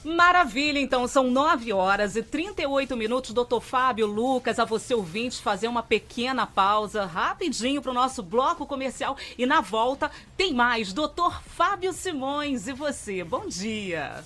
Maravilha, 0.03 0.79
então 0.79 1.07
são 1.07 1.29
9 1.29 1.71
horas 1.71 2.15
e 2.15 2.23
38 2.23 2.97
minutos. 2.97 3.33
Doutor 3.33 3.61
Fábio, 3.61 4.07
Lucas, 4.07 4.57
a 4.57 4.65
você 4.65 4.95
ouvinte, 4.95 5.39
fazer 5.39 5.67
uma 5.67 5.83
pequena 5.83 6.47
pausa 6.47 7.05
rapidinho 7.05 7.83
para 7.83 7.91
o 7.91 7.93
nosso 7.93 8.23
bloco 8.23 8.65
comercial 8.65 9.15
e 9.37 9.45
na 9.45 9.61
volta 9.61 10.09
tem 10.35 10.55
mais. 10.55 10.91
Doutor 10.91 11.39
Fábio 11.55 11.93
Simões 11.93 12.67
e 12.67 12.73
você, 12.73 13.23
bom 13.23 13.45
dia. 13.47 14.23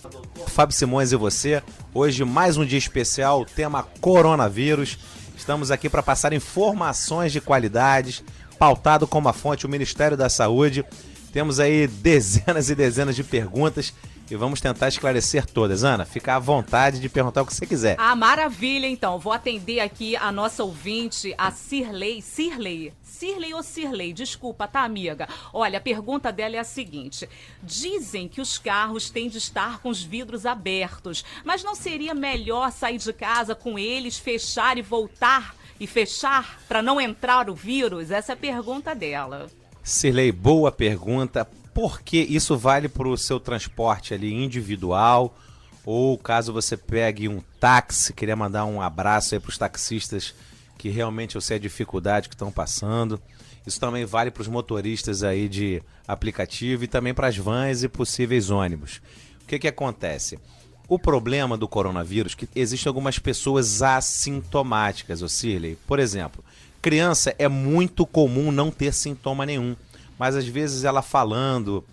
Fábio 0.48 0.74
Simões 0.74 1.12
e 1.12 1.18
você, 1.18 1.62
hoje 1.94 2.24
mais 2.24 2.56
um 2.56 2.66
dia 2.66 2.80
especial, 2.80 3.44
tema 3.44 3.84
coronavírus. 4.00 4.98
Estamos 5.36 5.72
aqui 5.72 5.90
para 5.90 6.02
passar 6.02 6.32
informações 6.32 7.34
de 7.34 7.42
qualidades, 7.42 8.24
pautado 8.58 9.06
como 9.06 9.28
a 9.28 9.34
fonte 9.34 9.66
o 9.66 9.70
Ministério 9.70 10.16
da 10.16 10.30
Saúde. 10.30 10.86
Temos 11.34 11.60
aí 11.60 11.86
dezenas 11.86 12.70
e 12.70 12.76
dezenas 12.76 13.14
de 13.14 13.26
perguntas 13.26 13.94
e 14.30 14.36
vamos 14.36 14.60
tentar 14.60 14.88
esclarecer 14.88 15.46
todas. 15.46 15.84
Ana, 15.84 16.06
fica 16.06 16.36
à 16.36 16.40
vontade 16.40 17.00
de 17.00 17.10
perguntar 17.10 17.42
o 17.42 17.46
que 17.46 17.54
você 17.54 17.66
quiser. 17.66 17.96
Ah, 18.00 18.16
maravilha, 18.16 18.88
então. 18.88 19.20
Vou 19.20 19.32
atender 19.32 19.80
aqui 19.80 20.16
a 20.16 20.32
nossa 20.32 20.64
ouvinte, 20.64 21.34
a 21.38 21.52
Cirlei. 21.52 22.22
Cirlei. 22.22 22.94
Cirlei 23.02 23.54
ou 23.54 23.64
Cirlei? 23.64 24.12
Desculpa, 24.12 24.68
tá, 24.68 24.82
amiga? 24.82 25.28
Olha, 25.54 25.78
a 25.78 25.82
pergunta 25.82 26.32
dela 26.32 26.56
é 26.56 26.60
a 26.60 26.64
seguinte: 26.64 27.30
dizem 27.64 28.28
que 28.28 28.42
os 28.42 28.58
carros 28.58 29.10
têm 29.10 29.30
de 29.30 29.38
estar 29.38 29.80
com 29.80 29.90
os 29.90 30.04
vidros 30.04 30.46
abertos, 30.46 31.24
mas 31.44 31.64
não 31.64 31.76
seria 31.76 32.14
melhor 32.14 32.72
sair 32.72 32.98
de 32.98 33.14
casa 33.14 33.56
com 33.56 33.80
eles, 33.80 34.18
fechar 34.18 34.78
e 34.78 34.82
voltar 34.82 35.56
e 35.80 35.88
fechar 35.88 36.60
para 36.68 36.82
não 36.82 37.00
entrar 37.00 37.50
o 37.50 37.56
vírus? 37.56 38.12
Essa 38.12 38.32
é 38.32 38.36
a 38.36 38.38
pergunta 38.38 38.94
dela. 38.94 39.48
Cirlei, 39.82 40.32
boa 40.32 40.72
pergunta 40.72 41.48
porque 41.76 42.20
isso 42.20 42.58
vale 42.58 42.88
para 42.88 43.10
o 43.10 43.18
seu 43.18 43.38
transporte 43.38 44.14
ali 44.14 44.34
individual 44.34 45.38
ou 45.86 46.18
caso 46.18 46.54
você 46.54 46.78
pegue 46.78 47.28
um 47.28 47.42
táxi, 47.60 48.14
queria 48.14 48.36
mandar 48.36 48.64
um 48.64 48.82
abraço 48.82 49.36
aí 49.36 49.42
para 49.42 49.50
os 49.50 49.58
taxistas 49.58 50.34
que 50.78 50.88
realmente 50.88 51.36
eu 51.36 51.42
sei 51.42 51.58
a 51.58 51.60
dificuldade 51.60 52.30
que 52.30 52.34
estão 52.34 52.50
passando. 52.50 53.22
Isso 53.68 53.78
também 53.78 54.06
vale 54.06 54.32
para 54.32 54.42
os 54.42 54.48
motoristas 54.48 55.22
aí 55.22 55.50
de 55.50 55.84
aplicativo 56.08 56.86
e 56.86 56.88
também 56.88 57.14
para 57.14 57.28
as 57.28 57.36
vans 57.36 57.84
e 57.84 57.90
possíveis 57.90 58.50
ônibus. 58.50 59.02
O 59.44 59.46
que, 59.46 59.60
que 59.60 59.68
acontece? 59.68 60.40
O 60.88 60.98
problema 60.98 61.58
do 61.58 61.68
coronavírus 61.68 62.34
é 62.34 62.36
que 62.38 62.50
existem 62.56 62.90
algumas 62.90 63.20
pessoas 63.20 63.82
assintomáticas, 63.82 65.22
o 65.22 65.28
Cirley. 65.28 65.78
Por 65.86 66.00
exemplo, 66.00 66.44
criança 66.82 67.36
é 67.38 67.50
muito 67.50 68.06
comum 68.06 68.52
não 68.52 68.72
ter 68.72 68.94
sintoma 68.94 69.46
nenhum 69.46 69.76
mas 70.18 70.36
às 70.36 70.48
vezes 70.48 70.84
ela 70.84 71.02
falando, 71.02 71.84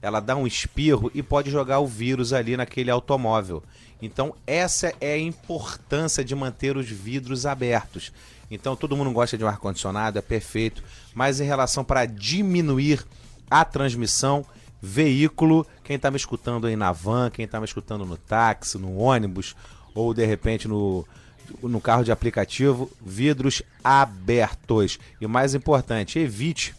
ela 0.00 0.20
dá 0.20 0.36
um 0.36 0.46
espirro 0.46 1.10
e 1.14 1.22
pode 1.22 1.50
jogar 1.50 1.80
o 1.80 1.86
vírus 1.86 2.32
ali 2.32 2.56
naquele 2.56 2.90
automóvel. 2.90 3.62
Então, 4.00 4.34
essa 4.46 4.92
é 5.00 5.12
a 5.12 5.18
importância 5.18 6.24
de 6.24 6.34
manter 6.34 6.76
os 6.76 6.88
vidros 6.88 7.46
abertos. 7.46 8.12
Então, 8.50 8.74
todo 8.74 8.96
mundo 8.96 9.12
gosta 9.12 9.38
de 9.38 9.44
um 9.44 9.48
ar-condicionado, 9.48 10.18
é 10.18 10.22
perfeito, 10.22 10.82
mas 11.14 11.40
em 11.40 11.44
relação 11.44 11.84
para 11.84 12.04
diminuir 12.04 13.06
a 13.48 13.64
transmissão, 13.64 14.44
veículo, 14.80 15.64
quem 15.84 15.96
está 15.96 16.10
me 16.10 16.16
escutando 16.16 16.66
aí 16.66 16.74
na 16.74 16.90
van, 16.90 17.30
quem 17.30 17.44
está 17.44 17.60
me 17.60 17.64
escutando 17.64 18.04
no 18.04 18.16
táxi, 18.16 18.76
no 18.76 18.96
ônibus 18.96 19.54
ou 19.94 20.12
de 20.12 20.24
repente 20.24 20.66
no, 20.66 21.06
no 21.62 21.80
carro 21.80 22.02
de 22.02 22.10
aplicativo, 22.10 22.90
vidros 23.00 23.62
abertos. 23.84 24.98
E 25.20 25.26
o 25.26 25.28
mais 25.28 25.54
importante, 25.54 26.18
evite 26.18 26.74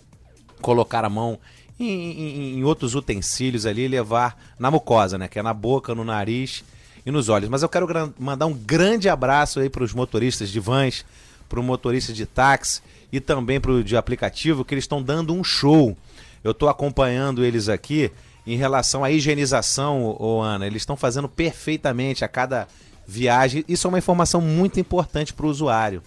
colocar 0.64 1.06
a 1.06 1.10
mão 1.10 1.38
em, 1.80 1.86
em, 1.86 2.60
em, 2.60 2.64
outros 2.64 2.96
utensílios 2.96 3.66
ali 3.66 3.84
e 3.84 3.88
levar 3.88 4.56
na 4.58 4.72
mucosa, 4.72 5.18
né? 5.18 5.28
Que 5.28 5.40
é 5.40 5.44
na 5.44 5.54
boca, 5.54 5.94
no 5.94 6.04
nariz 6.04 6.64
e 7.06 7.12
nos 7.12 7.30
olhos. 7.30 7.50
Mas 7.50 7.62
eu 7.62 7.70
quero 7.70 8.14
mandar 8.18 8.46
um 8.46 8.54
grande 8.54 9.10
abraço 9.10 9.60
aí 9.60 9.70
para 9.70 9.84
os 9.84 9.94
motoristas 9.94 10.50
de 10.50 10.60
vans, 10.60 11.06
para 11.50 11.60
o 11.60 11.64
motorista 11.64 12.14
de 12.14 12.26
táxi 12.26 12.82
e 13.12 13.20
também 13.20 13.60
para 13.60 13.72
o 13.72 13.84
de 13.84 13.98
aplicativo, 13.98 14.64
que 14.64 14.74
eles 14.74 14.86
estão 14.86 15.04
dando 15.04 15.34
um 15.34 15.44
show. 15.44 15.96
Eu 16.44 16.52
estou 16.52 16.70
acompanhando 16.70 17.44
eles 17.44 17.70
aqui 17.70 18.12
em 18.46 18.58
relação 18.58 19.04
à 19.04 19.12
higienização, 19.12 20.16
ô 20.20 20.42
Ana. 20.42 20.66
Eles 20.66 20.82
estão 20.82 20.98
fazendo 20.98 21.28
perfeitamente 21.28 22.24
a 22.24 22.28
cada 22.28 22.68
viagem. 23.06 23.64
Isso 23.68 23.88
é 23.88 23.90
uma 23.90 23.98
informação 23.98 24.42
muito 24.42 24.80
importante 24.80 25.34
para 25.34 25.46
o 25.46 25.50
usuário. 25.50 26.02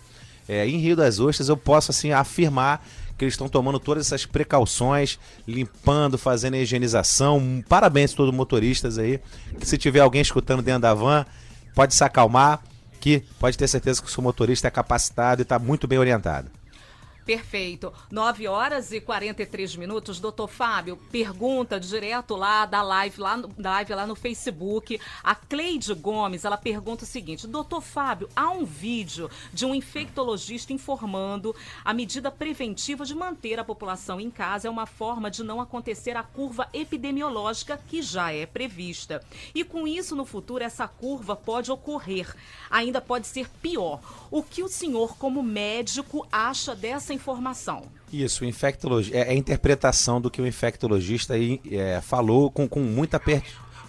É, 0.49 0.67
em 0.67 0.79
Rio 0.79 0.95
das 0.95 1.19
Ostras 1.19 1.49
eu 1.49 1.57
posso 1.57 1.91
assim 1.91 2.13
afirmar 2.13 2.87
que 3.17 3.25
eles 3.25 3.35
estão 3.35 3.49
tomando 3.49 3.79
todas 3.81 4.07
essas 4.07 4.27
precauções, 4.27 5.19
limpando, 5.47 6.19
fazendo 6.19 6.55
a 6.55 6.59
higienização. 6.59 7.65
Parabéns 7.69 8.13
a 8.13 8.17
todos 8.17 8.31
os 8.31 8.37
motoristas 8.37 8.99
aí. 8.99 9.21
Que 9.59 9.67
se 9.67 9.79
tiver 9.79 10.01
alguém 10.01 10.21
escutando 10.21 10.63
dentro 10.63 10.83
da 10.83 10.95
van, 10.95 11.25
pode 11.75 11.95
se 11.95 12.05
acalmar, 12.05 12.63
que 13.01 13.23
pode 13.39 13.57
ter 13.57 13.69
certeza 13.69 14.03
que 14.03 14.09
o 14.09 14.11
seu 14.11 14.23
motorista 14.23 14.69
é 14.69 14.71
capacitado 14.71 15.41
e 15.41 15.45
está 15.45 15.59
muito 15.59 15.87
bem 15.87 15.99
orientado. 15.99 16.51
Perfeito. 17.27 17.93
9 18.09 18.47
horas 18.47 18.93
e 18.93 19.01
43 19.01 19.75
minutos. 19.75 20.21
Doutor 20.21 20.47
Fábio, 20.47 20.97
pergunta 21.11 21.81
direto 21.81 22.37
lá 22.37 22.65
da 22.65 22.81
live, 22.83 23.21
lá 23.21 23.37
no, 23.37 23.53
live 23.59 23.95
lá 23.95 24.07
no 24.07 24.15
Facebook. 24.15 25.01
A 25.25 25.35
Cleide 25.35 25.93
Gomes, 25.93 26.45
ela 26.45 26.57
pergunta 26.57 27.03
o 27.03 27.07
seguinte: 27.07 27.49
Doutor 27.49 27.81
Fábio, 27.81 28.29
há 28.37 28.49
um 28.51 28.65
vídeo 28.65 29.29
de 29.53 29.67
um 29.67 29.75
infectologista 29.75 30.73
informando 30.73 31.55
a 31.85 31.93
medida 31.93 32.31
preventiva 32.31 33.05
de 33.05 33.15
manter 33.15 33.59
a 33.59 33.65
população 33.65 34.21
em 34.21 34.31
casa 34.31 34.69
é 34.69 34.71
uma 34.71 34.87
forma 34.87 35.29
de 35.29 35.43
não 35.43 35.61
acontecer 35.61 36.17
a 36.17 36.23
curva 36.23 36.69
epidemiológica 36.73 37.81
que 37.89 38.03
já 38.03 38.33
é 38.33 38.47
prevista. 38.47 39.21
E 39.53 39.65
com 39.65 39.89
isso, 39.89 40.15
no 40.15 40.25
futuro, 40.25 40.63
essa 40.63 40.87
curva 40.87 41.35
pode 41.35 41.73
ocorrer. 41.73 42.33
Ainda 42.71 43.01
pode 43.01 43.27
ser 43.27 43.49
pior. 43.61 44.01
O 44.31 44.45
que 44.45 44.63
o 44.63 44.69
senhor, 44.69 45.17
como 45.17 45.43
médico, 45.43 46.25
acha 46.31 46.75
dessa 46.75 47.16
informação. 47.17 47.83
Isso, 48.13 48.45
o 48.45 48.47
infectologista, 48.47 49.17
é, 49.17 49.21
é 49.23 49.31
a 49.31 49.35
interpretação 49.35 50.21
do 50.21 50.31
que 50.31 50.41
o 50.41 50.47
infectologista 50.47 51.35
aí, 51.35 51.61
é, 51.71 52.01
falou 52.01 52.51
com, 52.51 52.69
com, 52.69 52.81
muita 52.81 53.19
per, 53.19 53.43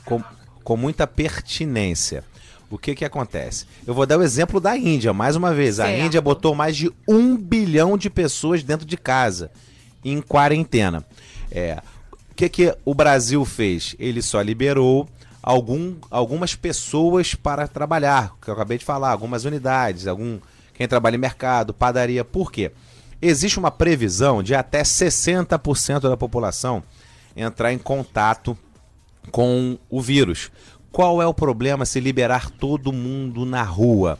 com, 0.04 0.24
com 0.63 0.76
muita 0.76 1.06
pertinência. 1.06 2.24
O 2.70 2.78
que 2.78 2.96
que 2.96 3.06
acontece? 3.06 3.66
Eu 3.86 3.94
vou 3.94 4.06
dar 4.06 4.18
o 4.18 4.24
exemplo 4.24 4.60
da 4.60 4.76
Índia, 4.76 5.13
mais 5.13 5.36
uma 5.36 5.54
vez. 5.54 5.76
Certo. 5.76 5.90
A 5.90 6.06
Índia 6.06 6.22
botou 6.22 6.54
mais 6.54 6.76
de 6.76 6.92
um 7.08 7.38
bilhão 7.38 7.98
de 7.98 8.10
pessoas 8.10 8.63
dentro 8.63 8.86
de 8.86 8.98
casa, 8.98 9.50
em 10.04 10.22
quarentena. 10.22 11.06
É, 11.50 11.82
o 12.32 12.36
que 12.36 12.50
que 12.50 12.76
o 12.84 12.94
Brasil 12.94 13.46
fez? 13.46 13.96
Ele 13.98 14.22
só 14.22 14.42
liberou 14.42 15.08
algum, 15.42 15.96
algumas 16.12 16.56
pessoas 16.56 17.34
para 17.34 17.70
trabalhar, 17.70 18.36
que 18.42 18.50
eu 18.50 18.54
acabei 18.54 18.78
de 18.78 18.84
falar, 18.84 19.12
algumas 19.12 19.46
unidades, 19.46 20.08
algum 20.08 20.40
quem 20.74 20.88
trabalha 20.88 21.16
em 21.16 21.20
mercado, 21.20 21.74
padaria. 21.74 22.24
Por 22.24 22.52
quê? 22.52 22.72
Existe 23.21 23.58
uma 23.58 23.71
previsão 23.71 24.43
de 24.43 24.53
até 24.53 24.84
60% 24.84 26.01
da 26.01 26.17
população 26.17 26.84
entrar 27.36 27.73
em 27.73 27.77
contato 27.77 28.58
com 29.32 29.77
o 29.89 30.01
vírus. 30.01 30.51
Qual 30.91 31.21
é 31.21 31.25
o 31.25 31.34
problema 31.34 31.86
se 31.86 31.99
liberar 31.99 32.49
todo 32.49 32.93
mundo 32.93 33.45
na 33.45 33.63
rua? 33.63 34.19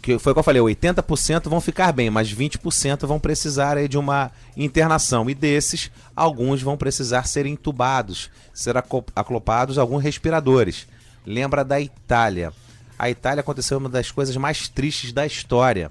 Que 0.00 0.18
foi 0.18 0.30
o 0.30 0.34
que 0.34 0.38
eu 0.38 0.44
falei, 0.44 0.62
80% 0.62 1.48
vão 1.48 1.60
ficar 1.60 1.92
bem, 1.92 2.08
mas 2.08 2.32
20% 2.32 3.06
vão 3.06 3.18
precisar 3.18 3.76
aí, 3.76 3.88
de 3.88 3.98
uma 3.98 4.30
internação. 4.56 5.28
E 5.28 5.34
desses, 5.34 5.90
alguns 6.14 6.62
vão 6.62 6.76
precisar 6.76 7.26
ser 7.26 7.46
entubados, 7.46 8.30
ser 8.54 8.76
aclopados 8.76 9.78
alguns 9.78 10.02
respiradores. 10.04 10.86
Lembra 11.24 11.64
da 11.64 11.80
Itália. 11.80 12.52
A 12.96 13.10
Itália 13.10 13.40
aconteceu 13.40 13.78
uma 13.78 13.88
das 13.88 14.12
coisas 14.12 14.36
mais 14.36 14.68
tristes 14.68 15.12
da 15.12 15.26
história 15.26 15.90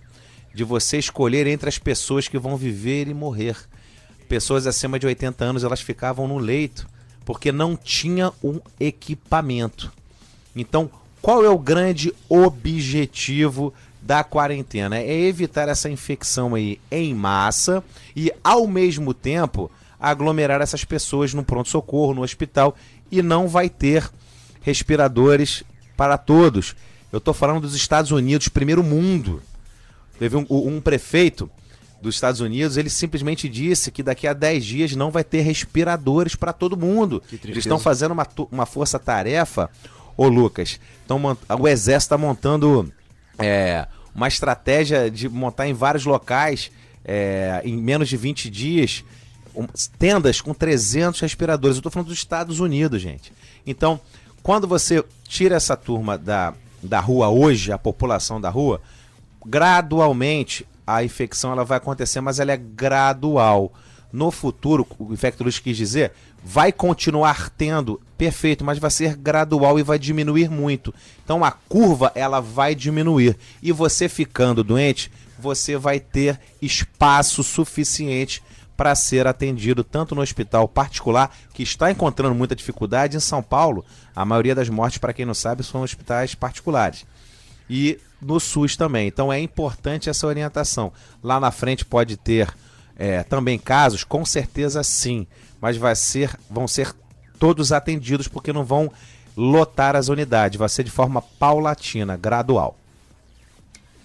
de 0.55 0.63
você 0.63 0.97
escolher 0.97 1.45
entre 1.45 1.67
as 1.67 1.77
pessoas 1.77 2.29
que 2.29 2.39
vão 2.39 2.55
viver 2.55 3.09
e 3.09 3.13
morrer. 3.13 3.57
Pessoas 4.29 4.65
acima 4.65 4.97
de 4.97 5.05
80 5.05 5.43
anos, 5.43 5.63
elas 5.65 5.81
ficavam 5.81 6.27
no 6.27 6.37
leito 6.37 6.87
porque 7.25 7.51
não 7.51 7.75
tinha 7.75 8.31
um 8.41 8.61
equipamento. 8.79 9.91
Então, 10.55 10.89
qual 11.21 11.43
é 11.43 11.49
o 11.49 11.59
grande 11.59 12.13
objetivo 12.29 13.73
da 14.01 14.23
quarentena? 14.23 14.97
É 14.97 15.11
evitar 15.11 15.67
essa 15.67 15.89
infecção 15.89 16.55
aí 16.55 16.79
em 16.89 17.13
massa 17.13 17.83
e, 18.15 18.31
ao 18.43 18.65
mesmo 18.67 19.13
tempo, 19.13 19.69
aglomerar 19.99 20.61
essas 20.61 20.85
pessoas 20.85 21.33
no 21.33 21.43
pronto-socorro, 21.43 22.13
no 22.13 22.21
hospital 22.21 22.75
e 23.11 23.21
não 23.21 23.47
vai 23.47 23.69
ter 23.69 24.09
respiradores 24.61 25.63
para 25.97 26.17
todos. 26.17 26.75
Eu 27.11 27.17
estou 27.17 27.33
falando 27.33 27.61
dos 27.61 27.75
Estados 27.75 28.11
Unidos, 28.11 28.47
primeiro 28.47 28.83
mundo. 28.83 29.41
Teve 30.19 30.37
um, 30.37 30.45
um 30.49 30.81
prefeito 30.81 31.49
dos 32.01 32.15
Estados 32.15 32.39
Unidos, 32.39 32.77
ele 32.77 32.89
simplesmente 32.89 33.49
disse 33.49 33.91
que 33.91 34.03
daqui 34.03 34.27
a 34.27 34.33
10 34.33 34.65
dias 34.65 34.95
não 34.95 35.09
vai 35.09 35.23
ter 35.23 35.41
respiradores 35.41 36.35
para 36.35 36.53
todo 36.53 36.77
mundo. 36.77 37.21
Eles 37.43 37.57
estão 37.59 37.79
fazendo 37.79 38.11
uma, 38.11 38.27
uma 38.51 38.65
força-tarefa, 38.65 39.69
ô 40.15 40.27
Lucas. 40.27 40.79
Então, 41.03 41.19
o 41.59 41.67
Exército 41.67 42.13
está 42.13 42.17
montando 42.17 42.91
é, 43.39 43.87
uma 44.13 44.27
estratégia 44.27 45.09
de 45.09 45.27
montar 45.27 45.67
em 45.67 45.73
vários 45.73 46.05
locais, 46.05 46.71
é, 47.03 47.61
em 47.65 47.75
menos 47.75 48.07
de 48.07 48.17
20 48.17 48.49
dias, 48.49 49.03
um, 49.55 49.65
tendas 49.97 50.41
com 50.41 50.53
300 50.53 51.19
respiradores. 51.19 51.77
Eu 51.77 51.79
estou 51.79 51.91
falando 51.91 52.09
dos 52.09 52.17
Estados 52.17 52.59
Unidos, 52.59 53.01
gente. 53.01 53.33
Então, 53.65 53.99
quando 54.43 54.67
você 54.67 55.03
tira 55.27 55.55
essa 55.55 55.75
turma 55.75 56.17
da, 56.17 56.53
da 56.83 56.99
rua 56.99 57.29
hoje, 57.29 57.71
a 57.71 57.77
população 57.77 58.39
da 58.39 58.49
rua, 58.49 58.81
gradualmente 59.45 60.67
a 60.85 61.03
infecção 61.03 61.51
ela 61.51 61.65
vai 61.65 61.77
acontecer, 61.77 62.21
mas 62.21 62.39
ela 62.39 62.51
é 62.51 62.57
gradual. 62.57 63.73
No 64.11 64.31
futuro, 64.31 64.87
o 64.97 65.13
infectologista 65.13 65.63
quis 65.63 65.75
dizer, 65.75 66.13
vai 66.43 66.71
continuar 66.71 67.49
tendo, 67.49 67.99
perfeito, 68.17 68.63
mas 68.63 68.79
vai 68.79 68.91
ser 68.91 69.15
gradual 69.15 69.79
e 69.79 69.83
vai 69.83 69.99
diminuir 69.99 70.49
muito. 70.49 70.93
Então 71.23 71.43
a 71.43 71.51
curva 71.51 72.11
ela 72.15 72.39
vai 72.39 72.75
diminuir 72.75 73.37
e 73.61 73.71
você 73.71 74.07
ficando 74.07 74.63
doente, 74.63 75.11
você 75.37 75.75
vai 75.75 75.99
ter 75.99 76.39
espaço 76.61 77.43
suficiente 77.43 78.41
para 78.77 78.93
ser 78.93 79.25
atendido 79.25 79.83
tanto 79.83 80.13
no 80.15 80.21
hospital 80.21 80.67
particular, 80.67 81.33
que 81.53 81.63
está 81.63 81.89
encontrando 81.89 82.35
muita 82.35 82.55
dificuldade 82.55 83.17
em 83.17 83.21
São 83.21 83.41
Paulo. 83.41 83.85
A 84.15 84.25
maioria 84.25 84.53
das 84.55 84.69
mortes, 84.69 84.97
para 84.97 85.13
quem 85.13 85.25
não 85.25 85.33
sabe, 85.33 85.63
são 85.63 85.81
hospitais 85.81 86.35
particulares 86.35 87.05
e 87.69 87.99
no 88.21 88.39
SUS 88.39 88.75
também. 88.75 89.07
Então 89.07 89.31
é 89.31 89.39
importante 89.39 90.09
essa 90.09 90.27
orientação. 90.27 90.91
Lá 91.23 91.39
na 91.39 91.51
frente 91.51 91.85
pode 91.85 92.17
ter 92.17 92.53
é, 92.95 93.23
também 93.23 93.59
casos, 93.59 94.03
com 94.03 94.25
certeza 94.25 94.83
sim, 94.83 95.27
mas 95.59 95.77
vai 95.77 95.95
ser, 95.95 96.37
vão 96.49 96.67
ser 96.67 96.93
todos 97.39 97.71
atendidos 97.71 98.27
porque 98.27 98.53
não 98.53 98.63
vão 98.63 98.91
lotar 99.35 99.95
as 99.95 100.07
unidades, 100.07 100.57
vai 100.57 100.69
ser 100.69 100.83
de 100.83 100.91
forma 100.91 101.21
paulatina, 101.21 102.15
gradual. 102.15 102.77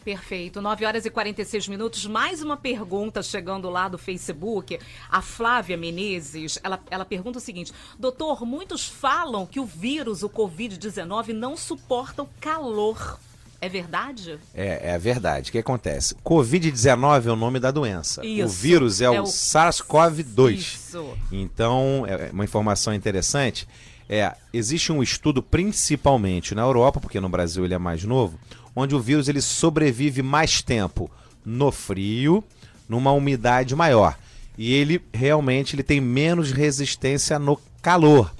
Perfeito. 0.04 0.62
9 0.62 0.86
horas 0.86 1.04
e 1.04 1.10
46 1.10 1.68
minutos. 1.68 2.06
Mais 2.06 2.42
uma 2.42 2.56
pergunta 2.56 3.22
chegando 3.22 3.68
lá 3.68 3.86
do 3.86 3.98
Facebook. 3.98 4.78
A 5.10 5.20
Flávia 5.20 5.76
Menezes, 5.76 6.58
ela, 6.64 6.80
ela 6.90 7.04
pergunta 7.04 7.38
o 7.38 7.40
seguinte: 7.40 7.72
Doutor, 7.98 8.46
muitos 8.46 8.88
falam 8.88 9.46
que 9.46 9.60
o 9.60 9.64
vírus, 9.64 10.22
o 10.22 10.30
Covid-19, 10.30 11.28
não 11.28 11.56
suporta 11.56 12.22
o 12.22 12.28
calor. 12.40 13.20
É 13.60 13.68
verdade? 13.68 14.38
É, 14.54 14.92
é 14.92 14.98
verdade. 14.98 15.50
O 15.50 15.52
que 15.52 15.58
acontece? 15.58 16.14
Covid-19 16.24 17.26
é 17.26 17.30
o 17.30 17.36
nome 17.36 17.60
da 17.60 17.70
doença. 17.70 18.24
Isso. 18.24 18.46
O 18.46 18.48
vírus 18.48 19.00
é, 19.02 19.04
é 19.04 19.10
o, 19.10 19.24
o... 19.24 19.26
SARS-CoV-2. 19.26 20.54
Isso. 20.54 21.14
Então, 21.30 22.04
é 22.08 22.30
uma 22.32 22.44
informação 22.44 22.94
interessante. 22.94 23.68
É, 24.08 24.34
existe 24.52 24.90
um 24.90 25.02
estudo 25.02 25.42
principalmente 25.42 26.54
na 26.54 26.62
Europa, 26.62 27.00
porque 27.00 27.20
no 27.20 27.28
Brasil 27.28 27.64
ele 27.64 27.74
é 27.74 27.78
mais 27.78 28.02
novo, 28.02 28.38
onde 28.74 28.94
o 28.94 29.00
vírus 29.00 29.28
ele 29.28 29.42
sobrevive 29.42 30.22
mais 30.22 30.62
tempo 30.62 31.10
no 31.44 31.70
frio, 31.70 32.42
numa 32.88 33.12
umidade 33.12 33.76
maior. 33.76 34.16
E 34.56 34.72
ele 34.72 35.02
realmente 35.12 35.76
ele 35.76 35.82
tem 35.82 36.00
menos 36.00 36.50
resistência 36.50 37.38
no 37.38 37.60
calor. 37.82 38.32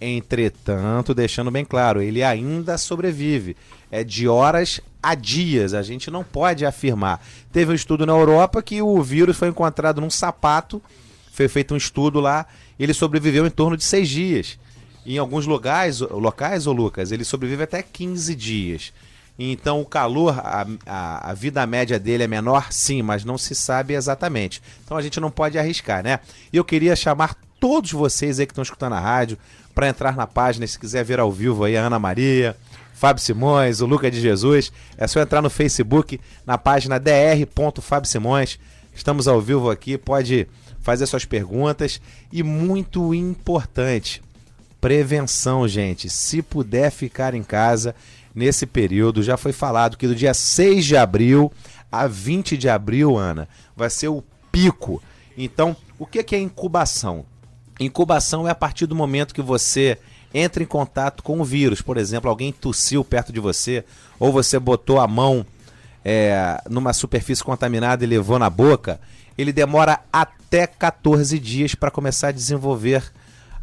Entretanto, 0.00 1.12
deixando 1.12 1.50
bem 1.50 1.64
claro, 1.64 2.00
ele 2.00 2.22
ainda 2.22 2.78
sobrevive. 2.78 3.56
É 3.90 4.04
de 4.04 4.28
horas 4.28 4.80
a 5.02 5.14
dias, 5.14 5.74
a 5.74 5.82
gente 5.82 6.10
não 6.10 6.24
pode 6.24 6.66
afirmar. 6.66 7.24
Teve 7.52 7.72
um 7.72 7.74
estudo 7.74 8.04
na 8.04 8.12
Europa 8.12 8.62
que 8.62 8.82
o 8.82 9.00
vírus 9.02 9.36
foi 9.36 9.48
encontrado 9.48 10.00
num 10.00 10.10
sapato, 10.10 10.82
foi 11.32 11.48
feito 11.48 11.72
um 11.72 11.76
estudo 11.76 12.20
lá, 12.20 12.46
ele 12.78 12.92
sobreviveu 12.92 13.46
em 13.46 13.50
torno 13.50 13.76
de 13.76 13.84
seis 13.84 14.08
dias. 14.08 14.58
Em 15.06 15.16
alguns 15.16 15.46
locais, 15.46 16.00
locais, 16.00 16.66
ô 16.66 16.72
Lucas, 16.72 17.12
ele 17.12 17.24
sobrevive 17.24 17.62
até 17.62 17.82
15 17.82 18.34
dias. 18.34 18.92
Então 19.38 19.80
o 19.80 19.86
calor, 19.86 20.38
a, 20.38 20.66
a, 20.84 21.30
a, 21.30 21.34
vida 21.34 21.64
média 21.64 21.98
dele 21.98 22.24
é 22.24 22.26
menor, 22.26 22.72
sim, 22.72 23.02
mas 23.02 23.24
não 23.24 23.38
se 23.38 23.54
sabe 23.54 23.94
exatamente. 23.94 24.60
Então 24.84 24.96
a 24.96 25.02
gente 25.02 25.20
não 25.20 25.30
pode 25.30 25.56
arriscar, 25.56 26.02
né? 26.02 26.18
E 26.52 26.56
eu 26.56 26.64
queria 26.64 26.96
chamar 26.96 27.36
todos 27.60 27.92
vocês 27.92 28.40
aí 28.40 28.46
que 28.46 28.52
estão 28.52 28.62
escutando 28.62 28.94
a 28.94 29.00
rádio 29.00 29.38
para 29.74 29.88
entrar 29.88 30.16
na 30.16 30.26
página, 30.26 30.66
se 30.66 30.78
quiser 30.78 31.04
ver 31.04 31.20
ao 31.20 31.30
vivo 31.30 31.62
aí 31.62 31.76
a 31.76 31.82
Ana 31.82 32.00
Maria, 32.00 32.56
Fábio 32.98 33.22
Simões, 33.22 33.80
o 33.80 33.86
Lucas 33.86 34.10
de 34.10 34.20
Jesus, 34.20 34.72
é 34.96 35.06
só 35.06 35.20
entrar 35.20 35.40
no 35.40 35.48
Facebook, 35.48 36.20
na 36.44 36.58
página 36.58 36.98
dr.fábio 36.98 38.10
Simões. 38.10 38.58
Estamos 38.92 39.28
ao 39.28 39.40
vivo 39.40 39.70
aqui, 39.70 39.96
pode 39.96 40.48
fazer 40.80 41.06
suas 41.06 41.24
perguntas 41.24 42.00
e 42.32 42.42
muito 42.42 43.14
importante, 43.14 44.20
prevenção, 44.80 45.68
gente. 45.68 46.10
Se 46.10 46.42
puder 46.42 46.90
ficar 46.90 47.34
em 47.34 47.42
casa 47.44 47.94
nesse 48.34 48.66
período, 48.66 49.22
já 49.22 49.36
foi 49.36 49.52
falado 49.52 49.96
que 49.96 50.08
do 50.08 50.14
dia 50.14 50.34
6 50.34 50.84
de 50.84 50.96
abril 50.96 51.52
a 51.92 52.08
20 52.08 52.56
de 52.56 52.68
abril, 52.68 53.16
Ana, 53.16 53.48
vai 53.76 53.90
ser 53.90 54.08
o 54.08 54.24
pico. 54.50 55.00
Então, 55.36 55.76
o 56.00 56.04
que 56.04 56.34
é 56.34 56.38
incubação? 56.40 57.24
Incubação 57.78 58.48
é 58.48 58.50
a 58.50 58.56
partir 58.56 58.86
do 58.86 58.96
momento 58.96 59.32
que 59.32 59.40
você 59.40 59.96
entra 60.32 60.62
em 60.62 60.66
contato 60.66 61.22
com 61.22 61.40
o 61.40 61.44
vírus. 61.44 61.80
Por 61.80 61.96
exemplo, 61.96 62.28
alguém 62.28 62.52
tossiu 62.52 63.04
perto 63.04 63.32
de 63.32 63.40
você, 63.40 63.84
ou 64.18 64.32
você 64.32 64.58
botou 64.58 65.00
a 65.00 65.06
mão 65.06 65.46
é, 66.04 66.60
numa 66.68 66.92
superfície 66.92 67.42
contaminada 67.42 68.04
e 68.04 68.06
levou 68.06 68.38
na 68.38 68.48
boca, 68.48 69.00
ele 69.36 69.52
demora 69.52 70.00
até 70.12 70.66
14 70.66 71.38
dias 71.38 71.74
para 71.74 71.90
começar 71.90 72.28
a 72.28 72.32
desenvolver 72.32 73.04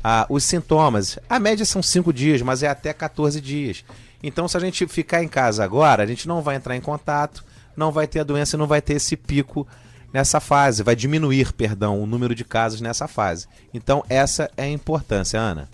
ah, 0.04 0.26
os 0.30 0.44
sintomas. 0.44 1.18
A 1.30 1.40
média 1.40 1.66
são 1.66 1.82
5 1.82 2.14
dias, 2.14 2.42
mas 2.42 2.64
é 2.64 2.68
até 2.68 2.94
14 2.94 3.42
dias. 3.42 3.84
Então, 4.22 4.48
se 4.48 4.56
a 4.56 4.60
gente 4.60 4.88
ficar 4.88 5.24
em 5.24 5.28
casa 5.28 5.64
agora, 5.64 6.04
a 6.04 6.06
gente 6.06 6.28
não 6.28 6.42
vai 6.42 6.56
entrar 6.56 6.76
em 6.76 6.82
contato, 6.82 7.44
não 7.76 7.92
vai 7.92 8.08
ter 8.08 8.20
a 8.20 8.24
doença 8.24 8.58
não 8.58 8.68
vai 8.68 8.82
ter 8.82 8.94
esse 8.94 9.18
pico 9.18 9.68
nessa 10.14 10.40
fase, 10.40 10.82
vai 10.82 10.96
diminuir, 10.96 11.52
perdão, 11.52 12.02
o 12.02 12.06
número 12.06 12.34
de 12.34 12.46
casos 12.46 12.80
nessa 12.80 13.08
fase. 13.08 13.48
Então, 13.74 14.04
essa 14.08 14.50
é 14.56 14.64
a 14.64 14.70
importância, 14.70 15.40
Ana. 15.40 15.68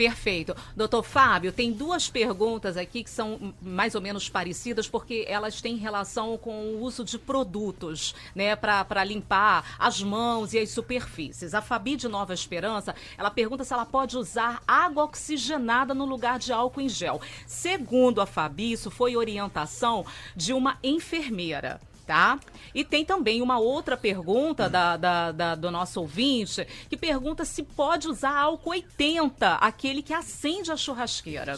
Perfeito. 0.00 0.56
Doutor 0.74 1.02
Fábio, 1.02 1.52
tem 1.52 1.72
duas 1.72 2.08
perguntas 2.08 2.78
aqui 2.78 3.04
que 3.04 3.10
são 3.10 3.52
mais 3.60 3.94
ou 3.94 4.00
menos 4.00 4.30
parecidas, 4.30 4.88
porque 4.88 5.26
elas 5.28 5.60
têm 5.60 5.76
relação 5.76 6.38
com 6.38 6.68
o 6.68 6.80
uso 6.80 7.04
de 7.04 7.18
produtos, 7.18 8.14
né, 8.34 8.56
para 8.56 9.04
limpar 9.04 9.76
as 9.78 10.02
mãos 10.02 10.54
e 10.54 10.58
as 10.58 10.70
superfícies. 10.70 11.52
A 11.52 11.60
Fabi 11.60 11.96
de 11.96 12.08
Nova 12.08 12.32
Esperança, 12.32 12.94
ela 13.18 13.30
pergunta 13.30 13.62
se 13.62 13.74
ela 13.74 13.84
pode 13.84 14.16
usar 14.16 14.62
água 14.66 15.04
oxigenada 15.04 15.92
no 15.92 16.06
lugar 16.06 16.38
de 16.38 16.50
álcool 16.50 16.80
em 16.80 16.88
gel. 16.88 17.20
Segundo 17.46 18.22
a 18.22 18.26
Fabi, 18.26 18.72
isso 18.72 18.90
foi 18.90 19.18
orientação 19.18 20.06
de 20.34 20.54
uma 20.54 20.78
enfermeira 20.82 21.78
tá? 22.10 22.40
E 22.74 22.82
tem 22.82 23.04
também 23.04 23.40
uma 23.40 23.60
outra 23.60 23.96
pergunta 23.96 24.68
da, 24.68 24.96
da, 24.96 25.30
da, 25.30 25.54
do 25.54 25.70
nosso 25.70 26.00
ouvinte, 26.00 26.66
que 26.88 26.96
pergunta 26.96 27.44
se 27.44 27.62
pode 27.62 28.08
usar 28.08 28.36
álcool 28.36 28.70
80, 28.70 29.54
aquele 29.54 30.02
que 30.02 30.12
acende 30.12 30.72
a 30.72 30.76
churrasqueira. 30.76 31.56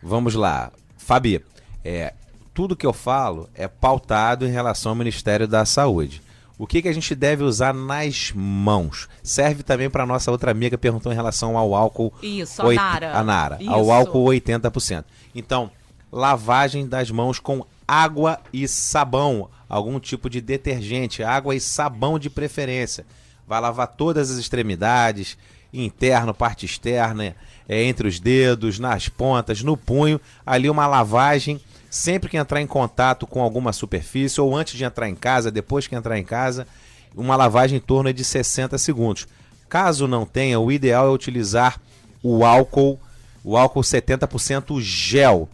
Vamos 0.00 0.36
lá. 0.36 0.70
Fabi, 0.96 1.44
é, 1.84 2.14
tudo 2.54 2.76
que 2.76 2.86
eu 2.86 2.92
falo 2.92 3.50
é 3.54 3.66
pautado 3.66 4.46
em 4.46 4.52
relação 4.52 4.90
ao 4.90 4.96
Ministério 4.96 5.48
da 5.48 5.64
Saúde. 5.64 6.22
O 6.56 6.64
que, 6.64 6.80
que 6.80 6.88
a 6.88 6.94
gente 6.94 7.12
deve 7.12 7.42
usar 7.42 7.74
nas 7.74 8.32
mãos? 8.32 9.08
Serve 9.20 9.64
também 9.64 9.90
para 9.90 10.06
nossa 10.06 10.30
outra 10.30 10.52
amiga 10.52 10.78
perguntou 10.78 11.10
em 11.10 11.16
relação 11.16 11.58
ao 11.58 11.74
álcool. 11.74 12.14
Isso, 12.22 12.62
a 12.62 12.72
Nara. 12.72 13.18
A 13.18 13.24
Nara, 13.24 13.58
Isso. 13.60 13.68
ao 13.68 13.90
álcool 13.90 14.26
80%. 14.26 15.04
Então, 15.34 15.72
lavagem 16.12 16.86
das 16.86 17.10
mãos 17.10 17.40
com 17.40 17.66
água 17.86 18.40
e 18.52 18.66
sabão 18.66 19.50
algum 19.68 19.98
tipo 19.98 20.30
de 20.30 20.40
detergente, 20.40 21.22
água 21.22 21.54
e 21.54 21.60
sabão 21.60 22.18
de 22.18 22.30
preferência. 22.30 23.04
Vai 23.46 23.60
lavar 23.60 23.88
todas 23.88 24.30
as 24.30 24.38
extremidades, 24.38 25.36
interno, 25.72 26.34
parte 26.34 26.66
externa, 26.66 27.34
é, 27.68 27.82
entre 27.84 28.08
os 28.08 28.18
dedos, 28.18 28.78
nas 28.78 29.08
pontas, 29.08 29.62
no 29.62 29.76
punho. 29.76 30.20
Ali 30.44 30.70
uma 30.70 30.86
lavagem 30.86 31.60
sempre 31.90 32.28
que 32.28 32.36
entrar 32.36 32.60
em 32.60 32.66
contato 32.66 33.26
com 33.26 33.40
alguma 33.40 33.72
superfície 33.72 34.40
ou 34.40 34.54
antes 34.56 34.76
de 34.76 34.84
entrar 34.84 35.08
em 35.08 35.14
casa, 35.14 35.50
depois 35.50 35.86
que 35.86 35.94
entrar 35.94 36.18
em 36.18 36.24
casa, 36.24 36.66
uma 37.14 37.36
lavagem 37.36 37.78
em 37.78 37.80
torno 37.80 38.12
de 38.12 38.24
60 38.24 38.76
segundos. 38.78 39.26
Caso 39.68 40.06
não 40.06 40.26
tenha, 40.26 40.60
o 40.60 40.70
ideal 40.70 41.06
é 41.06 41.10
utilizar 41.10 41.80
o 42.22 42.44
álcool, 42.44 43.00
o 43.42 43.56
álcool 43.56 43.80
70% 43.80 44.80
gel. 44.80 45.48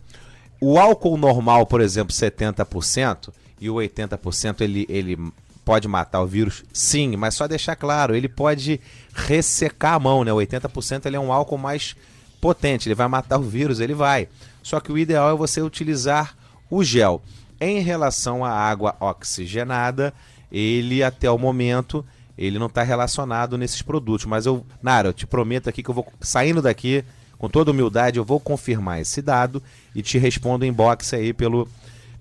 O 0.60 0.78
álcool 0.78 1.16
normal, 1.16 1.66
por 1.66 1.80
exemplo, 1.80 2.12
70%, 2.12 3.30
e 3.62 3.70
o 3.70 3.74
80% 3.74 4.60
ele, 4.60 4.84
ele 4.88 5.16
pode 5.64 5.86
matar 5.86 6.20
o 6.20 6.26
vírus? 6.26 6.64
Sim, 6.72 7.16
mas 7.16 7.34
só 7.34 7.46
deixar 7.46 7.76
claro, 7.76 8.16
ele 8.16 8.28
pode 8.28 8.80
ressecar 9.14 9.94
a 9.94 10.00
mão, 10.00 10.24
né? 10.24 10.32
O 10.32 10.38
80% 10.38 11.06
ele 11.06 11.16
é 11.16 11.20
um 11.20 11.32
álcool 11.32 11.58
mais 11.58 11.94
potente, 12.40 12.88
ele 12.88 12.96
vai 12.96 13.06
matar 13.06 13.38
o 13.38 13.42
vírus, 13.42 13.78
ele 13.78 13.94
vai. 13.94 14.28
Só 14.62 14.80
que 14.80 14.90
o 14.90 14.98
ideal 14.98 15.30
é 15.30 15.36
você 15.36 15.62
utilizar 15.62 16.36
o 16.68 16.82
gel. 16.82 17.22
Em 17.60 17.78
relação 17.78 18.44
à 18.44 18.50
água 18.50 18.96
oxigenada, 18.98 20.12
ele 20.50 21.02
até 21.02 21.30
o 21.30 21.38
momento 21.38 22.04
ele 22.36 22.58
não 22.58 22.66
está 22.66 22.82
relacionado 22.82 23.56
nesses 23.56 23.82
produtos. 23.82 24.26
Mas 24.26 24.46
eu, 24.46 24.66
Nara, 24.82 25.08
eu 25.08 25.12
te 25.12 25.26
prometo 25.26 25.68
aqui 25.68 25.82
que 25.82 25.90
eu 25.90 25.94
vou 25.94 26.06
saindo 26.20 26.60
daqui 26.60 27.04
com 27.38 27.48
toda 27.48 27.70
humildade, 27.70 28.18
eu 28.18 28.24
vou 28.24 28.40
confirmar 28.40 29.00
esse 29.00 29.20
dado 29.20 29.62
e 29.94 30.02
te 30.02 30.18
respondo 30.18 30.64
em 30.64 30.72
box 30.72 31.14
aí 31.14 31.32
pelo 31.32 31.68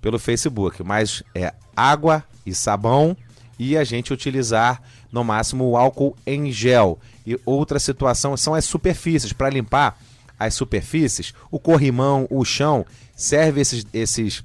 pelo 0.02 0.20
Facebook, 0.20 0.84
mas 0.84 1.24
é 1.36 1.54
água 1.76 2.24
e 2.46 2.54
sabão 2.54 3.16
e 3.60 3.78
a 3.78 3.84
gente 3.84 4.12
utilizar 4.12 4.82
no 5.12 5.24
máximo 5.24 5.66
o 5.70 5.78
álcool 5.78 6.16
em 6.26 6.52
gel. 6.52 7.00
E 7.26 7.40
outra 7.46 7.80
situação 7.80 8.36
são 8.36 8.56
as 8.56 8.66
superfícies. 8.66 9.34
Para 9.34 9.50
limpar 9.50 9.98
as 10.40 10.56
superfícies, 10.56 11.34
o 11.52 11.60
corrimão, 11.60 12.26
o 12.30 12.44
chão, 12.44 12.84
serve 13.16 13.62
esses, 13.62 13.86
esses 13.94 14.44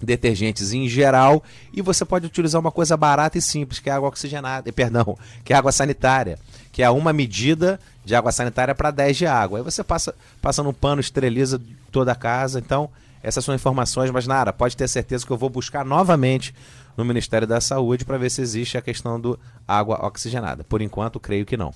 detergentes 0.00 0.72
em 0.72 0.88
geral 0.88 1.42
e 1.72 1.80
você 1.80 2.04
pode 2.04 2.26
utilizar 2.26 2.60
uma 2.60 2.70
coisa 2.70 2.96
barata 2.96 3.38
e 3.38 3.42
simples, 3.42 3.80
que 3.80 3.88
é 3.88 3.92
água 3.92 4.08
oxigenada, 4.08 4.70
perdão, 4.72 5.16
que 5.44 5.52
é 5.52 5.56
água 5.56 5.72
sanitária, 5.72 6.38
que 6.70 6.82
é 6.82 6.90
uma 6.90 7.12
medida 7.12 7.80
de 8.04 8.14
água 8.14 8.30
sanitária 8.30 8.74
para 8.74 8.90
10 8.90 9.16
de 9.16 9.26
água. 9.26 9.58
Aí 9.58 9.64
você 9.64 9.82
passa, 9.82 10.14
passa 10.40 10.62
no 10.62 10.72
pano, 10.72 11.00
esteriliza 11.00 11.60
toda 11.90 12.12
a 12.12 12.14
casa, 12.14 12.58
então 12.58 12.90
essas 13.22 13.44
são 13.44 13.54
informações, 13.54 14.10
mas 14.10 14.26
Nara, 14.26 14.52
pode 14.52 14.76
ter 14.76 14.88
certeza 14.88 15.26
que 15.26 15.32
eu 15.32 15.36
vou 15.36 15.50
buscar 15.50 15.84
novamente 15.84 16.54
no 16.96 17.04
Ministério 17.04 17.46
da 17.46 17.60
Saúde 17.60 18.04
para 18.04 18.18
ver 18.18 18.30
se 18.30 18.40
existe 18.40 18.76
a 18.76 18.82
questão 18.82 19.20
do 19.20 19.38
água 19.66 20.04
oxigenada. 20.06 20.64
Por 20.64 20.82
enquanto, 20.82 21.20
creio 21.20 21.46
que 21.46 21.56
não. 21.56 21.72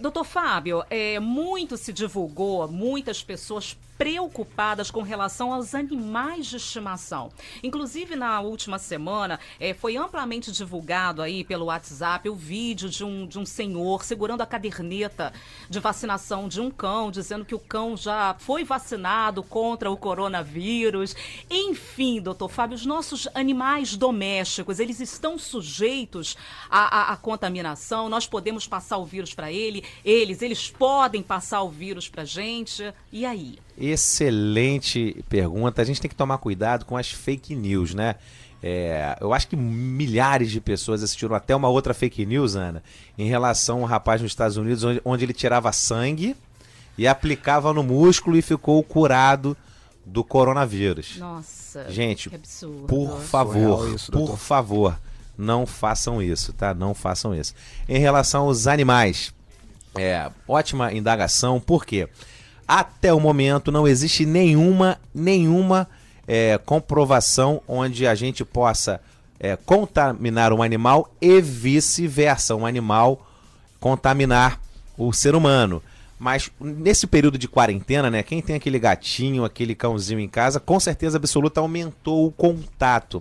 Doutor 0.00 0.24
Fábio, 0.24 0.82
é, 0.88 1.20
muito 1.20 1.76
se 1.76 1.92
divulgou, 1.92 2.66
muitas 2.66 3.22
pessoas 3.22 3.76
preocupadas 4.00 4.90
com 4.90 5.02
relação 5.02 5.52
aos 5.52 5.74
animais 5.74 6.46
de 6.46 6.56
estimação. 6.56 7.30
Inclusive, 7.62 8.16
na 8.16 8.40
última 8.40 8.78
semana, 8.78 9.38
é, 9.60 9.74
foi 9.74 9.94
amplamente 9.94 10.50
divulgado 10.50 11.20
aí 11.20 11.44
pelo 11.44 11.66
WhatsApp 11.66 12.26
o 12.26 12.34
vídeo 12.34 12.88
de 12.88 13.04
um, 13.04 13.26
de 13.26 13.38
um 13.38 13.44
senhor 13.44 14.02
segurando 14.02 14.40
a 14.40 14.46
caderneta 14.46 15.34
de 15.68 15.78
vacinação 15.78 16.48
de 16.48 16.62
um 16.62 16.70
cão, 16.70 17.10
dizendo 17.10 17.44
que 17.44 17.54
o 17.54 17.58
cão 17.58 17.94
já 17.94 18.34
foi 18.38 18.64
vacinado 18.64 19.42
contra 19.42 19.90
o 19.90 19.98
coronavírus. 19.98 21.14
Enfim, 21.50 22.22
doutor 22.22 22.48
Fábio, 22.48 22.76
os 22.76 22.86
nossos 22.86 23.28
animais 23.34 23.98
domésticos, 23.98 24.80
eles 24.80 24.98
estão 25.00 25.38
sujeitos 25.38 26.38
à, 26.70 27.10
à, 27.10 27.12
à 27.12 27.16
contaminação, 27.18 28.08
nós 28.08 28.26
podemos 28.26 28.66
passar 28.66 28.96
o 28.96 29.04
vírus 29.04 29.34
para 29.34 29.52
ele, 29.52 29.84
eles, 30.02 30.40
eles 30.40 30.70
podem 30.70 31.22
passar 31.22 31.60
o 31.60 31.68
vírus 31.68 32.08
para 32.08 32.24
gente. 32.24 32.94
E 33.12 33.26
aí? 33.26 33.58
Excelente 33.80 35.24
pergunta. 35.28 35.80
A 35.80 35.84
gente 35.84 36.00
tem 36.00 36.08
que 36.08 36.14
tomar 36.14 36.38
cuidado 36.38 36.84
com 36.84 36.96
as 36.96 37.10
fake 37.10 37.54
news, 37.54 37.94
né? 37.94 38.16
É, 38.62 39.16
eu 39.20 39.32
acho 39.32 39.48
que 39.48 39.56
milhares 39.56 40.50
de 40.50 40.60
pessoas 40.60 41.02
assistiram 41.02 41.34
até 41.34 41.56
uma 41.56 41.68
outra 41.68 41.94
fake 41.94 42.26
news, 42.26 42.56
Ana, 42.56 42.82
em 43.16 43.26
relação 43.26 43.78
a 43.78 43.80
um 43.80 43.84
rapaz 43.86 44.20
nos 44.20 44.32
Estados 44.32 44.58
Unidos 44.58 44.84
onde, 44.84 45.00
onde 45.02 45.24
ele 45.24 45.32
tirava 45.32 45.72
sangue 45.72 46.36
e 46.98 47.08
aplicava 47.08 47.72
no 47.72 47.82
músculo 47.82 48.36
e 48.36 48.42
ficou 48.42 48.82
curado 48.82 49.56
do 50.04 50.22
coronavírus. 50.22 51.16
Nossa, 51.18 51.90
gente, 51.90 52.30
por 52.86 53.20
favor, 53.20 53.94
isso, 53.94 54.12
por 54.12 54.36
favor, 54.36 55.00
não 55.38 55.64
façam 55.66 56.22
isso, 56.22 56.52
tá? 56.52 56.74
Não 56.74 56.92
façam 56.92 57.34
isso. 57.34 57.54
Em 57.88 57.98
relação 57.98 58.42
aos 58.42 58.66
animais, 58.66 59.32
é 59.94 60.30
ótima 60.46 60.92
indagação, 60.92 61.58
por 61.58 61.86
quê? 61.86 62.08
Até 62.72 63.12
o 63.12 63.18
momento 63.18 63.72
não 63.72 63.88
existe 63.88 64.24
nenhuma, 64.24 64.96
nenhuma 65.12 65.88
é, 66.24 66.56
comprovação 66.56 67.60
onde 67.66 68.06
a 68.06 68.14
gente 68.14 68.44
possa 68.44 69.00
é, 69.40 69.56
contaminar 69.56 70.52
um 70.52 70.62
animal 70.62 71.12
e 71.20 71.40
vice-versa, 71.40 72.54
um 72.54 72.64
animal 72.64 73.26
contaminar 73.80 74.60
o 74.96 75.12
ser 75.12 75.34
humano. 75.34 75.82
Mas 76.16 76.48
nesse 76.60 77.08
período 77.08 77.36
de 77.36 77.48
quarentena, 77.48 78.08
né, 78.08 78.22
quem 78.22 78.40
tem 78.40 78.54
aquele 78.54 78.78
gatinho, 78.78 79.44
aquele 79.44 79.74
cãozinho 79.74 80.20
em 80.20 80.28
casa, 80.28 80.60
com 80.60 80.78
certeza 80.78 81.16
absoluta 81.16 81.58
aumentou 81.58 82.24
o 82.24 82.30
contato 82.30 83.20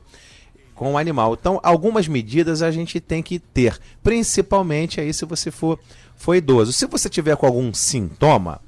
com 0.75 0.93
o 0.93 0.97
animal. 0.99 1.33
Então, 1.33 1.59
algumas 1.63 2.07
medidas 2.07 2.61
a 2.61 2.69
gente 2.69 2.99
tem 2.99 3.23
que 3.23 3.39
ter, 3.39 3.79
principalmente 4.03 5.01
aí 5.01 5.11
se 5.11 5.25
você 5.25 5.49
for, 5.49 5.79
for 6.15 6.35
idoso. 6.35 6.71
Se 6.71 6.85
você 6.85 7.09
tiver 7.09 7.35
com 7.35 7.47
algum 7.47 7.73
sintoma, 7.73 8.61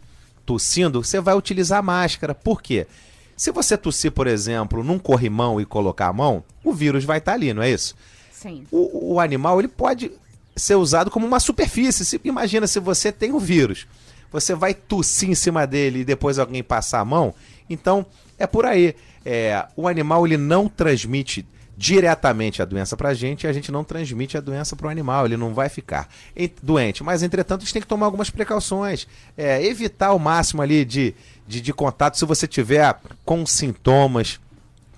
tossindo, 0.52 1.02
você 1.02 1.22
vai 1.22 1.34
utilizar 1.34 1.82
máscara. 1.82 2.36
Por 2.36 2.62
quê? 2.62 2.86
Se 3.38 3.52
você 3.52 3.78
tossir, 3.78 4.12
por 4.12 4.28
exemplo, 4.28 4.84
num 4.84 5.00
corrimão 5.00 5.62
e 5.62 5.66
colocar 5.66 6.08
a 6.08 6.14
mão, 6.14 6.44
o 6.62 6.74
vírus 6.74 7.06
vai 7.06 7.20
estar 7.20 7.34
ali, 7.34 7.54
não 7.54 7.64
é 7.64 7.72
isso? 7.72 7.96
Sim. 8.34 8.66
O, 8.70 9.14
o 9.14 9.20
animal 9.22 9.60
ele 9.60 9.70
pode 9.70 10.12
ser 10.54 10.76
usado 10.76 11.10
como 11.10 11.26
uma 11.26 11.40
superfície. 11.40 12.04
Se, 12.04 12.20
imagina 12.26 12.68
se 12.68 12.82
você 12.82 13.14
tem 13.14 13.32
o 13.32 13.40
vírus, 13.40 13.88
você 14.30 14.54
vai 14.54 14.74
tossir 14.74 15.30
em 15.30 15.36
cima 15.36 15.66
dele 15.66 16.00
e 16.00 16.06
depois 16.06 16.38
alguém 16.38 16.62
passar 16.62 17.00
a 17.00 17.06
mão. 17.06 17.34
Então 17.70 18.06
é 18.38 18.46
por 18.46 18.66
aí. 18.66 18.94
É, 19.24 19.66
o 19.78 19.88
animal 19.88 20.28
ele 20.28 20.36
não 20.36 20.68
transmite 20.68 21.48
diretamente 21.82 22.62
a 22.62 22.66
doença 22.66 22.96
para 22.96 23.10
a 23.10 23.14
gente 23.16 23.44
e 23.44 23.48
a 23.48 23.54
gente 23.54 23.72
não 23.72 23.84
transmite 23.84 24.38
a 24.38 24.40
doença 24.40 24.76
para 24.76 24.86
o 24.86 24.90
animal, 24.90 25.26
ele 25.26 25.36
não 25.36 25.52
vai 25.52 25.68
ficar 25.68 26.08
doente. 26.62 27.04
Mas, 27.04 27.24
entretanto, 27.24 27.62
a 27.62 27.64
gente 27.64 27.74
tem 27.74 27.82
que 27.82 27.88
tomar 27.88 28.06
algumas 28.06 28.30
precauções, 28.30 29.08
é, 29.36 29.66
evitar 29.66 30.14
o 30.14 30.20
máximo 30.20 30.62
ali 30.62 30.86
de, 30.86 31.16
de, 31.48 31.60
de 31.60 31.74
contato 31.74 32.20
se 32.20 32.26
você 32.26 32.48
tiver 32.48 32.96
com 33.26 33.44
sintomas 33.48 34.40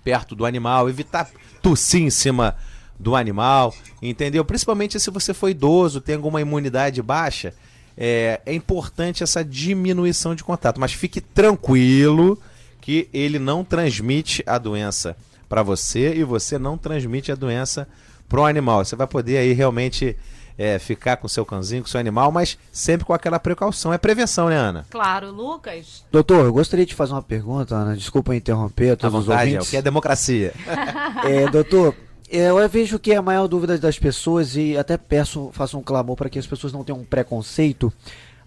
perto 0.04 0.36
do 0.36 0.46
animal, 0.46 0.90
evitar 0.90 1.32
tossir 1.62 2.02
em 2.02 2.10
cima 2.10 2.54
do 3.00 3.16
animal, 3.16 3.74
entendeu? 4.02 4.44
Principalmente 4.44 5.00
se 5.00 5.10
você 5.10 5.34
for 5.34 5.48
idoso, 5.48 6.02
tem 6.02 6.16
alguma 6.16 6.42
imunidade 6.42 7.02
baixa, 7.02 7.54
é, 7.98 8.42
é 8.46 8.54
importante 8.54 9.24
essa 9.24 9.42
diminuição 9.42 10.36
de 10.36 10.44
contato. 10.44 10.82
Mas 10.82 10.92
fique 10.92 11.22
tranquilo 11.22 12.38
que 12.82 13.08
ele 13.14 13.40
não 13.40 13.64
transmite 13.64 14.44
a 14.46 14.58
doença 14.58 15.16
para 15.54 15.62
você 15.62 16.16
e 16.16 16.24
você 16.24 16.58
não 16.58 16.80
transmite 16.80 17.32
a 17.32 17.36
doença 17.36 17.88
para 18.28 18.42
o 18.42 18.46
animal. 18.46 18.84
Você 18.84 18.96
vai 18.96 19.06
poder 19.06 19.38
aí 19.38 19.54
realmente 19.54 20.18
é, 20.58 20.80
ficar 20.80 21.18
com 21.18 21.28
seu 21.28 21.46
cãozinho, 21.46 21.84
com 21.84 21.88
seu 21.88 22.00
animal, 22.00 22.32
mas 22.32 22.58
sempre 22.72 23.06
com 23.06 23.14
aquela 23.14 23.38
precaução. 23.38 23.94
É 23.94 24.00
prevenção, 24.00 24.50
né, 24.50 24.56
Ana? 24.56 24.84
Claro, 24.90 25.30
Lucas. 25.30 26.04
Doutor, 26.12 26.46
eu 26.46 26.54
gostaria 26.54 26.88
de 26.88 26.96
fazer 26.96 27.14
uma 27.14 27.22
pergunta, 27.22 27.76
Ana. 27.76 27.96
Desculpa 27.96 28.36
interromper 28.36 28.94
a 28.94 28.96
todos 28.96 29.20
os 29.20 29.26
vontade, 29.28 29.42
é 29.42 29.52
o 29.52 29.58
ouvintes. 29.58 29.70
que 29.70 29.78
é 29.78 29.82
democracia. 29.84 30.54
É, 31.24 31.48
doutor, 31.48 31.96
eu 32.28 32.68
vejo 32.68 32.98
que 32.98 33.14
a 33.14 33.22
maior 33.22 33.48
dúvida 33.48 33.78
das 33.78 34.00
pessoas, 34.00 34.56
e 34.56 34.76
até 34.76 34.98
peço, 34.98 35.52
faço 35.54 35.78
um 35.78 35.84
clamor 35.84 36.16
para 36.16 36.32
que 36.32 36.40
as 36.40 36.48
pessoas 36.48 36.74
não 36.74 36.84
tenham 36.84 37.00
um 37.00 37.06
preconceito, 37.06 37.94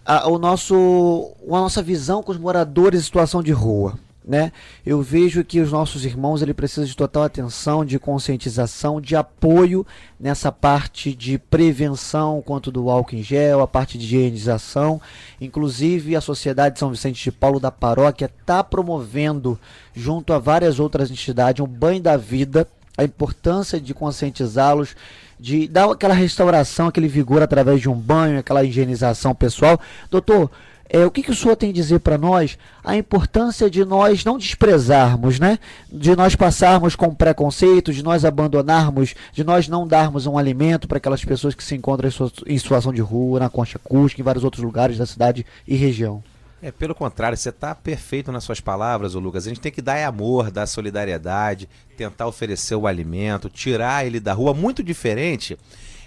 a, 0.05 0.27
o 0.27 0.37
nosso, 0.37 1.31
a 1.47 1.51
nossa 1.51 1.81
visão 1.81 2.21
com 2.21 2.33
os 2.33 2.37
moradores 2.37 2.99
em 2.99 3.03
situação 3.03 3.41
de 3.41 3.53
rua. 3.53 3.97
Né? 4.27 4.51
Eu 4.85 5.01
vejo 5.01 5.41
que 5.41 5.61
os 5.61 5.71
nossos 5.71 6.03
irmãos 6.03 6.41
ele 6.41 6.53
precisa 6.53 6.85
de 6.85 6.97
total 6.97 7.23
atenção, 7.23 7.85
de 7.85 7.97
conscientização, 7.97 8.99
de 8.99 9.15
apoio 9.15 9.87
nessa 10.19 10.51
parte 10.51 11.13
de 11.13 11.37
prevenção 11.37 12.43
quanto 12.45 12.69
do 12.69 12.89
álcool 12.89 13.15
em 13.15 13.23
gel, 13.23 13.61
a 13.61 13.67
parte 13.67 13.97
de 13.97 14.03
higienização. 14.03 14.99
Inclusive 15.39 16.13
a 16.13 16.19
Sociedade 16.19 16.77
São 16.77 16.91
Vicente 16.91 17.23
de 17.23 17.31
Paulo 17.31 17.57
da 17.57 17.71
Paróquia 17.71 18.25
está 18.25 18.61
promovendo, 18.61 19.57
junto 19.95 20.33
a 20.33 20.39
várias 20.39 20.77
outras 20.77 21.09
entidades, 21.09 21.63
um 21.63 21.67
banho 21.67 22.01
da 22.01 22.17
vida, 22.17 22.67
a 22.97 23.05
importância 23.05 23.79
de 23.79 23.93
conscientizá-los, 23.93 24.93
de 25.39 25.69
dar 25.69 25.89
aquela 25.89 26.13
restauração, 26.13 26.87
aquele 26.87 27.07
vigor 27.07 27.41
através 27.41 27.79
de 27.79 27.87
um 27.87 27.95
banho, 27.95 28.39
aquela 28.39 28.63
higienização 28.65 29.33
pessoal. 29.33 29.79
Doutor, 30.11 30.51
é, 30.89 31.05
o 31.05 31.11
que, 31.11 31.21
que 31.23 31.31
o 31.31 31.35
senhor 31.35 31.55
tem 31.55 31.69
a 31.69 31.73
dizer 31.73 31.99
para 31.99 32.17
nós 32.17 32.57
a 32.83 32.95
importância 32.95 33.69
de 33.69 33.83
nós 33.83 34.23
não 34.23 34.37
desprezarmos, 34.37 35.39
né? 35.39 35.59
De 35.91 36.15
nós 36.15 36.35
passarmos 36.35 36.95
com 36.95 37.13
preconceito, 37.13 37.93
de 37.93 38.03
nós 38.03 38.23
abandonarmos, 38.23 39.13
de 39.33 39.43
nós 39.43 39.67
não 39.67 39.87
darmos 39.87 40.25
um 40.25 40.37
alimento 40.37 40.87
para 40.87 40.97
aquelas 40.97 41.23
pessoas 41.23 41.53
que 41.53 41.63
se 41.63 41.75
encontram 41.75 42.07
em, 42.07 42.11
sua- 42.11 42.31
em 42.45 42.57
situação 42.57 42.93
de 42.93 43.01
rua, 43.01 43.39
na 43.39 43.49
Concha 43.49 43.79
Acústica, 43.83 44.21
em 44.21 44.23
vários 44.25 44.43
outros 44.43 44.63
lugares 44.63 44.97
da 44.97 45.05
cidade 45.05 45.45
e 45.67 45.75
região. 45.75 46.23
É, 46.61 46.71
pelo 46.71 46.95
contrário, 46.95 47.37
você 47.37 47.49
está 47.49 47.75
perfeito 47.75 48.31
nas 48.31 48.43
suas 48.43 48.59
palavras, 48.59 49.13
ô 49.13 49.19
Lucas. 49.19 49.45
A 49.45 49.49
gente 49.49 49.61
tem 49.61 49.71
que 49.71 49.81
dar 49.81 49.95
é 49.95 50.05
amor, 50.05 50.49
dar 50.49 50.65
solidariedade, 50.65 51.69
tentar 51.95 52.25
oferecer 52.27 52.75
o 52.75 52.87
alimento, 52.87 53.47
tirar 53.49 54.05
ele 54.05 54.19
da 54.19 54.33
rua. 54.33 54.53
Muito 54.55 54.81
diferente, 54.81 55.55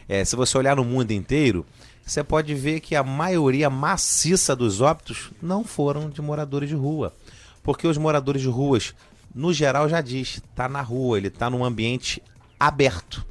é, 0.08 0.24
se 0.24 0.34
você 0.34 0.58
olhar 0.58 0.74
no 0.74 0.84
mundo 0.84 1.12
inteiro, 1.12 1.64
você 2.10 2.24
pode 2.24 2.52
ver 2.56 2.80
que 2.80 2.96
a 2.96 3.04
maioria 3.04 3.70
maciça 3.70 4.56
dos 4.56 4.80
óbitos 4.80 5.30
não 5.40 5.62
foram 5.62 6.10
de 6.10 6.20
moradores 6.20 6.68
de 6.68 6.74
rua. 6.74 7.14
Porque 7.62 7.86
os 7.86 7.96
moradores 7.96 8.42
de 8.42 8.48
ruas, 8.48 8.92
no 9.32 9.52
geral, 9.52 9.88
já 9.88 10.00
diz, 10.00 10.42
tá 10.52 10.68
na 10.68 10.82
rua, 10.82 11.18
ele 11.18 11.30
tá 11.30 11.48
num 11.48 11.64
ambiente 11.64 12.20
aberto, 12.58 13.24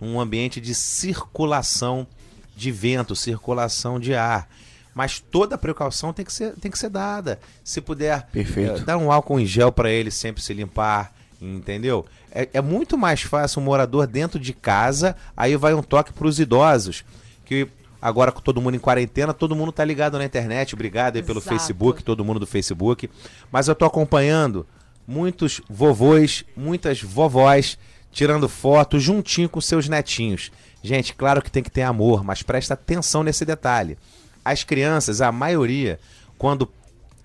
um 0.00 0.18
ambiente 0.18 0.60
de 0.60 0.74
circulação 0.74 2.08
de 2.56 2.72
vento, 2.72 3.14
circulação 3.14 4.00
de 4.00 4.16
ar. 4.16 4.48
Mas 4.92 5.20
toda 5.20 5.54
a 5.54 5.58
precaução 5.58 6.12
tem 6.12 6.24
que 6.24 6.32
ser, 6.32 6.54
tem 6.54 6.72
que 6.72 6.78
ser 6.78 6.90
dada. 6.90 7.38
Se 7.62 7.80
puder 7.80 8.26
Perfeito. 8.32 8.80
eh, 8.80 8.84
dar 8.84 8.96
um 8.96 9.12
álcool 9.12 9.38
em 9.38 9.46
gel 9.46 9.70
para 9.70 9.90
ele 9.90 10.10
sempre 10.10 10.42
se 10.42 10.52
limpar, 10.52 11.12
entendeu? 11.40 12.04
É, 12.32 12.48
é 12.54 12.60
muito 12.60 12.98
mais 12.98 13.22
fácil 13.22 13.62
um 13.62 13.64
morador 13.64 14.08
dentro 14.08 14.40
de 14.40 14.52
casa, 14.52 15.14
aí 15.36 15.56
vai 15.56 15.72
um 15.72 15.82
toque 15.84 16.12
para 16.12 16.26
os 16.26 16.40
idosos, 16.40 17.04
que 17.44 17.68
agora 18.04 18.30
com 18.30 18.42
todo 18.42 18.60
mundo 18.60 18.74
em 18.74 18.78
quarentena, 18.78 19.32
todo 19.32 19.56
mundo 19.56 19.72
tá 19.72 19.82
ligado 19.82 20.18
na 20.18 20.26
internet, 20.26 20.74
obrigado 20.74 21.16
aí 21.16 21.22
pelo 21.22 21.38
Exato. 21.38 21.56
Facebook, 21.56 22.04
todo 22.04 22.22
mundo 22.22 22.38
do 22.38 22.46
Facebook, 22.46 23.08
mas 23.50 23.66
eu 23.66 23.74
tô 23.74 23.86
acompanhando 23.86 24.66
muitos 25.08 25.62
vovôs, 25.70 26.44
muitas 26.54 27.00
vovós 27.00 27.78
tirando 28.12 28.46
foto 28.46 29.00
juntinho 29.00 29.48
com 29.48 29.58
seus 29.58 29.88
netinhos. 29.88 30.52
Gente, 30.82 31.14
claro 31.14 31.40
que 31.40 31.50
tem 31.50 31.62
que 31.62 31.70
ter 31.70 31.80
amor, 31.80 32.22
mas 32.22 32.42
presta 32.42 32.74
atenção 32.74 33.22
nesse 33.22 33.42
detalhe. 33.46 33.96
As 34.44 34.62
crianças, 34.62 35.22
a 35.22 35.32
maioria, 35.32 35.98
quando 36.36 36.70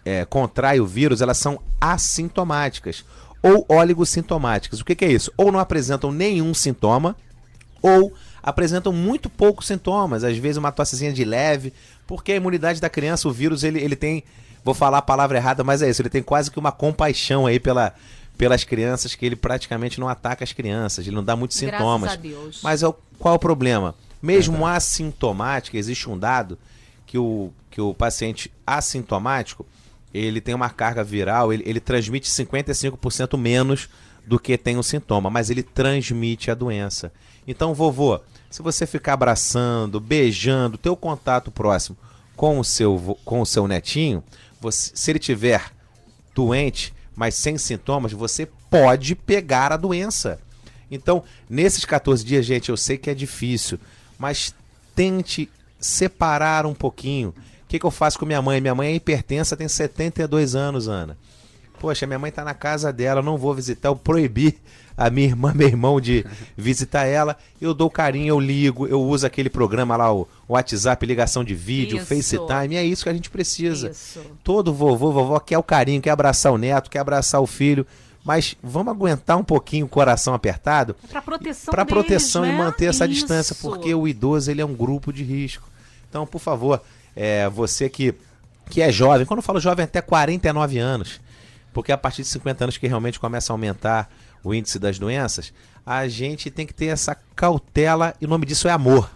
é, 0.05 0.23
contrai 0.23 0.79
o 0.79 0.85
vírus, 0.85 1.21
elas 1.21 1.37
são 1.37 1.59
assintomáticas 1.81 3.03
ou 3.43 3.65
oligossintomáticas. 3.67 4.79
O 4.79 4.85
que, 4.85 4.95
que 4.95 5.03
é 5.03 5.11
isso? 5.11 5.29
Ou 5.35 5.51
não 5.51 5.59
apresentam 5.59 6.09
nenhum 6.09 6.53
sintoma, 6.53 7.17
ou 7.81 8.13
apresentam 8.41 8.91
muito 8.93 9.29
poucos 9.29 9.67
sintomas, 9.67 10.23
às 10.23 10.37
vezes 10.37 10.57
uma 10.57 10.71
tossezinha 10.71 11.11
de 11.13 11.23
leve, 11.25 11.73
porque 12.07 12.31
a 12.31 12.35
imunidade 12.35 12.79
da 12.81 12.89
criança, 12.89 13.27
o 13.27 13.31
vírus, 13.31 13.63
ele, 13.63 13.79
ele 13.79 13.95
tem, 13.95 14.23
vou 14.63 14.73
falar 14.73 14.97
a 14.99 15.01
palavra 15.01 15.37
errada, 15.37 15.63
mas 15.63 15.81
é 15.81 15.89
isso, 15.89 16.01
ele 16.01 16.09
tem 16.09 16.23
quase 16.23 16.49
que 16.51 16.57
uma 16.59 16.71
compaixão 16.71 17.45
aí 17.45 17.59
pela, 17.59 17.93
pelas 18.37 18.63
crianças, 18.63 19.15
que 19.15 19.25
ele 19.25 19.35
praticamente 19.35 19.99
não 19.99 20.07
ataca 20.07 20.43
as 20.43 20.53
crianças, 20.53 21.05
ele 21.05 21.15
não 21.15 21.23
dá 21.23 21.35
muitos 21.35 21.59
Graças 21.59 21.77
sintomas. 21.79 22.11
a 22.11 22.15
Deus. 22.15 22.59
Mas 22.63 22.81
é 22.83 22.87
o- 22.87 22.95
qual 23.17 23.33
é 23.33 23.35
o 23.35 23.39
problema? 23.39 23.93
Mesmo 24.21 24.65
assintomático, 24.65 25.77
existe 25.77 26.09
um 26.09 26.17
dado 26.17 26.57
que 27.05 27.17
o, 27.17 27.51
que 27.71 27.79
o 27.81 27.93
paciente 27.93 28.51
assintomático, 28.65 29.65
ele 30.13 30.41
tem 30.41 30.53
uma 30.55 30.69
carga 30.69 31.03
viral, 31.03 31.53
ele, 31.53 31.63
ele 31.65 31.79
transmite 31.79 32.27
55% 32.29 33.37
menos 33.37 33.89
do 34.25 34.39
que 34.39 34.57
tem 34.57 34.77
o 34.77 34.83
sintoma, 34.83 35.29
mas 35.29 35.49
ele 35.49 35.63
transmite 35.63 36.51
a 36.51 36.53
doença. 36.53 37.11
Então, 37.49 37.73
vovô, 37.73 38.19
se 38.47 38.61
você 38.61 38.85
ficar 38.85 39.13
abraçando, 39.13 39.99
beijando, 39.99 40.77
teu 40.77 40.95
contato 40.95 41.49
próximo 41.49 41.97
com 42.35 42.59
o 42.59 42.63
seu, 42.63 43.17
com 43.25 43.41
o 43.41 43.45
seu 43.45 43.67
netinho, 43.67 44.23
você- 44.61 44.91
se 44.93 45.11
ele 45.11 45.17
tiver 45.17 45.71
doente, 46.35 46.93
mas 47.15 47.33
sem 47.33 47.57
sintomas, 47.57 48.11
você 48.13 48.47
pode 48.69 49.15
pegar 49.15 49.71
a 49.71 49.77
doença. 49.77 50.39
Então, 50.91 51.23
nesses 51.49 51.83
14 51.85 52.23
dias, 52.23 52.45
gente, 52.45 52.69
eu 52.69 52.77
sei 52.77 52.99
que 52.99 53.09
é 53.09 53.15
difícil, 53.15 53.79
mas 54.19 54.53
tente 54.95 55.49
separar 55.79 56.67
um 56.67 56.73
pouquinho. 56.75 57.29
O 57.29 57.67
que, 57.67 57.79
que 57.79 57.85
eu 57.85 57.91
faço 57.91 58.19
com 58.19 58.27
minha 58.27 58.43
mãe? 58.43 58.61
Minha 58.61 58.75
mãe 58.75 58.89
é 58.91 58.95
hipertensa, 58.95 59.57
tem 59.57 59.67
72 59.67 60.55
anos, 60.55 60.87
Ana. 60.87 61.17
Poxa, 61.79 62.05
minha 62.05 62.19
mãe 62.19 62.31
tá 62.31 62.43
na 62.43 62.53
casa 62.53 62.91
dela, 62.91 63.19
eu 63.19 63.23
não 63.23 63.37
vou 63.37 63.53
visitar, 63.53 63.89
eu 63.89 63.95
proibi 63.95 64.57
a 64.97 65.09
minha 65.09 65.27
irmã, 65.27 65.53
meu 65.55 65.67
irmão 65.67 65.99
de 66.01 66.25
visitar 66.57 67.05
ela. 67.05 67.37
Eu 67.61 67.73
dou 67.73 67.89
carinho, 67.89 68.27
eu 68.27 68.39
ligo, 68.39 68.85
eu 68.85 69.01
uso 69.01 69.25
aquele 69.25 69.49
programa 69.49 69.95
lá, 69.95 70.13
o 70.13 70.27
WhatsApp, 70.49 71.05
ligação 71.05 71.43
de 71.43 71.55
vídeo, 71.55 71.97
Isso. 71.97 72.05
FaceTime, 72.05 72.75
é 72.75 72.83
isso 72.83 73.03
que 73.03 73.09
a 73.09 73.13
gente 73.13 73.29
precisa. 73.29 73.89
Isso. 73.89 74.19
Todo 74.43 74.73
vovô, 74.73 75.11
vovó 75.11 75.39
quer 75.39 75.57
o 75.57 75.63
carinho, 75.63 76.01
quer 76.01 76.11
abraçar 76.11 76.51
o 76.51 76.57
neto, 76.57 76.89
quer 76.89 76.99
abraçar 76.99 77.41
o 77.41 77.47
filho, 77.47 77.87
mas 78.25 78.57
vamos 78.61 78.93
aguentar 78.93 79.37
um 79.37 79.43
pouquinho 79.43 79.85
o 79.85 79.89
coração 79.89 80.33
apertado 80.33 80.95
Para 81.09 81.21
proteção 81.21 81.71
para 81.71 81.85
proteção 81.85 82.41
né? 82.41 82.53
e 82.53 82.57
manter 82.57 82.85
essa 82.87 83.05
Isso. 83.05 83.13
distância, 83.13 83.55
porque 83.61 83.95
o 83.95 84.07
idoso 84.07 84.51
ele 84.51 84.61
é 84.61 84.65
um 84.65 84.75
grupo 84.75 85.13
de 85.13 85.23
risco. 85.23 85.67
Então, 86.09 86.27
por 86.27 86.39
favor, 86.39 86.81
é, 87.15 87.47
você 87.49 87.87
que, 87.89 88.13
que 88.69 88.81
é 88.81 88.91
jovem, 88.91 89.25
quando 89.25 89.39
eu 89.39 89.43
falo 89.43 89.59
jovem, 89.59 89.85
até 89.85 90.01
49 90.01 90.77
anos, 90.77 91.21
porque 91.73 91.91
a 91.91 91.97
partir 91.97 92.21
de 92.23 92.27
50 92.29 92.65
anos 92.65 92.77
que 92.77 92.87
realmente 92.87 93.19
começa 93.19 93.51
a 93.51 93.53
aumentar 93.53 94.09
o 94.43 94.53
índice 94.53 94.79
das 94.79 94.97
doenças, 94.97 95.53
a 95.85 96.07
gente 96.07 96.49
tem 96.49 96.65
que 96.65 96.73
ter 96.73 96.87
essa 96.87 97.15
cautela 97.35 98.13
e 98.21 98.25
o 98.25 98.29
nome 98.29 98.45
disso 98.45 98.67
é 98.67 98.71
amor. 98.71 99.09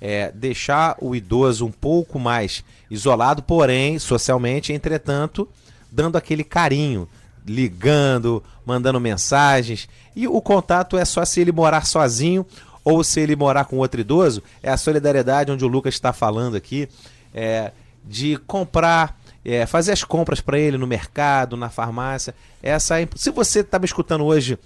É 0.00 0.32
deixar 0.32 0.96
o 1.00 1.14
idoso 1.14 1.64
um 1.64 1.70
pouco 1.70 2.18
mais 2.18 2.64
isolado, 2.90 3.42
porém, 3.42 3.98
socialmente, 3.98 4.72
entretanto, 4.72 5.48
dando 5.90 6.16
aquele 6.16 6.42
carinho, 6.42 7.08
ligando, 7.46 8.42
mandando 8.64 9.00
mensagens. 9.00 9.88
E 10.14 10.26
o 10.26 10.40
contato 10.40 10.96
é 10.96 11.04
só 11.04 11.24
se 11.24 11.40
ele 11.40 11.52
morar 11.52 11.86
sozinho 11.86 12.46
ou 12.84 13.04
se 13.04 13.20
ele 13.20 13.36
morar 13.36 13.64
com 13.64 13.78
outro 13.78 14.00
idoso. 14.00 14.42
É 14.62 14.70
a 14.70 14.76
solidariedade 14.76 15.52
onde 15.52 15.64
o 15.64 15.68
Lucas 15.68 15.94
está 15.94 16.12
falando 16.12 16.56
aqui, 16.56 16.88
é, 17.34 17.72
de 18.04 18.36
comprar, 18.38 19.20
é, 19.44 19.66
fazer 19.66 19.92
as 19.92 20.04
compras 20.04 20.40
para 20.40 20.58
ele 20.58 20.78
no 20.78 20.86
mercado, 20.86 21.56
na 21.56 21.68
farmácia. 21.70 22.34
Essa, 22.62 23.00
é 23.00 23.08
se 23.16 23.30
você 23.30 23.60
está 23.60 23.78
me 23.78 23.84
escutando 23.84 24.24
hoje 24.24 24.58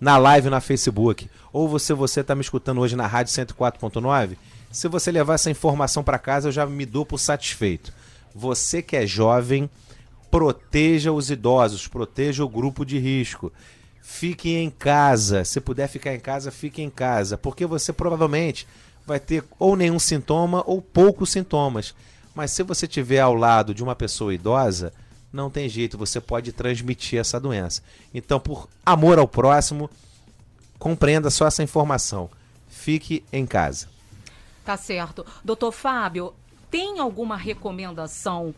na 0.00 0.18
live 0.18 0.50
na 0.50 0.60
Facebook, 0.60 1.30
ou 1.52 1.68
você 1.68 1.94
você 1.94 2.20
está 2.20 2.34
me 2.34 2.40
escutando 2.40 2.80
hoje 2.80 2.96
na 2.96 3.06
rádio 3.06 3.32
104.9, 3.32 4.36
se 4.70 4.88
você 4.88 5.12
levar 5.12 5.34
essa 5.34 5.50
informação 5.50 6.02
para 6.02 6.18
casa, 6.18 6.48
eu 6.48 6.52
já 6.52 6.66
me 6.66 6.86
dou 6.86 7.04
por 7.04 7.18
satisfeito. 7.18 7.92
Você 8.34 8.80
que 8.82 8.96
é 8.96 9.06
jovem, 9.06 9.68
proteja 10.30 11.12
os 11.12 11.30
idosos, 11.30 11.86
proteja 11.86 12.42
o 12.42 12.48
grupo 12.48 12.84
de 12.84 12.98
risco. 12.98 13.52
Fique 14.00 14.54
em 14.54 14.70
casa. 14.70 15.44
Se 15.44 15.60
puder 15.60 15.88
ficar 15.88 16.14
em 16.14 16.18
casa, 16.18 16.50
fique 16.50 16.82
em 16.82 16.90
casa. 16.90 17.36
Porque 17.36 17.66
você 17.66 17.92
provavelmente 17.92 18.66
vai 19.06 19.20
ter 19.20 19.44
ou 19.58 19.76
nenhum 19.76 19.98
sintoma 19.98 20.64
ou 20.66 20.80
poucos 20.80 21.30
sintomas. 21.30 21.94
Mas 22.34 22.50
se 22.50 22.62
você 22.62 22.86
estiver 22.86 23.20
ao 23.20 23.34
lado 23.34 23.74
de 23.74 23.82
uma 23.82 23.94
pessoa 23.94 24.34
idosa, 24.34 24.92
não 25.32 25.50
tem 25.50 25.68
jeito, 25.68 25.98
você 25.98 26.20
pode 26.20 26.52
transmitir 26.52 27.18
essa 27.18 27.40
doença. 27.40 27.82
Então, 28.12 28.38
por 28.38 28.68
amor 28.84 29.18
ao 29.18 29.28
próximo, 29.28 29.90
compreenda 30.78 31.30
só 31.30 31.46
essa 31.46 31.62
informação. 31.62 32.30
Fique 32.68 33.24
em 33.32 33.46
casa. 33.46 33.88
Tá 34.64 34.76
certo. 34.76 35.24
Doutor 35.44 35.72
Fábio, 35.72 36.34
tem 36.70 36.98
alguma 36.98 37.36
recomendação 37.36 38.54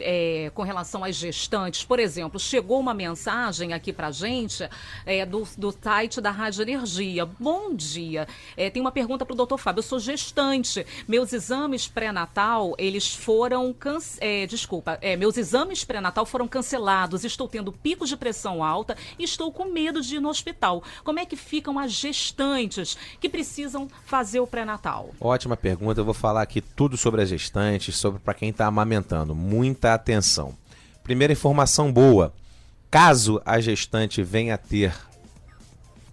é, 0.00 0.50
com 0.54 0.62
relação 0.62 1.04
às 1.04 1.16
gestantes. 1.16 1.84
Por 1.84 1.98
exemplo, 1.98 2.38
chegou 2.38 2.78
uma 2.78 2.94
mensagem 2.94 3.72
aqui 3.72 3.92
para 3.92 4.10
gente 4.10 4.68
é, 5.04 5.24
do, 5.24 5.46
do 5.56 5.72
site 5.72 6.20
da 6.20 6.30
Rádio 6.30 6.62
Energia. 6.62 7.26
Bom 7.26 7.74
dia. 7.74 8.26
É, 8.56 8.70
tem 8.70 8.80
uma 8.80 8.92
pergunta 8.92 9.24
para 9.24 9.32
o 9.32 9.36
doutor 9.36 9.58
Fábio. 9.58 9.80
Eu 9.80 9.82
sou 9.82 9.98
gestante. 9.98 10.86
Meus 11.06 11.32
exames 11.32 11.86
pré-natal, 11.86 12.74
eles 12.78 13.14
foram. 13.14 13.74
É, 14.20 14.46
desculpa, 14.46 14.98
é, 15.00 15.16
meus 15.16 15.36
exames 15.36 15.84
pré-natal 15.84 16.26
foram 16.26 16.46
cancelados. 16.46 17.24
Estou 17.24 17.48
tendo 17.48 17.72
picos 17.72 18.08
de 18.08 18.16
pressão 18.16 18.62
alta 18.62 18.96
e 19.18 19.24
estou 19.24 19.52
com 19.52 19.66
medo 19.66 20.00
de 20.00 20.16
ir 20.16 20.20
no 20.20 20.28
hospital. 20.28 20.82
Como 21.04 21.18
é 21.18 21.24
que 21.24 21.36
ficam 21.36 21.78
as 21.78 21.92
gestantes 21.92 22.96
que 23.20 23.28
precisam 23.28 23.88
fazer 24.04 24.40
o 24.40 24.46
pré-natal? 24.46 25.10
Ótima 25.20 25.56
pergunta. 25.56 26.00
Eu 26.00 26.04
vou 26.04 26.14
falar 26.14 26.42
aqui 26.42 26.60
tudo 26.60 26.96
sobre 26.96 27.22
as 27.22 27.28
gestantes, 27.28 27.96
sobre 27.96 28.20
para 28.20 28.34
quem 28.34 28.50
está 28.50 28.66
amamentando. 28.66 29.34
Muita 29.34 29.87
atenção. 29.94 30.54
Primeira 31.02 31.32
informação 31.32 31.92
boa: 31.92 32.32
caso 32.90 33.40
a 33.44 33.60
gestante 33.60 34.22
venha 34.22 34.54
a 34.54 34.58
ter 34.58 34.94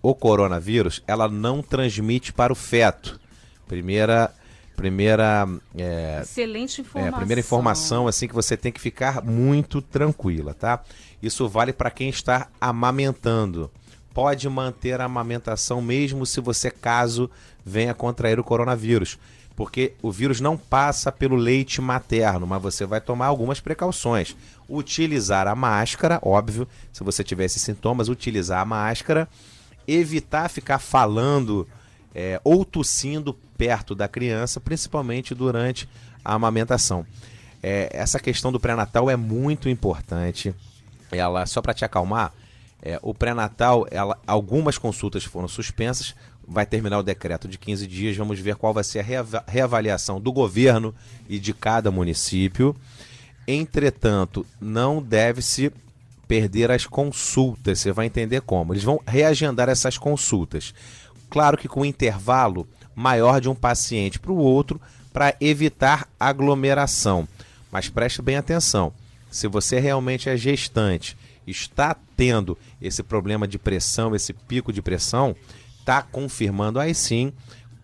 o 0.01 0.13
coronavírus, 0.13 1.01
ela 1.07 1.27
não 1.27 1.61
transmite 1.61 2.31
para 2.31 2.53
o 2.53 2.55
feto. 2.55 3.19
Primeira 3.67 4.31
primeira 4.75 5.47
é, 5.77 6.19
excelente 6.21 6.81
informação. 6.81 7.15
É, 7.15 7.17
primeira 7.17 7.39
informação 7.39 8.07
assim 8.07 8.27
que 8.27 8.33
você 8.33 8.57
tem 8.57 8.71
que 8.71 8.79
ficar 8.79 9.23
muito 9.23 9.81
tranquila, 9.81 10.53
tá? 10.53 10.83
Isso 11.23 11.47
vale 11.47 11.73
para 11.73 11.89
quem 11.89 12.09
está 12.09 12.49
amamentando. 12.59 13.71
Pode 14.13 14.47
manter 14.47 15.01
a 15.01 15.05
amamentação 15.05 15.81
mesmo 15.81 16.25
se 16.25 16.39
você 16.39 16.69
caso 16.69 17.29
venha 17.65 17.93
contrair 17.93 18.39
o 18.39 18.43
coronavírus 18.43 19.17
porque 19.55 19.93
o 20.01 20.11
vírus 20.11 20.41
não 20.41 20.57
passa 20.57 21.11
pelo 21.11 21.35
leite 21.35 21.79
materno, 21.79 22.45
mas 22.45 22.61
você 22.61 22.85
vai 22.85 22.99
tomar 22.99 23.27
algumas 23.27 23.59
precauções. 23.59 24.35
Utilizar 24.67 25.47
a 25.47 25.55
máscara, 25.55 26.19
óbvio, 26.21 26.67
se 26.91 27.03
você 27.03 27.23
tiver 27.23 27.45
esses 27.45 27.61
sintomas, 27.61 28.09
utilizar 28.09 28.59
a 28.59 28.65
máscara, 28.65 29.29
evitar 29.87 30.49
ficar 30.49 30.79
falando 30.79 31.67
é, 32.13 32.39
ou 32.43 32.65
tossindo 32.65 33.33
perto 33.57 33.95
da 33.95 34.07
criança, 34.07 34.59
principalmente 34.59 35.33
durante 35.33 35.87
a 36.23 36.33
amamentação. 36.33 37.05
É, 37.63 37.89
essa 37.93 38.19
questão 38.19 38.51
do 38.51 38.59
pré-natal 38.59 39.09
é 39.09 39.15
muito 39.15 39.69
importante. 39.69 40.53
Ela, 41.11 41.45
só 41.45 41.61
para 41.61 41.73
te 41.73 41.85
acalmar, 41.85 42.33
é, 42.81 42.99
o 43.01 43.13
pré-natal, 43.13 43.87
algumas 44.27 44.77
consultas 44.77 45.23
foram 45.23 45.47
suspensas, 45.47 46.13
vai 46.47 46.65
terminar 46.65 46.99
o 46.99 47.03
decreto 47.03 47.47
de 47.47 47.57
15 47.57 47.87
dias, 47.87 48.17
vamos 48.17 48.39
ver 48.39 48.55
qual 48.55 48.73
vai 48.73 48.83
ser 48.83 48.99
a 48.99 49.41
reavaliação 49.47 50.19
do 50.19 50.31
governo 50.31 50.93
e 51.27 51.39
de 51.39 51.53
cada 51.53 51.91
município. 51.91 52.75
Entretanto, 53.47 54.45
não 54.59 55.01
deve-se 55.01 55.71
perder 56.27 56.71
as 56.71 56.85
consultas, 56.85 57.79
você 57.79 57.91
vai 57.91 58.07
entender 58.07 58.41
como. 58.41 58.73
Eles 58.73 58.83
vão 58.83 58.99
reagendar 59.05 59.69
essas 59.69 59.97
consultas. 59.97 60.73
Claro 61.29 61.57
que 61.57 61.67
com 61.67 61.81
um 61.81 61.85
intervalo 61.85 62.67
maior 62.95 63.41
de 63.41 63.49
um 63.49 63.55
paciente 63.55 64.19
para 64.19 64.31
o 64.31 64.37
outro, 64.37 64.79
para 65.11 65.35
evitar 65.39 66.07
aglomeração. 66.19 67.27
Mas 67.71 67.89
preste 67.89 68.21
bem 68.21 68.37
atenção: 68.37 68.93
se 69.29 69.47
você 69.47 69.79
realmente 69.79 70.29
é 70.29 70.37
gestante, 70.37 71.17
está 71.45 71.95
tendo 72.15 72.57
esse 72.81 73.03
problema 73.03 73.47
de 73.47 73.59
pressão, 73.59 74.15
esse 74.15 74.33
pico 74.33 74.73
de 74.73 74.81
pressão, 74.81 75.35
está 75.85 76.01
confirmando, 76.01 76.79
aí 76.79 76.95
sim, 76.95 77.31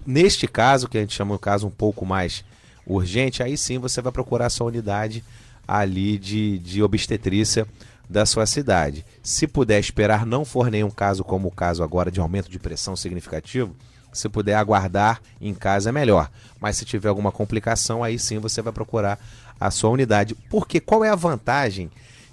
neste 0.05 0.47
caso, 0.47 0.89
que 0.89 0.97
a 0.97 1.01
gente 1.01 1.13
chama 1.13 1.35
um 1.35 1.37
caso 1.37 1.67
um 1.67 1.71
pouco 1.71 2.03
mais 2.03 2.43
urgente, 2.85 3.43
aí 3.43 3.55
sim 3.55 3.77
você 3.77 4.01
vai 4.01 4.11
procurar 4.11 4.47
a 4.47 4.49
sua 4.49 4.65
unidade 4.65 5.23
ali 5.67 6.17
de, 6.17 6.57
de 6.57 6.81
obstetrícia 6.81 7.67
da 8.09 8.25
sua 8.25 8.47
cidade. 8.47 9.05
Se 9.21 9.47
puder 9.47 9.79
esperar, 9.79 10.25
não 10.25 10.43
for 10.43 10.71
nenhum 10.71 10.89
caso 10.89 11.23
como 11.23 11.47
o 11.47 11.51
caso 11.51 11.83
agora 11.83 12.09
de 12.09 12.19
aumento 12.19 12.49
de 12.49 12.57
pressão 12.57 12.95
significativo, 12.95 13.75
se 14.11 14.27
puder 14.27 14.55
aguardar 14.55 15.21
em 15.39 15.53
casa 15.53 15.89
é 15.89 15.91
melhor. 15.91 16.29
Mas 16.59 16.77
se 16.77 16.85
tiver 16.85 17.07
alguma 17.07 17.31
complicação, 17.31 18.03
aí 18.03 18.17
sim 18.17 18.39
você 18.39 18.63
vai 18.63 18.73
procurar 18.73 19.19
a 19.59 19.69
sua 19.69 19.91
unidade. 19.91 20.35
Porque 20.49 20.79
qual 20.79 21.05
é 21.05 21.09
a 21.09 21.15
vantagem 21.15 21.89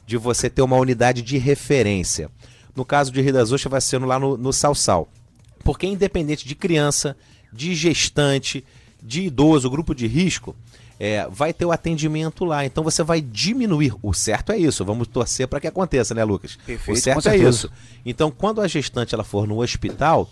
de 0.06 0.16
você 0.16 0.48
ter 0.48 0.62
uma 0.62 0.76
unidade 0.76 1.20
de 1.20 1.36
referência? 1.36 2.30
No 2.74 2.84
caso 2.84 3.12
de 3.12 3.20
Rio 3.20 3.34
das 3.34 3.52
Ostras, 3.52 3.70
vai 3.70 3.80
ser 3.80 3.98
lá 3.98 4.18
no, 4.18 4.36
no 4.36 4.52
Salsal. 4.52 5.08
Porque 5.68 5.86
independente 5.86 6.48
de 6.48 6.54
criança, 6.54 7.14
de 7.52 7.74
gestante, 7.74 8.64
de 9.02 9.24
idoso, 9.24 9.68
grupo 9.68 9.94
de 9.94 10.06
risco, 10.06 10.56
é, 10.98 11.28
vai 11.30 11.52
ter 11.52 11.66
o 11.66 11.70
atendimento 11.70 12.42
lá. 12.46 12.64
Então 12.64 12.82
você 12.82 13.02
vai 13.02 13.20
diminuir. 13.20 13.92
O 14.02 14.14
certo 14.14 14.50
é 14.50 14.56
isso. 14.56 14.82
Vamos 14.82 15.08
torcer 15.08 15.46
para 15.46 15.60
que 15.60 15.66
aconteça, 15.66 16.14
né, 16.14 16.24
Lucas? 16.24 16.56
Perfeito, 16.64 16.96
o 16.96 17.02
certo 17.02 17.28
é 17.28 17.36
isso. 17.36 17.70
Então, 18.02 18.30
quando 18.30 18.62
a 18.62 18.66
gestante 18.66 19.14
ela 19.14 19.24
for 19.24 19.46
no 19.46 19.60
hospital, 19.60 20.30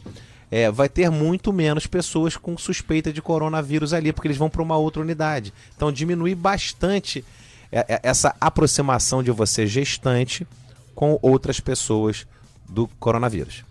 é, 0.51 0.71
vai 0.71 0.89
ter 0.89 1.11
muito 1.11 1.53
menos 1.53 1.87
pessoas 1.87 2.35
com 2.35 2.57
suspeita 2.57 3.13
de 3.13 3.21
coronavírus 3.21 3.93
ali, 3.93 4.15
porque 4.15 4.29
eles 4.29 4.39
vão 4.39 4.49
para 4.49 4.63
uma 4.63 4.79
outra 4.79 5.03
unidade. 5.03 5.53
Então, 5.77 5.93
diminui 5.93 6.35
bastante 6.35 7.23
é, 7.71 7.85
é, 7.87 8.01
essa 8.03 8.35
aproximação 8.41 9.23
de 9.23 9.31
você 9.31 9.67
gestante 9.67 10.47
com 10.95 11.19
outras 11.21 11.61
pessoas 11.61 12.27
do 12.67 12.89
coronavírus. 12.99 13.67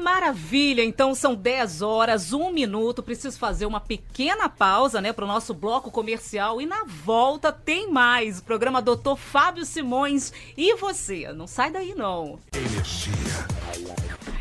Maravilha, 0.00 0.82
então 0.82 1.14
são 1.14 1.34
10 1.34 1.82
horas, 1.82 2.32
1 2.32 2.50
minuto. 2.50 3.02
Preciso 3.02 3.38
fazer 3.38 3.66
uma 3.66 3.80
pequena 3.80 4.48
pausa, 4.48 5.00
né, 5.00 5.12
para 5.12 5.24
o 5.24 5.28
nosso 5.28 5.52
bloco 5.54 5.90
comercial. 5.90 6.60
E 6.60 6.66
na 6.66 6.84
volta 6.84 7.52
tem 7.52 7.90
mais. 7.90 8.38
O 8.38 8.44
programa 8.44 8.80
Doutor 8.80 9.16
Fábio 9.16 9.64
Simões 9.64 10.32
e 10.56 10.74
você. 10.74 11.32
Não 11.32 11.46
sai 11.46 11.70
daí, 11.70 11.94
não. 11.94 12.38
Energia. 12.54 13.60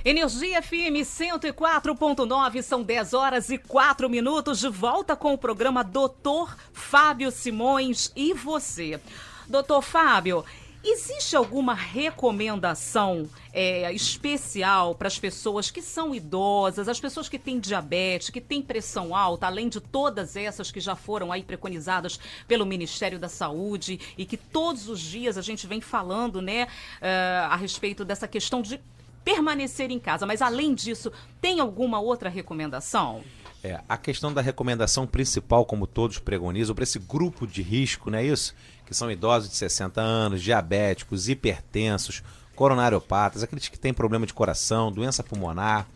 Energia 0.05 0.61
FM 0.61 1.03
104.9, 1.03 2.61
são 2.61 2.81
10 2.81 3.13
horas 3.13 3.49
e 3.49 3.57
4 3.57 4.09
minutos. 4.09 4.59
De 4.59 4.69
volta 4.69 5.15
com 5.15 5.33
o 5.33 5.37
programa 5.37 5.83
Doutor 5.83 6.55
Fábio 6.71 7.29
Simões 7.31 8.11
e 8.15 8.33
você. 8.33 8.99
Doutor 9.47 9.81
Fábio, 9.81 10.45
Existe 10.81 11.35
alguma 11.35 11.73
recomendação 11.73 13.29
é, 13.51 13.91
especial 13.91 14.95
para 14.95 15.09
as 15.09 15.19
pessoas 15.19 15.69
que 15.69 15.81
são 15.81 16.15
idosas, 16.15 16.87
as 16.87 16.99
pessoas 17.01 17.27
que 17.27 17.37
têm 17.37 17.59
diabetes, 17.59 18.29
que 18.29 18.39
têm 18.39 18.61
pressão 18.61 19.13
alta, 19.13 19.45
além 19.45 19.67
de 19.67 19.81
todas 19.81 20.37
essas 20.37 20.71
que 20.71 20.79
já 20.79 20.95
foram 20.95 21.33
aí 21.33 21.43
preconizadas 21.43 22.17
pelo 22.47 22.65
Ministério 22.65 23.19
da 23.19 23.27
Saúde 23.27 23.99
e 24.17 24.25
que 24.25 24.37
todos 24.37 24.87
os 24.87 25.01
dias 25.01 25.37
a 25.37 25.41
gente 25.41 25.67
vem 25.67 25.81
falando, 25.81 26.41
né, 26.41 26.63
uh, 26.63 27.51
a 27.51 27.57
respeito 27.57 28.05
dessa 28.05 28.27
questão 28.27 28.61
de 28.61 28.79
permanecer 29.21 29.91
em 29.91 29.99
casa. 29.99 30.25
Mas 30.25 30.41
além 30.41 30.73
disso, 30.73 31.11
tem 31.41 31.59
alguma 31.59 31.99
outra 31.99 32.29
recomendação? 32.29 33.21
É, 33.61 33.81
a 33.89 33.97
questão 33.97 34.33
da 34.33 34.41
recomendação 34.41 35.05
principal, 35.05 35.65
como 35.65 35.85
todos 35.85 36.17
pregonizam, 36.17 36.73
para 36.73 36.83
esse 36.83 36.97
grupo 36.97 37.45
de 37.45 37.61
risco, 37.61 38.09
não 38.09 38.17
é 38.17 38.25
isso? 38.25 38.55
Que 38.89 38.95
são 38.95 39.09
idosos 39.09 39.49
de 39.49 39.55
60 39.55 40.01
anos, 40.01 40.41
diabéticos, 40.41 41.29
hipertensos, 41.29 42.21
coronariopatas, 42.55 43.43
aqueles 43.43 43.69
que 43.69 43.79
têm 43.79 43.93
problema 43.93 44.25
de 44.25 44.33
coração, 44.33 44.91
doença 44.91 45.23
pulmonar, 45.23 45.87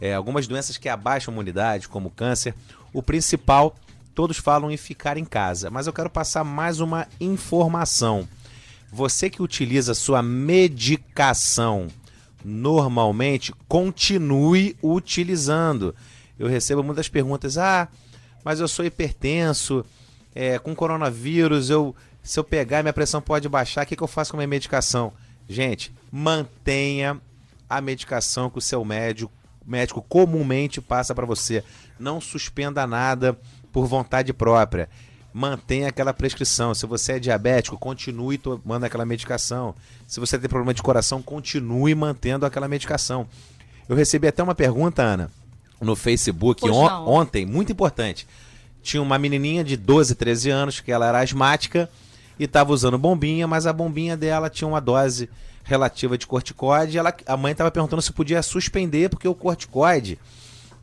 é, 0.00 0.14
algumas 0.14 0.46
doenças 0.46 0.76
que 0.76 0.88
abaixam 0.88 1.32
a 1.32 1.34
imunidade, 1.34 1.88
como 1.88 2.10
câncer. 2.10 2.54
O 2.92 3.02
principal, 3.02 3.74
todos 4.14 4.36
falam 4.36 4.70
em 4.70 4.76
ficar 4.76 5.16
em 5.16 5.24
casa, 5.24 5.70
mas 5.70 5.88
eu 5.88 5.92
quero 5.92 6.10
passar 6.10 6.44
mais 6.44 6.78
uma 6.78 7.08
informação. 7.18 8.28
Você 8.92 9.28
que 9.28 9.42
utiliza 9.42 9.94
sua 9.94 10.22
medicação 10.22 11.88
normalmente, 12.44 13.52
continue 13.66 14.76
utilizando 14.82 15.94
eu 16.38 16.48
recebo 16.48 16.82
muitas 16.82 17.08
perguntas. 17.08 17.56
Ah, 17.58 17.88
mas 18.44 18.60
eu 18.60 18.68
sou 18.68 18.84
hipertenso, 18.84 19.84
é, 20.34 20.58
com 20.58 20.74
coronavírus, 20.74 21.70
eu, 21.70 21.94
se 22.24 22.40
eu 22.40 22.42
pegar 22.42 22.82
minha 22.82 22.92
pressão 22.92 23.20
pode 23.20 23.48
baixar, 23.48 23.84
o 23.84 23.86
que, 23.86 23.94
que 23.94 24.02
eu 24.02 24.08
faço 24.08 24.32
com 24.32 24.36
a 24.36 24.38
minha 24.38 24.48
medicação? 24.48 25.12
Gente, 25.48 25.94
mantenha 26.10 27.20
a 27.70 27.80
medicação 27.80 28.50
que 28.50 28.58
o 28.58 28.60
seu 28.60 28.84
médico, 28.84 29.30
médico 29.64 30.02
comumente 30.02 30.80
passa 30.80 31.14
para 31.14 31.26
você. 31.26 31.62
Não 31.98 32.20
suspenda 32.20 32.86
nada 32.86 33.38
por 33.70 33.86
vontade 33.86 34.32
própria. 34.32 34.88
Mantenha 35.32 35.88
aquela 35.88 36.12
prescrição. 36.12 36.74
Se 36.74 36.86
você 36.86 37.12
é 37.12 37.18
diabético, 37.20 37.78
continue 37.78 38.38
tomando 38.38 38.84
aquela 38.84 39.04
medicação. 39.04 39.74
Se 40.06 40.18
você 40.18 40.36
tem 40.36 40.48
problema 40.48 40.74
de 40.74 40.82
coração, 40.82 41.22
continue 41.22 41.94
mantendo 41.94 42.46
aquela 42.46 42.66
medicação. 42.66 43.28
Eu 43.88 43.94
recebi 43.94 44.26
até 44.26 44.42
uma 44.42 44.54
pergunta, 44.54 45.02
Ana 45.02 45.30
no 45.84 45.94
Facebook 45.94 46.68
on, 46.68 46.86
ontem, 47.06 47.46
muito 47.46 47.70
importante. 47.70 48.26
Tinha 48.82 49.02
uma 49.02 49.18
menininha 49.18 49.62
de 49.62 49.76
12, 49.76 50.14
13 50.14 50.50
anos, 50.50 50.80
que 50.80 50.90
ela 50.90 51.06
era 51.06 51.20
asmática, 51.20 51.88
e 52.38 52.44
estava 52.44 52.72
usando 52.72 52.98
bombinha, 52.98 53.46
mas 53.46 53.66
a 53.66 53.72
bombinha 53.72 54.16
dela 54.16 54.50
tinha 54.50 54.68
uma 54.68 54.80
dose 54.80 55.28
relativa 55.62 56.18
de 56.18 56.26
corticoide. 56.26 56.98
Ela, 56.98 57.14
a 57.26 57.36
mãe 57.36 57.52
estava 57.52 57.70
perguntando 57.70 58.02
se 58.02 58.12
podia 58.12 58.42
suspender, 58.42 59.08
porque 59.08 59.26
o 59.26 59.34
corticoide 59.34 60.18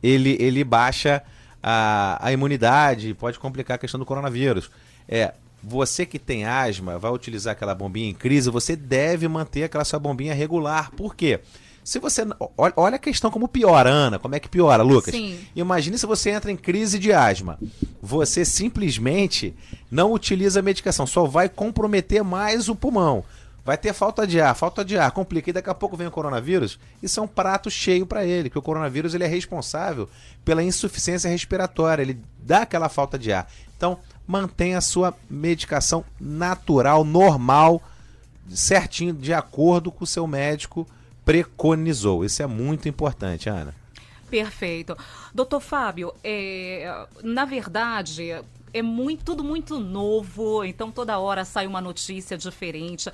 ele, 0.02 0.36
ele 0.40 0.64
baixa 0.64 1.22
a, 1.62 2.18
a 2.20 2.32
imunidade, 2.32 3.14
pode 3.14 3.38
complicar 3.38 3.76
a 3.76 3.78
questão 3.78 4.00
do 4.00 4.06
coronavírus. 4.06 4.70
É, 5.08 5.34
você 5.62 6.04
que 6.04 6.18
tem 6.18 6.44
asma, 6.44 6.98
vai 6.98 7.12
utilizar 7.12 7.52
aquela 7.52 7.74
bombinha 7.74 8.10
em 8.10 8.14
crise, 8.14 8.50
você 8.50 8.74
deve 8.74 9.28
manter 9.28 9.62
aquela 9.62 9.84
sua 9.84 9.98
bombinha 9.98 10.34
regular. 10.34 10.90
Por 10.90 11.14
quê? 11.14 11.40
Se 11.84 11.98
você. 11.98 12.22
Olha 12.56 12.96
a 12.96 12.98
questão 12.98 13.30
como 13.30 13.48
piora, 13.48 13.90
Ana. 13.90 14.18
Como 14.18 14.34
é 14.34 14.40
que 14.40 14.48
piora, 14.48 14.82
Lucas? 14.82 15.14
Sim. 15.14 15.38
Imagine 15.54 15.98
se 15.98 16.06
você 16.06 16.30
entra 16.30 16.50
em 16.50 16.56
crise 16.56 16.98
de 16.98 17.12
asma. 17.12 17.58
Você 18.00 18.44
simplesmente 18.44 19.54
não 19.90 20.12
utiliza 20.12 20.60
a 20.60 20.62
medicação, 20.62 21.06
só 21.06 21.24
vai 21.24 21.48
comprometer 21.48 22.22
mais 22.22 22.68
o 22.68 22.76
pulmão. 22.76 23.24
Vai 23.64 23.78
ter 23.78 23.92
falta 23.92 24.26
de 24.26 24.40
ar, 24.40 24.56
falta 24.56 24.84
de 24.84 24.98
ar, 24.98 25.10
complica. 25.12 25.50
E 25.50 25.52
daqui 25.52 25.70
a 25.70 25.74
pouco 25.74 25.96
vem 25.96 26.06
o 26.06 26.10
coronavírus. 26.10 26.80
Isso 27.00 27.20
é 27.20 27.22
um 27.22 27.28
prato 27.28 27.70
cheio 27.70 28.04
para 28.04 28.24
ele, 28.24 28.50
que 28.50 28.58
o 28.58 28.62
coronavírus 28.62 29.14
ele 29.14 29.22
é 29.22 29.28
responsável 29.28 30.08
pela 30.44 30.64
insuficiência 30.64 31.30
respiratória, 31.30 32.02
ele 32.02 32.18
dá 32.38 32.62
aquela 32.62 32.88
falta 32.88 33.16
de 33.16 33.32
ar. 33.32 33.48
Então, 33.76 33.98
mantenha 34.26 34.78
a 34.78 34.80
sua 34.80 35.14
medicação 35.30 36.04
natural, 36.20 37.04
normal, 37.04 37.80
certinho, 38.48 39.14
de 39.14 39.32
acordo 39.32 39.92
com 39.92 40.02
o 40.02 40.08
seu 40.08 40.26
médico 40.26 40.86
preconizou. 41.24 42.24
Isso 42.24 42.42
é 42.42 42.46
muito 42.46 42.88
importante, 42.88 43.48
Ana. 43.48 43.74
Perfeito. 44.30 44.96
Doutor 45.34 45.60
Fábio, 45.60 46.14
é, 46.24 47.06
na 47.22 47.44
verdade, 47.44 48.32
é 48.72 48.82
muito, 48.82 49.24
tudo 49.24 49.44
muito 49.44 49.78
novo, 49.78 50.64
então 50.64 50.90
toda 50.90 51.18
hora 51.18 51.44
sai 51.44 51.66
uma 51.66 51.80
notícia 51.80 52.38
diferente. 52.38 53.10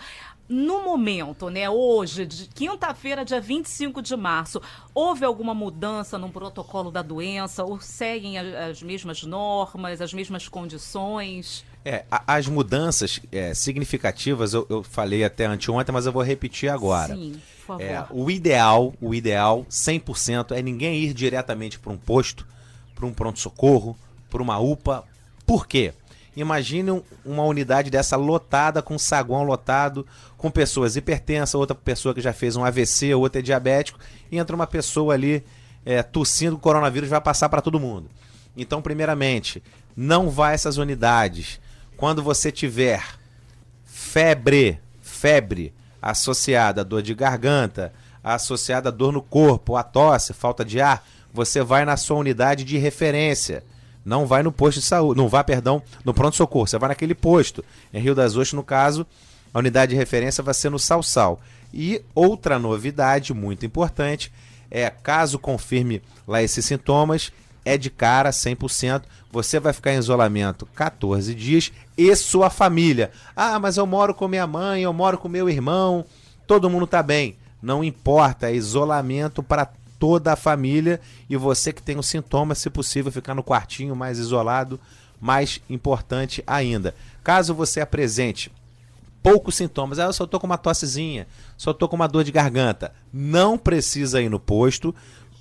No 0.48 0.82
momento, 0.82 1.50
né, 1.50 1.68
hoje, 1.68 2.24
de 2.24 2.46
quinta-feira, 2.46 3.22
dia 3.22 3.40
25 3.40 4.00
de 4.00 4.16
março, 4.16 4.62
houve 4.94 5.24
alguma 5.24 5.52
mudança 5.52 6.16
no 6.16 6.30
protocolo 6.30 6.90
da 6.90 7.02
doença? 7.02 7.64
Ou 7.64 7.78
seguem 7.80 8.38
as, 8.38 8.82
mesmas 8.82 9.22
normas, 9.24 10.00
as 10.00 10.14
mesmas 10.14 10.48
condições? 10.48 11.66
É, 11.84 12.04
as 12.26 12.46
mudanças 12.46 13.20
é, 13.30 13.52
significativas 13.52 14.54
eu, 14.54 14.66
eu, 14.70 14.82
falei 14.82 15.22
até 15.22 15.44
anteontem, 15.44 15.92
mas 15.92 16.06
eu 16.06 16.12
vou 16.12 16.22
repetir 16.22 16.70
agora. 16.70 17.14
Sim, 17.14 17.38
favor. 17.68 17.82
É, 17.82 18.06
o 18.10 18.30
ideal, 18.30 18.94
o 19.00 19.14
ideal, 19.14 19.66
100%, 19.70 20.56
é 20.56 20.62
ninguém 20.62 20.96
ir 21.00 21.12
diretamente 21.12 21.78
para 21.78 21.92
um 21.92 21.96
posto, 21.96 22.46
para 22.94 23.06
um 23.06 23.12
pronto-socorro, 23.12 23.96
para 24.30 24.42
uma 24.42 24.58
UPA. 24.58 25.04
Por 25.46 25.66
quê? 25.66 25.92
Imagine 26.34 27.02
uma 27.24 27.44
unidade 27.44 27.90
dessa 27.90 28.16
lotada, 28.16 28.80
com 28.80 28.98
saguão 28.98 29.42
lotado, 29.42 30.06
com 30.36 30.50
pessoas 30.50 30.96
hipertensas, 30.96 31.54
outra 31.54 31.74
pessoa 31.74 32.14
que 32.14 32.20
já 32.20 32.32
fez 32.32 32.56
um 32.56 32.64
AVC, 32.64 33.14
outra 33.14 33.40
é 33.40 33.42
diabético, 33.42 33.98
e 34.30 34.38
entra 34.38 34.54
uma 34.54 34.66
pessoa 34.66 35.14
ali 35.14 35.44
é, 35.84 36.02
tossindo, 36.02 36.56
o 36.56 36.60
coronavírus 36.60 37.08
vai 37.08 37.20
passar 37.20 37.48
para 37.48 37.60
todo 37.60 37.80
mundo. 37.80 38.08
Então, 38.56 38.80
primeiramente, 38.80 39.62
não 39.96 40.30
vá 40.30 40.48
a 40.48 40.52
essas 40.52 40.76
unidades. 40.76 41.60
Quando 41.96 42.22
você 42.22 42.52
tiver 42.52 43.04
febre, 43.84 44.78
febre 45.02 45.74
associada 46.00 46.80
a 46.80 46.84
dor 46.84 47.02
de 47.02 47.14
garganta, 47.14 47.92
associada 48.22 48.88
a 48.88 48.92
dor 48.92 49.12
no 49.12 49.22
corpo, 49.22 49.76
a 49.76 49.82
tosse, 49.82 50.32
falta 50.32 50.64
de 50.64 50.80
ar, 50.80 51.04
você 51.32 51.62
vai 51.62 51.84
na 51.84 51.96
sua 51.96 52.16
unidade 52.16 52.64
de 52.64 52.78
referência. 52.78 53.64
Não 54.04 54.26
vai 54.26 54.42
no 54.42 54.52
posto 54.52 54.80
de 54.80 54.86
saúde, 54.86 55.18
não 55.18 55.28
vá, 55.28 55.44
perdão, 55.44 55.82
no 56.04 56.14
pronto-socorro, 56.14 56.66
você 56.66 56.78
vai 56.78 56.88
naquele 56.88 57.14
posto. 57.14 57.64
Em 57.92 58.00
Rio 58.00 58.14
das 58.14 58.32
Ostras, 58.32 58.54
no 58.54 58.62
caso, 58.62 59.06
a 59.52 59.58
unidade 59.58 59.90
de 59.90 59.96
referência 59.96 60.42
vai 60.42 60.54
ser 60.54 60.70
no 60.70 60.78
Salsal. 60.78 61.40
E 61.72 62.02
outra 62.14 62.58
novidade 62.58 63.34
muito 63.34 63.66
importante 63.66 64.32
é, 64.70 64.88
caso 64.90 65.38
confirme 65.38 66.02
lá 66.26 66.42
esses 66.42 66.64
sintomas, 66.64 67.32
é 67.64 67.76
de 67.76 67.90
cara 67.90 68.30
100%. 68.30 69.02
Você 69.30 69.60
vai 69.60 69.72
ficar 69.72 69.92
em 69.92 69.98
isolamento 69.98 70.66
14 70.74 71.34
dias 71.34 71.72
e 71.98 72.14
sua 72.14 72.48
família. 72.48 73.10
Ah, 73.34 73.58
mas 73.58 73.76
eu 73.76 73.84
moro 73.84 74.14
com 74.14 74.28
minha 74.28 74.46
mãe, 74.46 74.82
eu 74.82 74.92
moro 74.92 75.18
com 75.18 75.28
meu 75.28 75.50
irmão, 75.50 76.04
todo 76.46 76.70
mundo 76.70 76.86
tá 76.86 77.02
bem. 77.02 77.36
Não 77.60 77.82
importa, 77.82 78.48
é 78.48 78.54
isolamento 78.54 79.42
para 79.42 79.68
toda 79.98 80.32
a 80.32 80.36
família 80.36 81.00
e 81.28 81.36
você 81.36 81.72
que 81.72 81.82
tem 81.82 81.98
os 81.98 82.06
sintomas, 82.06 82.58
se 82.58 82.70
possível, 82.70 83.10
ficar 83.10 83.34
no 83.34 83.42
quartinho 83.42 83.96
mais 83.96 84.20
isolado, 84.20 84.78
mais 85.20 85.60
importante 85.68 86.40
ainda. 86.46 86.94
Caso 87.24 87.52
você 87.52 87.80
apresente 87.80 88.52
poucos 89.20 89.56
sintomas, 89.56 89.98
ah, 89.98 90.04
eu 90.04 90.12
só 90.12 90.24
tô 90.24 90.38
com 90.38 90.46
uma 90.46 90.56
tossezinha, 90.56 91.26
só 91.56 91.72
tô 91.72 91.88
com 91.88 91.96
uma 91.96 92.06
dor 92.06 92.22
de 92.22 92.30
garganta, 92.30 92.92
não 93.12 93.58
precisa 93.58 94.22
ir 94.22 94.28
no 94.30 94.38
posto, 94.38 94.94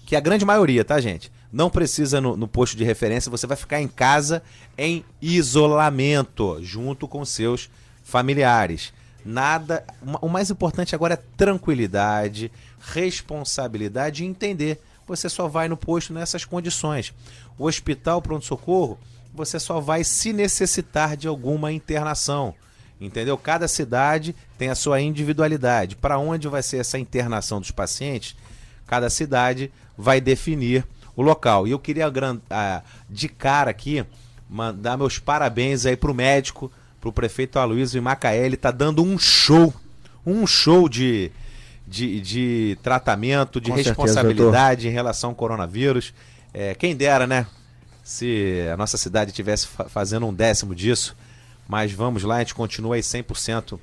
que 0.08 0.16
é 0.16 0.18
a 0.18 0.22
grande 0.22 0.46
maioria, 0.46 0.86
tá, 0.86 1.02
gente? 1.02 1.30
Não 1.52 1.70
precisa 1.70 2.22
no, 2.22 2.38
no 2.38 2.48
posto 2.48 2.78
de 2.78 2.86
referência, 2.86 3.30
você 3.30 3.46
vai 3.46 3.58
ficar 3.58 3.82
em 3.82 3.90
casa 3.90 4.42
em 4.78 5.04
isolamento, 5.22 6.60
junto 6.62 7.10
com 7.10 7.26
seus 7.26 7.70
familiares. 8.06 8.94
Nada. 9.26 9.84
O 10.22 10.30
mais 10.30 10.50
importante 10.50 10.96
agora 10.96 11.16
é 11.16 11.24
tranquilidade, 11.36 12.50
responsabilidade 12.80 14.24
e 14.24 14.26
entender. 14.26 14.80
Você 15.06 15.28
só 15.28 15.50
vai 15.50 15.68
no 15.68 15.76
posto 15.76 16.14
nessas 16.14 16.46
condições. 16.46 17.14
O 17.58 17.66
hospital 17.66 18.22
pronto-socorro, 18.22 18.98
você 19.34 19.60
só 19.60 19.82
vai 19.82 20.06
se 20.06 20.32
necessitar 20.32 21.18
de 21.18 21.28
alguma 21.28 21.74
internação. 21.74 22.56
Entendeu? 23.00 23.38
Cada 23.38 23.68
cidade 23.68 24.34
tem 24.58 24.70
a 24.70 24.76
sua 24.76 25.02
individualidade. 25.02 25.98
Para 25.98 26.18
onde 26.18 26.48
vai 26.48 26.64
ser 26.64 26.78
essa 26.78 26.98
internação 26.98 27.60
dos 27.60 27.72
pacientes? 27.72 28.38
Cada 28.88 29.10
cidade 29.10 29.70
vai 29.98 30.22
definir 30.22 30.86
o 31.16 31.22
local. 31.22 31.68
E 31.68 31.72
eu 31.72 31.80
queria 31.80 32.12
de 33.10 33.28
cara 33.28 33.72
aqui 33.72 34.06
mandar 34.50 34.98
meus 34.98 35.20
parabéns 35.20 35.86
aí 35.86 35.98
pro 35.98 36.14
médico, 36.14 36.72
pro 37.02 37.12
prefeito 37.12 37.58
Aloysio 37.58 38.02
Macaé. 38.02 38.46
Ele 38.46 38.56
tá 38.56 38.72
dando 38.72 39.04
um 39.04 39.18
show, 39.18 39.74
um 40.26 40.46
show 40.46 40.88
de, 40.88 41.32
de, 41.88 42.22
de 42.22 42.78
tratamento, 42.84 43.60
de 43.60 43.72
Com 43.72 43.78
responsabilidade 43.78 44.82
certeza, 44.82 44.88
em 44.90 44.94
relação 44.94 45.32
ao 45.32 45.36
coronavírus. 45.36 46.14
É, 46.54 46.76
quem 46.76 46.96
dera, 46.96 47.26
né? 47.26 47.48
Se 48.04 48.66
a 48.72 48.78
nossa 48.78 48.98
cidade 48.98 49.32
tivesse 49.32 49.68
fazendo 49.90 50.26
um 50.28 50.34
décimo 50.34 50.74
disso. 50.74 51.16
Mas 51.68 51.92
vamos 51.92 52.24
lá, 52.24 52.38
a 52.38 52.40
gente 52.40 52.56
continua 52.56 52.96
aí 52.96 53.02
100% 53.02 53.78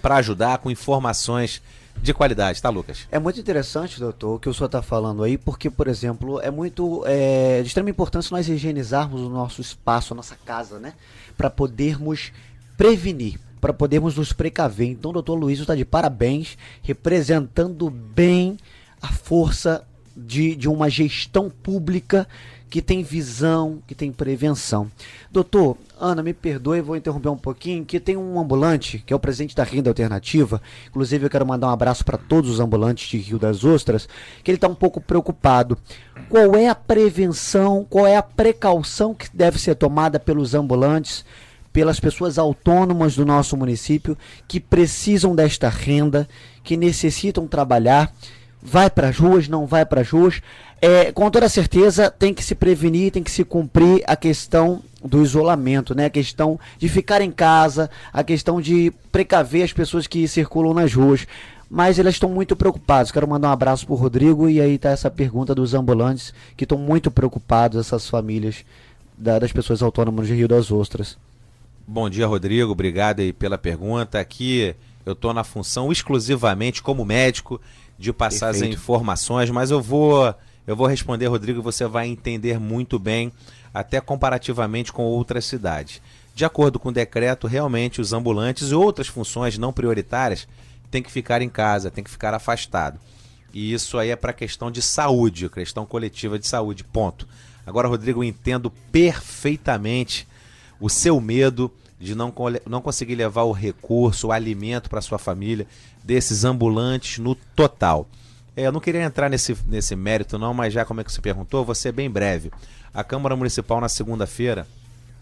para 0.00 0.16
ajudar 0.16 0.58
com 0.58 0.70
informações 0.70 1.60
de 2.02 2.14
qualidade, 2.14 2.60
tá, 2.60 2.68
Lucas? 2.68 3.06
É 3.10 3.18
muito 3.18 3.40
interessante, 3.40 3.98
doutor, 3.98 4.36
o 4.36 4.38
que 4.38 4.48
o 4.48 4.54
senhor 4.54 4.66
está 4.66 4.82
falando 4.82 5.22
aí, 5.22 5.36
porque, 5.36 5.68
por 5.68 5.88
exemplo, 5.88 6.40
é 6.40 6.50
muito 6.50 7.02
é, 7.06 7.60
de 7.62 7.68
extrema 7.68 7.90
importância 7.90 8.34
nós 8.34 8.48
higienizarmos 8.48 9.20
o 9.20 9.28
nosso 9.28 9.60
espaço, 9.60 10.12
a 10.14 10.16
nossa 10.16 10.36
casa, 10.44 10.78
né? 10.78 10.94
Para 11.36 11.50
podermos 11.50 12.32
prevenir 12.76 13.40
para 13.60 13.72
podermos 13.72 14.16
nos 14.16 14.32
precaver. 14.32 14.86
Então, 14.88 15.12
doutor 15.12 15.34
Luiz 15.34 15.58
está 15.58 15.74
de 15.74 15.84
parabéns, 15.84 16.56
representando 16.82 17.90
bem 17.90 18.58
a 19.02 19.08
força 19.08 19.84
de, 20.16 20.54
de 20.54 20.68
uma 20.68 20.88
gestão 20.88 21.50
pública 21.50 22.28
que 22.68 22.82
tem 22.82 23.02
visão, 23.02 23.78
que 23.86 23.94
tem 23.94 24.10
prevenção. 24.10 24.90
Doutor, 25.30 25.76
Ana, 25.98 26.22
me 26.22 26.32
perdoe, 26.32 26.80
vou 26.80 26.96
interromper 26.96 27.28
um 27.28 27.36
pouquinho, 27.36 27.84
que 27.84 28.00
tem 28.00 28.16
um 28.16 28.38
ambulante, 28.38 29.02
que 29.06 29.12
é 29.12 29.16
o 29.16 29.20
presidente 29.20 29.54
da 29.54 29.64
Renda 29.64 29.90
Alternativa, 29.90 30.60
inclusive 30.88 31.26
eu 31.26 31.30
quero 31.30 31.46
mandar 31.46 31.68
um 31.68 31.70
abraço 31.70 32.04
para 32.04 32.18
todos 32.18 32.50
os 32.50 32.60
ambulantes 32.60 33.08
de 33.08 33.18
Rio 33.18 33.38
das 33.38 33.64
Ostras, 33.64 34.08
que 34.42 34.50
ele 34.50 34.56
está 34.56 34.68
um 34.68 34.74
pouco 34.74 35.00
preocupado. 35.00 35.78
Qual 36.28 36.56
é 36.56 36.68
a 36.68 36.74
prevenção, 36.74 37.86
qual 37.88 38.06
é 38.06 38.16
a 38.16 38.22
precaução 38.22 39.14
que 39.14 39.28
deve 39.34 39.58
ser 39.58 39.74
tomada 39.76 40.18
pelos 40.18 40.54
ambulantes 40.54 41.24
pelas 41.76 42.00
pessoas 42.00 42.38
autônomas 42.38 43.16
do 43.16 43.26
nosso 43.26 43.54
município 43.54 44.16
que 44.48 44.58
precisam 44.58 45.36
desta 45.36 45.68
renda, 45.68 46.26
que 46.64 46.74
necessitam 46.74 47.46
trabalhar, 47.46 48.10
vai 48.62 48.88
para 48.88 49.08
as 49.08 49.18
ruas, 49.18 49.46
não 49.46 49.66
vai 49.66 49.84
para 49.84 50.00
as 50.00 50.08
ruas. 50.08 50.40
É, 50.80 51.10
com 51.10 51.30
toda 51.30 51.48
certeza 51.48 52.10
tem 52.10 52.34
que 52.34 52.44
se 52.44 52.54
prevenir, 52.54 53.10
tem 53.10 53.22
que 53.22 53.30
se 53.30 53.44
cumprir 53.44 54.02
a 54.06 54.14
questão 54.14 54.82
do 55.02 55.22
isolamento, 55.22 55.94
né? 55.94 56.06
A 56.06 56.10
questão 56.10 56.58
de 56.78 56.88
ficar 56.88 57.22
em 57.22 57.30
casa, 57.30 57.90
a 58.12 58.22
questão 58.22 58.60
de 58.60 58.92
precaver 59.10 59.64
as 59.64 59.72
pessoas 59.72 60.06
que 60.06 60.26
circulam 60.28 60.74
nas 60.74 60.92
ruas. 60.92 61.26
Mas 61.68 61.98
elas 61.98 62.14
estão 62.14 62.28
muito 62.28 62.54
preocupadas. 62.54 63.10
Quero 63.10 63.26
mandar 63.26 63.48
um 63.48 63.52
abraço 63.52 63.86
para 63.86 63.94
o 63.94 63.96
Rodrigo 63.96 64.48
e 64.48 64.60
aí 64.60 64.74
está 64.74 64.90
essa 64.90 65.10
pergunta 65.10 65.54
dos 65.54 65.74
ambulantes 65.74 66.32
que 66.56 66.64
estão 66.64 66.78
muito 66.78 67.10
preocupados, 67.10 67.78
essas 67.78 68.08
famílias 68.08 68.64
da, 69.16 69.38
das 69.38 69.52
pessoas 69.52 69.82
autônomas 69.82 70.28
de 70.28 70.34
Rio 70.34 70.46
das 70.46 70.70
Ostras. 70.70 71.16
Bom 71.86 72.08
dia, 72.10 72.26
Rodrigo. 72.26 72.70
Obrigado 72.70 73.20
aí 73.20 73.32
pela 73.32 73.56
pergunta. 73.56 74.20
Aqui 74.20 74.74
eu 75.04 75.14
estou 75.14 75.32
na 75.32 75.42
função 75.42 75.90
exclusivamente 75.90 76.82
como 76.82 77.04
médico 77.04 77.60
de 77.98 78.12
passar 78.12 78.52
Perfeito. 78.52 78.74
as 78.74 78.80
informações, 78.80 79.50
mas 79.50 79.70
eu 79.70 79.80
vou 79.80 80.34
eu 80.66 80.74
vou 80.74 80.86
responder, 80.86 81.26
Rodrigo, 81.26 81.62
você 81.62 81.86
vai 81.86 82.08
entender 82.08 82.58
muito 82.58 82.98
bem, 82.98 83.32
até 83.72 84.00
comparativamente 84.00 84.92
com 84.92 85.04
outras 85.04 85.44
cidades. 85.44 86.00
De 86.34 86.44
acordo 86.44 86.78
com 86.78 86.88
o 86.88 86.92
decreto, 86.92 87.46
realmente 87.46 88.00
os 88.00 88.12
ambulantes 88.12 88.70
e 88.70 88.74
outras 88.74 89.06
funções 89.06 89.56
não 89.56 89.72
prioritárias 89.72 90.46
têm 90.90 91.02
que 91.02 91.10
ficar 91.10 91.40
em 91.40 91.48
casa, 91.48 91.90
têm 91.90 92.04
que 92.04 92.10
ficar 92.10 92.34
afastado. 92.34 92.98
E 93.52 93.72
isso 93.72 93.96
aí 93.96 94.10
é 94.10 94.16
para 94.16 94.32
questão 94.32 94.70
de 94.70 94.82
saúde, 94.82 95.48
questão 95.48 95.86
coletiva 95.86 96.38
de 96.38 96.46
saúde, 96.46 96.84
ponto. 96.84 97.26
Agora, 97.66 97.88
Rodrigo, 97.88 98.22
eu 98.22 98.28
entendo 98.28 98.70
perfeitamente 98.92 100.28
o 100.78 100.90
seu 100.90 101.20
medo 101.20 101.72
de 101.98 102.14
não, 102.14 102.32
não 102.68 102.82
conseguir 102.82 103.14
levar 103.14 103.44
o 103.44 103.52
recurso, 103.52 104.28
o 104.28 104.32
alimento 104.32 104.90
para 104.90 105.00
sua 105.00 105.18
família, 105.18 105.66
desses 106.04 106.44
ambulantes 106.44 107.18
no 107.18 107.34
total. 107.34 108.06
É, 108.56 108.66
eu 108.66 108.72
não 108.72 108.80
queria 108.80 109.02
entrar 109.02 109.28
nesse, 109.28 109.54
nesse 109.66 109.94
mérito, 109.94 110.38
não, 110.38 110.54
mas 110.54 110.72
já 110.72 110.84
como 110.84 111.00
é 111.00 111.04
que 111.04 111.12
você 111.12 111.20
perguntou, 111.20 111.64
vou 111.64 111.74
ser 111.74 111.92
bem 111.92 112.10
breve. 112.10 112.50
A 112.94 113.04
Câmara 113.04 113.36
Municipal, 113.36 113.80
na 113.80 113.88
segunda-feira, 113.88 114.66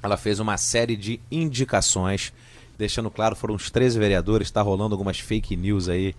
ela 0.01 0.16
fez 0.16 0.39
uma 0.39 0.57
série 0.57 0.97
de 0.97 1.18
indicações, 1.30 2.32
deixando 2.78 3.11
claro, 3.11 3.35
foram 3.35 3.57
os 3.57 3.70
13 3.70 3.99
vereadores, 3.99 4.47
está 4.47 4.62
rolando 4.62 4.95
algumas 4.95 5.18
fake 5.18 5.57
news 5.57 5.89
aí 5.89 6.14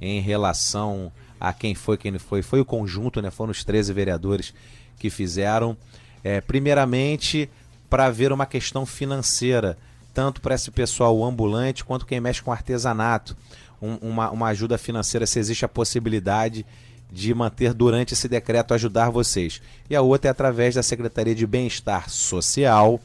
em 0.00 0.20
relação 0.20 1.10
a 1.40 1.52
quem 1.52 1.74
foi, 1.74 1.96
quem 1.96 2.10
não 2.10 2.18
foi. 2.18 2.42
Foi 2.42 2.60
o 2.60 2.64
conjunto, 2.64 3.22
né? 3.22 3.30
Foram 3.30 3.50
os 3.50 3.64
13 3.64 3.92
vereadores 3.92 4.52
que 4.98 5.08
fizeram. 5.08 5.76
É, 6.22 6.40
primeiramente, 6.40 7.48
para 7.88 8.10
ver 8.10 8.32
uma 8.32 8.44
questão 8.44 8.84
financeira, 8.84 9.78
tanto 10.12 10.40
para 10.40 10.54
esse 10.54 10.70
pessoal 10.70 11.24
ambulante 11.24 11.84
quanto 11.84 12.04
quem 12.06 12.20
mexe 12.20 12.42
com 12.42 12.52
artesanato. 12.52 13.36
Um, 13.80 13.94
uma, 13.96 14.30
uma 14.30 14.48
ajuda 14.48 14.76
financeira, 14.76 15.26
se 15.26 15.38
existe 15.38 15.64
a 15.64 15.68
possibilidade 15.68 16.66
de 17.10 17.32
manter 17.34 17.72
durante 17.72 18.14
esse 18.14 18.28
decreto 18.28 18.74
ajudar 18.74 19.10
vocês. 19.10 19.62
E 19.88 19.96
a 19.96 20.02
outra 20.02 20.28
é 20.28 20.30
através 20.30 20.74
da 20.74 20.82
Secretaria 20.82 21.34
de 21.34 21.46
Bem-Estar 21.46 22.10
Social, 22.10 23.00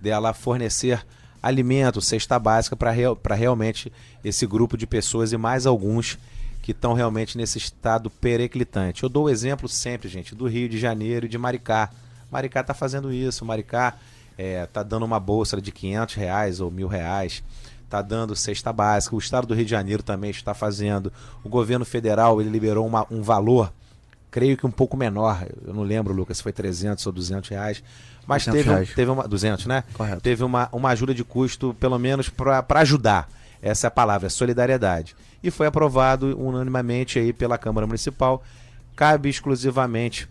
dela 0.00 0.32
fornecer 0.32 1.04
alimento, 1.42 2.00
cesta 2.00 2.38
básica 2.38 2.74
para 2.74 2.90
real, 2.90 3.18
realmente 3.30 3.92
esse 4.24 4.46
grupo 4.46 4.76
de 4.76 4.86
pessoas 4.86 5.32
e 5.32 5.36
mais 5.36 5.66
alguns 5.66 6.18
que 6.62 6.72
estão 6.72 6.94
realmente 6.94 7.36
nesse 7.36 7.58
estado 7.58 8.08
periclitante. 8.08 9.02
Eu 9.02 9.10
dou 9.10 9.24
o 9.24 9.28
exemplo 9.28 9.68
sempre, 9.68 10.08
gente, 10.08 10.34
do 10.34 10.48
Rio 10.48 10.66
de 10.66 10.78
Janeiro 10.78 11.26
e 11.26 11.28
de 11.28 11.36
Maricá. 11.36 11.90
Maricá 12.30 12.60
está 12.60 12.72
fazendo 12.72 13.12
isso, 13.12 13.44
Maricá 13.44 13.98
está 14.30 14.42
é, 14.42 14.66
tá 14.66 14.82
dando 14.82 15.04
uma 15.04 15.20
bolsa 15.20 15.60
de 15.60 15.70
500 15.70 16.14
reais 16.14 16.60
ou 16.60 16.70
mil 16.70 16.88
reais, 16.88 17.42
está 17.84 18.02
dando 18.02 18.34
cesta 18.34 18.72
básica. 18.72 19.14
O 19.14 19.18
estado 19.18 19.46
do 19.46 19.54
Rio 19.54 19.64
de 19.64 19.70
Janeiro 19.70 20.02
também 20.02 20.30
está 20.30 20.54
fazendo. 20.54 21.12
O 21.42 21.48
governo 21.48 21.84
federal 21.84 22.40
ele 22.40 22.50
liberou 22.50 22.86
uma, 22.86 23.06
um 23.10 23.22
valor, 23.22 23.72
creio 24.30 24.56
que 24.56 24.66
um 24.66 24.70
pouco 24.70 24.96
menor. 24.96 25.46
Eu 25.66 25.72
não 25.72 25.82
lembro, 25.82 26.12
Lucas, 26.12 26.38
se 26.38 26.42
foi 26.42 26.52
300 26.52 27.06
ou 27.06 27.12
200 27.12 27.50
reais. 27.50 27.82
Mas 28.26 28.44
teve, 28.44 28.86
teve 28.94 29.10
uma. 29.10 29.28
200, 29.28 29.66
né? 29.66 29.84
Correto. 29.92 30.20
Teve 30.22 30.42
uma, 30.42 30.68
uma 30.72 30.90
ajuda 30.90 31.14
de 31.14 31.22
custo, 31.22 31.74
pelo 31.78 31.98
menos 31.98 32.28
para 32.28 32.64
ajudar. 32.80 33.28
Essa 33.60 33.86
é 33.86 33.88
a 33.88 33.90
palavra, 33.90 34.28
solidariedade 34.28 35.14
e 35.44 35.50
foi 35.50 35.66
aprovado 35.66 36.34
unanimemente 36.40 37.18
aí 37.18 37.30
pela 37.30 37.58
Câmara 37.58 37.86
Municipal. 37.86 38.42
Cabe 38.96 39.28
exclusivamente 39.28 40.26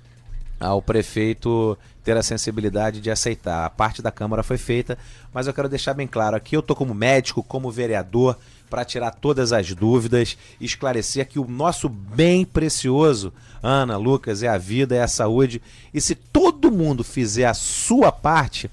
ao 0.60 0.82
prefeito 0.82 1.78
ter 2.04 2.18
a 2.18 2.24
sensibilidade 2.24 2.99
de 2.99 3.10
aceitar. 3.10 3.66
A 3.66 3.70
parte 3.70 4.01
da 4.01 4.12
Câmara 4.12 4.43
foi 4.43 4.58
feita, 4.58 4.97
mas 5.34 5.47
eu 5.47 5.54
quero 5.54 5.70
deixar 5.70 5.93
bem 5.93 6.08
claro 6.08 6.36
aqui, 6.36 6.56
eu 6.56 6.60
estou 6.60 6.76
como 6.76 6.93
médico, 6.93 7.41
como 7.41 7.72
vereador, 7.72 8.38
para 8.70 8.84
tirar 8.84 9.12
todas 9.12 9.54
as 9.54 9.74
dúvidas, 9.74 10.38
esclarecer 10.60 11.28
que 11.28 11.39
o 11.39 11.47
nosso 11.47 11.88
bem 11.88 12.43
precioso, 12.43 13.32
Ana, 13.62 13.97
Lucas, 13.97 14.41
é 14.41 14.47
a 14.47 14.58
vida, 14.58 14.95
é 14.95 15.01
a 15.01 15.08
saúde, 15.08 15.62
e 15.93 16.01
se 16.01 16.16
todo 16.16 16.72
mundo 16.72 17.04
fizer 17.04 17.45
a 17.45 17.54
sua 17.54 18.12
parte, 18.12 18.70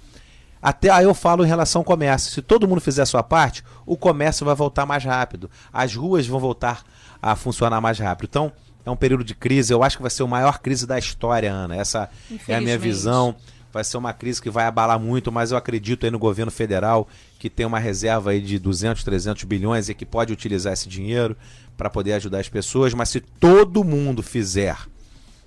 até 0.63 0.91
aí 0.91 1.05
eu 1.05 1.15
falo 1.15 1.45
em 1.45 1.49
relação 1.49 1.81
ao 1.81 1.85
comércio. 1.85 2.33
Se 2.33 2.43
todo 2.43 2.69
mundo 2.69 2.81
fizer 2.81 3.03
a 3.03 3.07
sua 3.07 3.23
parte, 3.23 3.65
o 3.87 3.97
comércio 3.97 4.45
vai 4.45 4.55
voltar 4.55 4.85
mais 4.85 5.03
rápido. 5.03 5.51
As 5.73 5.95
ruas 5.95 6.27
vão 6.27 6.39
voltar 6.39 6.83
a 7.23 7.35
funcionar 7.35 7.81
mais 7.81 7.99
rápido. 7.99 8.29
Então, 8.29 8.53
é 8.85 8.91
um 8.91 8.97
período 8.97 9.25
de 9.25 9.35
crise. 9.35 9.73
Eu 9.73 9.83
acho 9.83 9.97
que 9.97 10.03
vai 10.03 10.11
ser 10.11 10.23
a 10.23 10.27
maior 10.27 10.59
crise 10.59 10.87
da 10.87 10.99
história, 10.99 11.53
Ana. 11.53 11.77
Essa 11.77 12.11
é 12.49 12.55
a 12.55 12.61
minha 12.61 12.79
visão. 12.79 13.35
Vai 13.73 13.85
ser 13.85 13.97
uma 13.97 14.13
crise 14.13 14.43
que 14.43 14.51
vai 14.51 14.65
abalar 14.65 14.99
muito, 14.99 15.31
mas 15.31 15.53
eu 15.53 15.57
acredito 15.57 16.05
aí 16.05 16.11
no 16.11 16.19
governo 16.19 16.51
federal 16.51 17.09
que 17.39 17.49
tem 17.49 17.65
uma 17.65 17.79
reserva 17.79 18.31
aí 18.31 18.41
de 18.41 18.59
200, 18.59 19.05
300 19.05 19.45
bilhões 19.45 19.89
e 19.89 19.95
que 19.95 20.05
pode 20.05 20.33
utilizar 20.33 20.73
esse 20.73 20.89
dinheiro 20.89 21.37
para 21.77 21.89
poder 21.89 22.15
ajudar 22.15 22.41
as 22.41 22.49
pessoas. 22.49 22.93
Mas 22.95 23.11
se 23.11 23.21
todo 23.21 23.85
mundo 23.85 24.23
fizer 24.23 24.77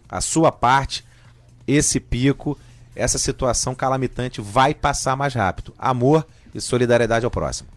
a 0.08 0.22
sua 0.22 0.52
parte, 0.52 1.04
esse 1.68 2.00
pico 2.00 2.58
essa 2.96 3.18
situação 3.18 3.74
calamitante 3.74 4.42
vai 4.42 4.74
passar 4.74 5.16
mais 5.16 5.34
rápido. 5.34 5.74
Amor 5.78 6.26
e 6.54 6.62
solidariedade 6.62 7.26
ao 7.26 7.32
próximo. 7.32 7.70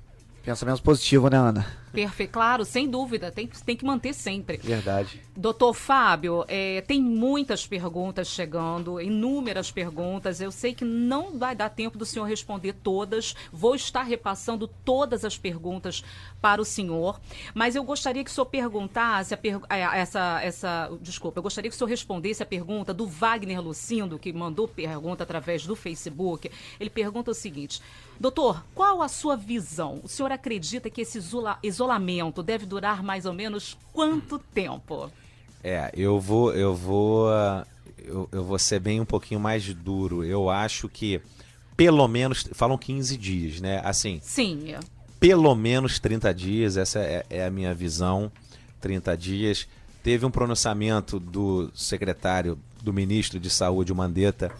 Pensamento 0.45 0.83
positivo, 0.83 1.29
né, 1.29 1.37
Ana? 1.37 1.67
Perfeito, 1.97 2.31
claro, 2.31 2.63
sem 2.63 2.87
dúvida, 2.87 3.33
tem, 3.33 3.47
tem 3.47 3.75
que 3.75 3.83
manter 3.83 4.13
sempre. 4.13 4.59
Verdade. 4.59 5.23
Doutor 5.35 5.73
Fábio, 5.73 6.45
é, 6.47 6.83
tem 6.83 7.01
muitas 7.01 7.67
perguntas 7.67 8.29
chegando, 8.29 9.01
inúmeras 9.01 9.71
perguntas. 9.71 10.39
Eu 10.39 10.53
sei 10.53 10.75
que 10.75 10.85
não 10.85 11.39
vai 11.39 11.57
dar 11.57 11.71
tempo 11.71 11.97
do 11.97 12.05
senhor 12.05 12.27
responder 12.27 12.75
todas. 12.75 13.35
Vou 13.51 13.75
estar 13.75 14.03
repassando 14.03 14.69
todas 14.69 15.25
as 15.25 15.39
perguntas 15.39 16.05
para 16.39 16.61
o 16.61 16.67
senhor. 16.67 17.19
Mas 17.55 17.75
eu 17.75 17.83
gostaria 17.83 18.23
que 18.23 18.31
o 18.31 18.33
senhor 18.33 18.45
perguntasse 18.45 19.33
a 19.33 19.37
per, 19.39 19.59
essa, 19.71 20.41
essa. 20.43 20.91
Desculpa, 21.01 21.39
eu 21.39 21.43
gostaria 21.43 21.71
que 21.71 21.75
o 21.75 21.79
senhor 21.79 21.89
respondesse 21.89 22.43
a 22.43 22.47
pergunta 22.47 22.93
do 22.93 23.07
Wagner 23.07 23.63
Lucindo, 23.63 24.19
que 24.19 24.35
mandou 24.35 24.69
pergunta 24.69 25.23
através 25.23 25.65
do 25.65 25.75
Facebook. 25.75 26.51
Ele 26.79 26.91
pergunta 26.91 27.31
o 27.31 27.35
seguinte: 27.35 27.81
Doutor, 28.21 28.63
qual 28.75 29.01
a 29.01 29.09
sua 29.09 29.35
visão? 29.35 30.01
O 30.03 30.09
senhor 30.09 30.31
acredita 30.31 30.91
que 30.91 31.01
esse 31.01 31.19
isolamento 31.63 31.86
isolamento 31.87 32.43
deve 32.43 32.67
durar 32.67 33.03
mais 33.03 33.25
ou 33.25 33.33
menos 33.33 33.77
quanto 33.93 34.39
tempo? 34.39 35.11
É, 35.63 35.91
eu 35.95 36.21
vou, 36.21 36.53
eu 36.53 36.75
vou, 36.75 37.29
eu, 37.99 38.29
eu 38.31 38.45
vou 38.45 38.59
ser 38.59 38.81
bem 38.81 39.01
um 39.01 39.05
pouquinho 39.05 39.41
mais 39.41 39.73
duro. 39.73 40.25
Eu 40.25 40.51
acho 40.51 40.89
que 40.89 41.21
pelo 41.77 42.07
menos, 42.09 42.49
falam 42.53 42.77
15 42.77 43.17
dias, 43.17 43.61
né? 43.61 43.81
Assim. 43.85 44.19
Sim. 44.23 44.75
Pelo 45.21 45.55
menos 45.55 45.99
30 45.99 46.35
dias, 46.35 46.77
essa 46.77 46.99
é, 46.99 47.25
é 47.31 47.47
a 47.47 47.51
minha 47.51 47.75
visão. 47.75 48.31
30 48.81 49.17
dias. 49.17 49.69
Teve 50.03 50.25
um 50.25 50.31
pronunciamento 50.31 51.19
do 51.19 51.71
secretário, 51.75 52.59
do 52.83 52.93
ministro 52.93 53.41
de 53.41 53.51
Saúde, 53.51 53.93
o 53.93 53.97
Mandetta, 53.97 54.53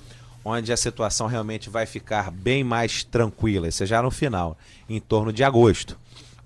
onde 0.45 0.73
a 0.73 0.77
situação 0.77 1.27
realmente 1.27 1.71
vai 1.71 1.87
ficar 1.87 2.31
bem 2.31 2.65
mais 2.65 3.05
tranquila, 3.05 3.69
isso 3.69 3.83
é 3.83 3.87
já 3.87 4.03
no 4.03 4.11
final, 4.11 4.59
em 4.89 5.01
torno 5.01 5.33
de 5.33 5.45
agosto. 5.45 5.97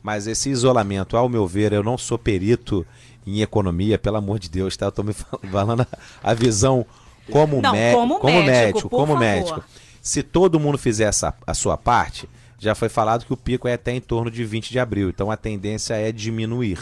Mas 0.02 0.26
esse 0.26 0.48
isolamento, 0.48 1.16
ao 1.16 1.28
meu 1.28 1.46
ver, 1.46 1.72
eu 1.72 1.82
não 1.82 1.98
sou 1.98 2.18
perito 2.18 2.86
em 3.26 3.42
economia, 3.42 3.98
pelo 3.98 4.16
amor 4.16 4.38
de 4.38 4.48
Deus, 4.48 4.76
tá? 4.76 4.86
Eu 4.86 4.92
tô 4.92 5.02
me 5.02 5.12
falando 5.50 5.86
a 6.22 6.34
visão 6.34 6.86
como, 7.30 7.60
não, 7.60 7.74
como, 7.92 8.18
como 8.18 8.42
médico, 8.42 8.50
médico, 8.50 8.88
como 8.88 9.12
favor. 9.12 9.20
médico. 9.20 9.64
Se 10.02 10.22
todo 10.22 10.58
mundo 10.58 10.78
fizer 10.78 11.04
essa, 11.04 11.34
a 11.46 11.54
sua 11.54 11.76
parte, 11.76 12.28
já 12.58 12.74
foi 12.74 12.88
falado 12.88 13.24
que 13.24 13.32
o 13.32 13.36
pico 13.36 13.68
é 13.68 13.74
até 13.74 13.92
em 13.92 14.00
torno 14.00 14.30
de 14.30 14.44
20 14.44 14.70
de 14.70 14.78
abril, 14.78 15.08
então 15.08 15.30
a 15.30 15.36
tendência 15.36 15.94
é 15.94 16.10
diminuir. 16.10 16.78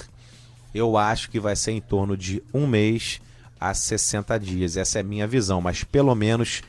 Eu 0.74 0.96
acho 0.96 1.30
que 1.30 1.40
vai 1.40 1.56
ser 1.56 1.72
em 1.72 1.80
torno 1.80 2.16
de 2.16 2.42
um 2.52 2.66
mês 2.66 3.20
a 3.60 3.74
60 3.74 4.38
dias. 4.38 4.76
Essa 4.76 4.98
é 4.98 5.00
a 5.00 5.04
minha 5.04 5.26
visão, 5.26 5.60
mas 5.60 5.82
pelo 5.82 6.14
menos 6.14 6.62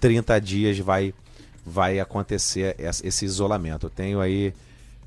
30 0.00 0.40
dias 0.40 0.78
vai, 0.78 1.14
vai 1.64 2.00
acontecer 2.00 2.76
esse 2.78 3.24
isolamento. 3.24 3.86
Eu 3.86 3.90
tenho 3.90 4.20
aí 4.20 4.52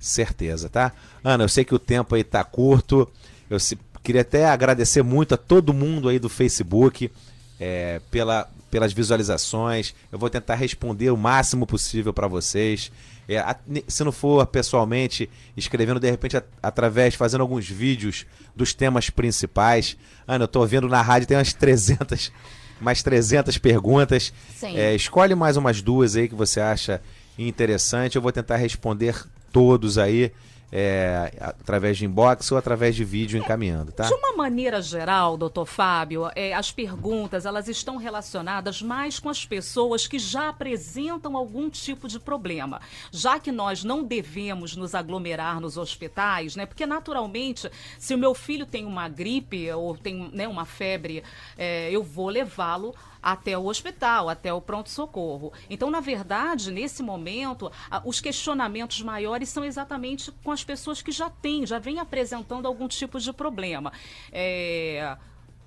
certeza, 0.01 0.67
tá? 0.67 0.91
Ana, 1.23 1.43
eu 1.43 1.49
sei 1.49 1.63
que 1.63 1.75
o 1.75 1.79
tempo 1.79 2.15
aí 2.15 2.23
tá 2.23 2.43
curto. 2.43 3.07
Eu 3.49 3.59
se, 3.59 3.77
queria 4.03 4.21
até 4.21 4.45
agradecer 4.45 5.03
muito 5.03 5.35
a 5.35 5.37
todo 5.37 5.73
mundo 5.73 6.09
aí 6.09 6.17
do 6.17 6.27
Facebook 6.27 7.11
é, 7.59 8.01
pela, 8.09 8.49
pelas 8.71 8.91
visualizações. 8.91 9.93
Eu 10.11 10.17
vou 10.17 10.29
tentar 10.29 10.55
responder 10.55 11.11
o 11.11 11.17
máximo 11.17 11.67
possível 11.67 12.11
para 12.11 12.27
vocês. 12.27 12.91
É, 13.29 13.37
a, 13.37 13.55
se 13.87 14.03
não 14.03 14.11
for 14.11 14.45
pessoalmente, 14.47 15.29
escrevendo 15.55 15.99
de 15.99 16.09
repente 16.09 16.35
a, 16.35 16.43
através, 16.63 17.13
fazendo 17.13 17.41
alguns 17.41 17.69
vídeos 17.69 18.25
dos 18.55 18.73
temas 18.73 19.11
principais. 19.11 19.95
Ana, 20.27 20.45
eu 20.45 20.47
tô 20.47 20.65
vendo 20.65 20.87
na 20.87 21.01
rádio, 21.01 21.27
tem 21.27 21.37
umas 21.37 21.53
300, 21.53 22.31
mais 22.81 23.03
300 23.03 23.59
perguntas. 23.59 24.33
É, 24.63 24.95
escolhe 24.95 25.35
mais 25.35 25.55
umas 25.57 25.81
duas 25.81 26.15
aí 26.15 26.27
que 26.27 26.35
você 26.35 26.59
acha 26.59 26.99
interessante. 27.37 28.15
Eu 28.15 28.21
vou 28.21 28.31
tentar 28.31 28.55
responder 28.55 29.15
todos 29.51 29.97
aí. 29.97 30.31
É, 30.71 31.33
através 31.39 31.97
de 31.97 32.05
inbox 32.05 32.51
ou 32.51 32.57
através 32.57 32.95
de 32.95 33.03
vídeo 33.03 33.37
encaminhando, 33.37 33.91
tá? 33.91 34.07
De 34.07 34.13
uma 34.13 34.33
maneira 34.33 34.81
geral, 34.81 35.35
doutor 35.35 35.65
Fábio, 35.65 36.29
é, 36.35 36.53
as 36.53 36.71
perguntas 36.71 37.45
elas 37.45 37.67
estão 37.67 37.97
relacionadas 37.97 38.81
mais 38.81 39.19
com 39.19 39.29
as 39.29 39.45
pessoas 39.45 40.07
que 40.07 40.17
já 40.17 40.49
apresentam 40.49 41.35
algum 41.35 41.69
tipo 41.69 42.07
de 42.07 42.19
problema. 42.19 42.79
Já 43.11 43.39
que 43.39 43.51
nós 43.51 43.83
não 43.83 44.03
devemos 44.03 44.75
nos 44.75 44.95
aglomerar 44.95 45.59
nos 45.59 45.77
hospitais, 45.77 46.55
né? 46.55 46.65
Porque 46.65 46.85
naturalmente, 46.85 47.69
se 47.99 48.13
o 48.13 48.17
meu 48.17 48.33
filho 48.33 48.65
tem 48.65 48.85
uma 48.85 49.09
gripe 49.09 49.69
ou 49.71 49.97
tem 49.97 50.29
né, 50.33 50.47
uma 50.47 50.65
febre, 50.65 51.23
é, 51.57 51.91
eu 51.91 52.03
vou 52.03 52.29
levá-lo 52.29 52.95
até 53.21 53.57
o 53.57 53.65
hospital, 53.65 54.29
até 54.29 54.51
o 54.51 54.59
pronto-socorro. 54.59 55.53
Então, 55.69 55.91
na 55.91 55.99
verdade, 55.99 56.71
nesse 56.71 57.03
momento, 57.03 57.71
os 58.03 58.19
questionamentos 58.19 59.01
maiores 59.01 59.49
são 59.49 59.63
exatamente 59.63 60.31
com 60.43 60.51
as 60.51 60.60
pessoas 60.63 61.01
que 61.01 61.11
já 61.11 61.29
têm, 61.29 61.65
já 61.65 61.79
vêm 61.79 61.99
apresentando 61.99 62.65
algum 62.65 62.87
tipo 62.87 63.19
de 63.19 63.31
problema. 63.33 63.91
É 64.31 65.17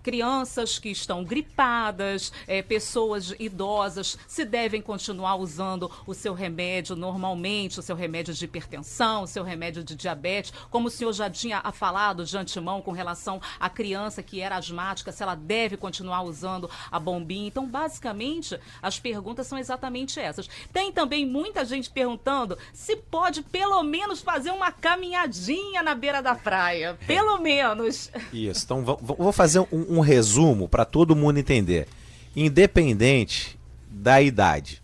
crianças 0.04 0.78
que 0.78 0.90
estão 0.90 1.24
gripadas, 1.24 2.30
é, 2.46 2.60
pessoas 2.60 3.34
idosas, 3.40 4.18
se 4.28 4.44
devem 4.44 4.82
continuar 4.82 5.36
usando 5.36 5.90
o 6.06 6.12
seu 6.12 6.34
remédio 6.34 6.94
normalmente, 6.94 7.80
o 7.80 7.82
seu 7.82 7.96
remédio 7.96 8.34
de 8.34 8.44
hipertensão, 8.44 9.22
o 9.22 9.26
seu 9.26 9.42
remédio 9.42 9.82
de 9.82 9.96
diabetes, 9.96 10.52
como 10.70 10.88
o 10.88 10.90
senhor 10.90 11.12
já 11.14 11.30
tinha 11.30 11.62
falado 11.72 12.22
de 12.22 12.36
antemão 12.36 12.82
com 12.82 12.92
relação 12.92 13.40
à 13.58 13.70
criança 13.70 14.22
que 14.22 14.42
era 14.42 14.56
asmática, 14.56 15.10
se 15.10 15.22
ela 15.22 15.34
deve 15.34 15.78
continuar 15.78 16.22
usando 16.22 16.70
a 16.90 17.00
bombinha. 17.00 17.48
Então, 17.48 17.66
basicamente, 17.66 18.60
as 18.82 18.98
perguntas 18.98 19.46
são 19.46 19.58
exatamente 19.58 20.20
essas. 20.20 20.48
Tem 20.70 20.92
também 20.92 21.24
muita 21.24 21.64
gente 21.64 21.88
perguntando 21.88 22.58
se 22.74 22.94
pode 22.96 23.40
pelo 23.42 23.82
menos 23.82 24.20
fazer 24.20 24.50
uma 24.50 24.70
caminhadinha 24.70 25.82
na 25.82 25.94
beira 25.94 26.20
da 26.20 26.34
praia. 26.34 26.98
Pelo 27.06 27.38
menos. 27.38 28.10
Isso. 28.30 28.64
Então, 28.64 28.84
vou 28.84 29.32
fazer 29.32 29.60
um, 29.72 29.93
um 29.96 30.00
resumo 30.00 30.68
para 30.68 30.84
todo 30.84 31.16
mundo 31.16 31.38
entender. 31.38 31.86
Independente 32.34 33.58
da 33.88 34.20
idade. 34.20 34.82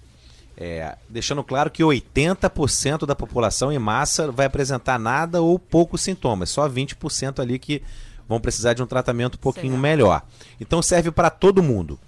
É, 0.57 0.95
deixando 1.09 1.43
claro 1.43 1.71
que 1.71 1.83
80% 1.83 3.07
da 3.07 3.15
população 3.15 3.73
em 3.73 3.79
massa 3.79 4.31
vai 4.31 4.45
apresentar 4.45 4.99
nada 4.99 5.41
ou 5.41 5.59
poucos 5.59 6.03
sintomas, 6.03 6.51
só 6.51 6.69
20% 6.69 7.41
ali 7.41 7.59
que 7.59 7.83
vão 8.29 8.39
precisar 8.39 8.75
de 8.75 8.83
um 8.83 8.87
tratamento 8.87 9.37
um 9.37 9.39
pouquinho 9.39 9.77
melhor. 9.79 10.23
Então 10.61 10.83
serve 10.83 11.11
para 11.11 11.31
todo 11.31 11.63
mundo. 11.63 11.99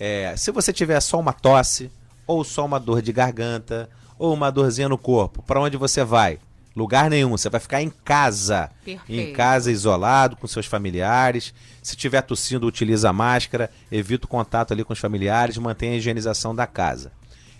É, 0.00 0.34
se 0.36 0.50
você 0.50 0.72
tiver 0.72 0.98
só 1.00 1.20
uma 1.20 1.32
tosse, 1.32 1.90
ou 2.26 2.42
só 2.42 2.64
uma 2.64 2.80
dor 2.80 3.02
de 3.02 3.12
garganta, 3.12 3.88
ou 4.18 4.32
uma 4.32 4.50
dorzinha 4.50 4.88
no 4.88 4.96
corpo, 4.96 5.42
para 5.42 5.60
onde 5.60 5.76
você 5.76 6.02
vai? 6.02 6.38
Lugar 6.74 7.10
nenhum. 7.10 7.30
Você 7.30 7.50
vai 7.50 7.60
ficar 7.60 7.82
em 7.82 7.92
casa. 8.04 8.70
Perfeito. 8.84 9.30
Em 9.30 9.32
casa, 9.32 9.70
isolado, 9.70 10.36
com 10.36 10.46
seus 10.46 10.66
familiares. 10.66 11.52
Se 11.82 11.96
tiver 11.96 12.22
tossindo, 12.22 12.66
utiliza 12.66 13.12
máscara. 13.12 13.70
Evita 13.90 14.26
o 14.26 14.28
contato 14.28 14.72
ali 14.72 14.84
com 14.84 14.92
os 14.92 14.98
familiares. 14.98 15.58
Mantenha 15.58 15.92
a 15.92 15.96
higienização 15.96 16.54
da 16.54 16.66
casa. 16.66 17.12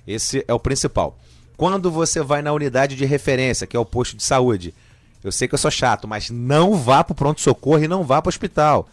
Esse 0.06 0.44
é 0.48 0.54
o 0.54 0.60
principal. 0.60 1.16
Quando 1.56 1.90
você 1.90 2.22
vai 2.22 2.42
na 2.42 2.52
unidade 2.52 2.96
de 2.96 3.04
referência, 3.04 3.66
que 3.66 3.76
é 3.76 3.80
o 3.80 3.84
posto 3.84 4.16
de 4.16 4.22
saúde, 4.22 4.74
eu 5.22 5.30
sei 5.30 5.46
que 5.46 5.54
eu 5.54 5.58
sou 5.58 5.70
chato, 5.70 6.08
mas 6.08 6.30
não 6.30 6.74
vá 6.74 7.04
para 7.04 7.12
o 7.12 7.16
pronto-socorro 7.16 7.84
e 7.84 7.88
não 7.88 8.02
vá 8.02 8.20
para 8.20 8.28
o 8.28 8.30
hospital. 8.30 8.88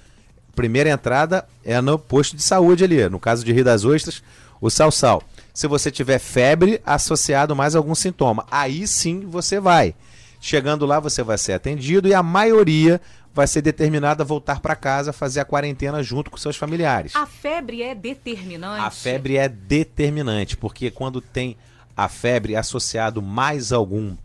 Primeira 0.55 0.89
entrada 0.89 1.47
é 1.63 1.79
no 1.81 1.97
posto 1.97 2.35
de 2.35 2.43
saúde 2.43 2.83
ali. 2.83 3.07
No 3.09 3.19
caso 3.19 3.43
de 3.43 3.53
Rio 3.53 3.63
das 3.63 3.85
Ostras, 3.85 4.21
o 4.61 4.69
Sal-Sal. 4.69 5.23
Se 5.53 5.67
você 5.67 5.89
tiver 5.89 6.19
febre 6.19 6.81
associado 6.85 7.55
mais 7.55 7.75
algum 7.75 7.95
sintoma, 7.95 8.45
aí 8.51 8.85
sim 8.85 9.21
você 9.21 9.59
vai. 9.59 9.95
Chegando 10.39 10.85
lá, 10.85 10.99
você 10.99 11.21
vai 11.21 11.37
ser 11.37 11.53
atendido 11.53 12.07
e 12.07 12.13
a 12.13 12.23
maioria 12.23 13.01
vai 13.33 13.45
ser 13.45 13.61
determinada 13.61 14.23
a 14.23 14.25
voltar 14.25 14.59
para 14.59 14.75
casa, 14.75 15.13
fazer 15.13 15.39
a 15.39 15.45
quarentena 15.45 16.01
junto 16.01 16.31
com 16.31 16.37
seus 16.37 16.55
familiares. 16.55 17.15
A 17.15 17.25
febre 17.25 17.83
é 17.83 17.93
determinante? 17.93 18.81
A 18.81 18.89
febre 18.89 19.37
é 19.37 19.47
determinante, 19.47 20.57
porque 20.57 20.89
quando 20.89 21.21
tem 21.21 21.57
a 21.95 22.07
febre 22.07 22.55
associado 22.55 23.21
mais 23.21 23.71
algum 23.71 24.15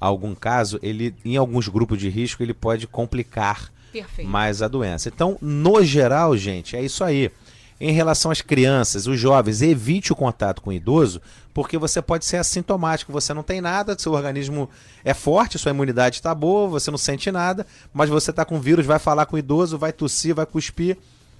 algum 0.00 0.34
caso, 0.34 0.80
ele 0.82 1.14
em 1.24 1.36
alguns 1.36 1.68
grupos 1.68 1.98
de 1.98 2.08
risco 2.08 2.42
ele 2.42 2.54
pode 2.54 2.86
complicar 2.86 3.70
Perfeito. 3.92 4.28
mais 4.28 4.62
a 4.62 4.68
doença. 4.68 5.08
Então, 5.08 5.36
no 5.42 5.84
geral, 5.84 6.36
gente, 6.36 6.74
é 6.74 6.82
isso 6.82 7.04
aí. 7.04 7.30
Em 7.80 7.92
relação 7.92 8.30
às 8.30 8.42
crianças, 8.42 9.06
os 9.06 9.18
jovens, 9.18 9.62
evite 9.62 10.12
o 10.12 10.16
contato 10.16 10.60
com 10.60 10.68
o 10.68 10.72
idoso, 10.72 11.18
porque 11.54 11.78
você 11.78 12.02
pode 12.02 12.26
ser 12.26 12.36
assintomático, 12.36 13.10
você 13.10 13.32
não 13.32 13.42
tem 13.42 13.62
nada, 13.62 13.96
seu 13.98 14.12
organismo 14.12 14.68
é 15.02 15.14
forte, 15.14 15.58
sua 15.58 15.70
imunidade 15.70 16.16
está 16.16 16.34
boa, 16.34 16.68
você 16.68 16.90
não 16.90 16.98
sente 16.98 17.32
nada, 17.32 17.66
mas 17.90 18.10
você 18.10 18.32
está 18.32 18.44
com 18.44 18.60
vírus, 18.60 18.84
vai 18.84 18.98
falar 18.98 19.24
com 19.24 19.34
o 19.34 19.38
idoso, 19.38 19.78
vai 19.78 19.94
tossir, 19.94 20.34
vai 20.34 20.44
cuspir, 20.44 20.98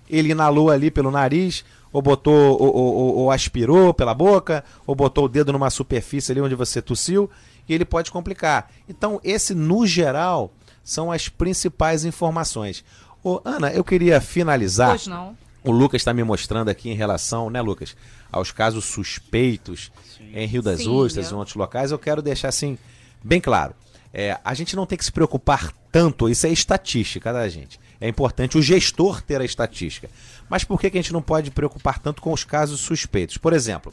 ele 0.09 0.31
inalou 0.31 0.71
ali 0.71 0.91
pelo 0.91 1.11
nariz, 1.11 1.63
ou 1.93 2.01
botou, 2.01 2.59
ou, 2.59 2.75
ou, 2.75 3.17
ou 3.17 3.31
aspirou 3.31 3.93
pela 3.93 4.15
boca, 4.15 4.65
ou 4.87 4.95
botou 4.95 5.27
o 5.27 5.29
dedo 5.29 5.53
numa 5.53 5.69
superfície 5.69 6.33
ali 6.33 6.41
onde 6.41 6.55
você 6.55 6.81
tossiu, 6.81 7.29
e 7.69 7.75
ele 7.75 7.85
pode 7.85 8.11
complicar. 8.11 8.71
Então, 8.89 9.21
esse, 9.23 9.55
no 9.55 9.87
geral, 9.87 10.51
são 10.83 11.13
as 11.13 11.29
principais 11.29 12.07
informações. 12.07 12.83
Ô, 13.23 13.43
Ana, 13.45 13.71
eu 13.73 13.85
queria 13.85 14.23
finalizar. 14.23 14.89
Pois 14.89 15.07
não 15.07 15.37
o 15.63 15.71
Lucas 15.71 16.01
está 16.01 16.13
me 16.13 16.25
mostrando 16.25 16.69
aqui 16.69 16.91
em 16.91 16.95
relação, 16.95 17.51
né, 17.51 17.61
Lucas, 17.61 17.97
aos 18.31 18.51
casos 18.51 18.85
suspeitos 18.85 19.91
Sim. 20.17 20.31
em 20.35 20.47
Rio 20.47 20.63
das 20.63 20.81
Sim, 20.81 20.89
Ostras 20.89 21.31
e 21.31 21.35
em 21.35 21.37
outros 21.37 21.57
locais, 21.57 21.91
eu 21.91 21.99
quero 21.99 22.23
deixar 22.23 22.49
assim 22.49 22.79
bem 23.23 23.41
claro. 23.41 23.75
É, 24.13 24.39
a 24.45 24.55
gente 24.55 24.75
não 24.75 24.87
tem 24.87 24.99
que 24.99 25.05
se 25.05 25.13
preocupar 25.13 25.73
tanto, 25.93 26.29
isso 26.29 26.47
é 26.47 26.51
estatística 26.51 27.33
da 27.33 27.49
gente. 27.49 27.79
É 28.01 28.09
importante 28.09 28.57
o 28.57 28.63
gestor 28.63 29.21
ter 29.21 29.41
a 29.41 29.45
estatística. 29.45 30.09
Mas 30.49 30.65
por 30.65 30.81
que, 30.81 30.91
que 30.91 30.99
a 30.99 31.03
gente 31.03 31.13
não 31.13 31.23
pode 31.23 31.51
preocupar 31.51 31.99
tanto 31.99 32.23
com 32.23 32.33
os 32.33 32.43
casos 32.43 32.81
suspeitos? 32.81 33.37
Por 33.37 33.53
exemplo, 33.53 33.93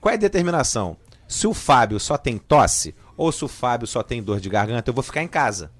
qual 0.00 0.12
é 0.12 0.14
a 0.14 0.20
determinação? 0.20 0.96
Se 1.26 1.46
o 1.46 1.54
Fábio 1.54 1.98
só 1.98 2.16
tem 2.16 2.38
tosse 2.38 2.94
ou 3.16 3.30
se 3.30 3.44
o 3.44 3.48
Fábio 3.48 3.86
só 3.86 4.02
tem 4.02 4.22
dor 4.22 4.40
de 4.40 4.48
garganta, 4.48 4.88
eu 4.88 4.94
vou 4.94 5.02
ficar 5.02 5.22
em 5.22 5.28
casa. 5.28 5.70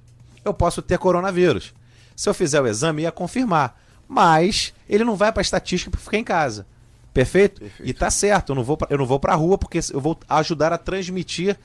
Eu 0.45 0.53
posso 0.53 0.83
ter 0.83 0.99
coronavírus. 0.99 1.73
Se 2.17 2.29
eu 2.29 2.35
fizer 2.35 2.61
o 2.61 2.67
exame, 2.67 3.03
ia 3.03 3.13
confirmar 3.13 3.81
mas 4.11 4.75
ele 4.89 5.05
não 5.05 5.15
vai 5.15 5.31
para 5.31 5.41
a 5.41 5.43
estatística 5.43 5.89
para 5.89 6.01
ficar 6.01 6.19
em 6.19 6.25
casa. 6.25 6.67
Perfeito? 7.15 7.61
Perfeito? 7.61 7.89
E 7.89 7.95
tá 7.95 8.11
certo, 8.11 8.51
eu 8.51 8.57
não 8.57 8.65
vou 8.65 8.77
pra, 8.77 8.89
eu 8.91 8.99
não 8.99 9.07
vou 9.07 9.21
para 9.21 9.35
a 9.35 9.37
rua 9.37 9.57
porque 9.57 9.79
eu 9.93 10.01
vou 10.01 10.19
ajudar 10.29 10.73
a 10.73 10.79
transmitir 10.79 11.57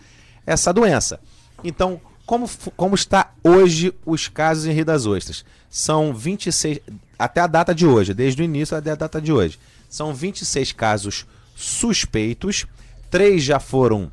essa 0.46 0.72
doença. 0.72 1.20
Então, 1.64 2.00
como, 2.24 2.48
como 2.78 2.94
está 2.94 3.34
hoje 3.44 3.92
os 4.06 4.28
casos 4.28 4.68
em 4.68 4.72
Rio 4.74 4.86
das 4.86 5.08
Ostras? 5.08 5.44
São 5.72 6.14
26 6.14 6.82
até 7.18 7.42
a 7.42 7.48
data 7.48 7.74
de 7.74 7.88
hoje, 7.88 8.14
desde 8.14 8.44
o 8.44 8.46
início 8.46 8.78
até 8.78 8.92
a 8.92 8.96
data 8.96 9.20
de 9.20 9.34
hoje. 9.34 9.58
São 9.90 10.14
26 10.14 10.72
casos 10.72 11.26
suspeitos, 11.56 12.68
três 13.10 13.44
já 13.44 13.60
foram 13.60 14.12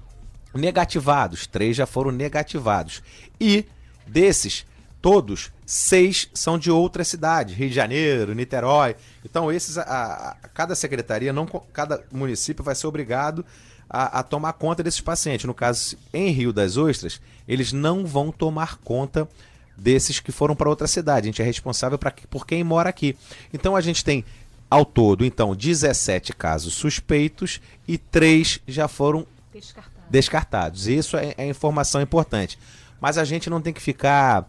negativados, 0.55 1.47
três 1.47 1.77
já 1.77 1.85
foram 1.85 2.11
negativados. 2.11 3.03
E 3.39 3.67
desses 4.07 4.65
todos, 5.03 5.51
seis 5.67 6.31
são 6.33 6.57
de 6.57 6.71
outras 6.71 7.09
cidades, 7.09 7.57
Rio 7.57 7.69
de 7.69 7.75
Janeiro, 7.75 8.35
Niterói. 8.35 8.95
Então, 9.25 9.51
esses, 9.51 9.77
a, 9.77 10.37
a 10.43 10.49
cada 10.49 10.77
secretaria, 10.77 11.33
não, 11.33 11.45
cada 11.45 12.05
município 12.13 12.65
vai 12.65 12.77
ser 12.77 12.87
obrigado 12.87 13.45
a, 13.91 14.21
a, 14.21 14.23
tomar 14.23 14.53
conta 14.55 14.83
desses 14.83 15.01
pacientes. 15.01 15.45
No 15.45 15.53
caso, 15.53 15.99
em 16.15 16.31
Rio 16.31 16.53
das 16.53 16.77
Ostras, 16.77 17.21
eles 17.49 17.73
não 17.73 18.07
vão 18.07 18.31
tomar 18.31 18.77
conta 18.79 19.29
desses 19.77 20.21
que 20.21 20.31
foram 20.31 20.55
para 20.55 20.69
outra 20.69 20.87
cidade. 20.87 21.27
A 21.27 21.31
gente 21.31 21.43
é 21.43 21.45
responsável 21.45 21.99
pra, 21.99 22.13
por 22.31 22.47
quem 22.47 22.63
mora 22.63 22.89
aqui. 22.89 23.17
Então, 23.53 23.75
a 23.75 23.81
gente 23.81 24.05
tem, 24.05 24.25
ao 24.71 24.85
todo, 24.85 25.25
então, 25.25 25.55
17 25.55 26.33
casos 26.33 26.75
suspeitos 26.75 27.61
e 27.89 27.99
três 27.99 28.61
já 28.69 28.87
foram 28.87 29.27
descartados. 29.53 30.09
descartados. 30.09 30.87
Isso 30.87 31.17
é, 31.17 31.35
é 31.37 31.49
informação 31.49 32.01
importante. 32.01 32.57
Mas 33.01 33.19
a 33.19 33.25
gente 33.25 33.51
não 33.51 33.61
tem 33.61 33.73
que 33.73 33.83
ficar 33.83 34.47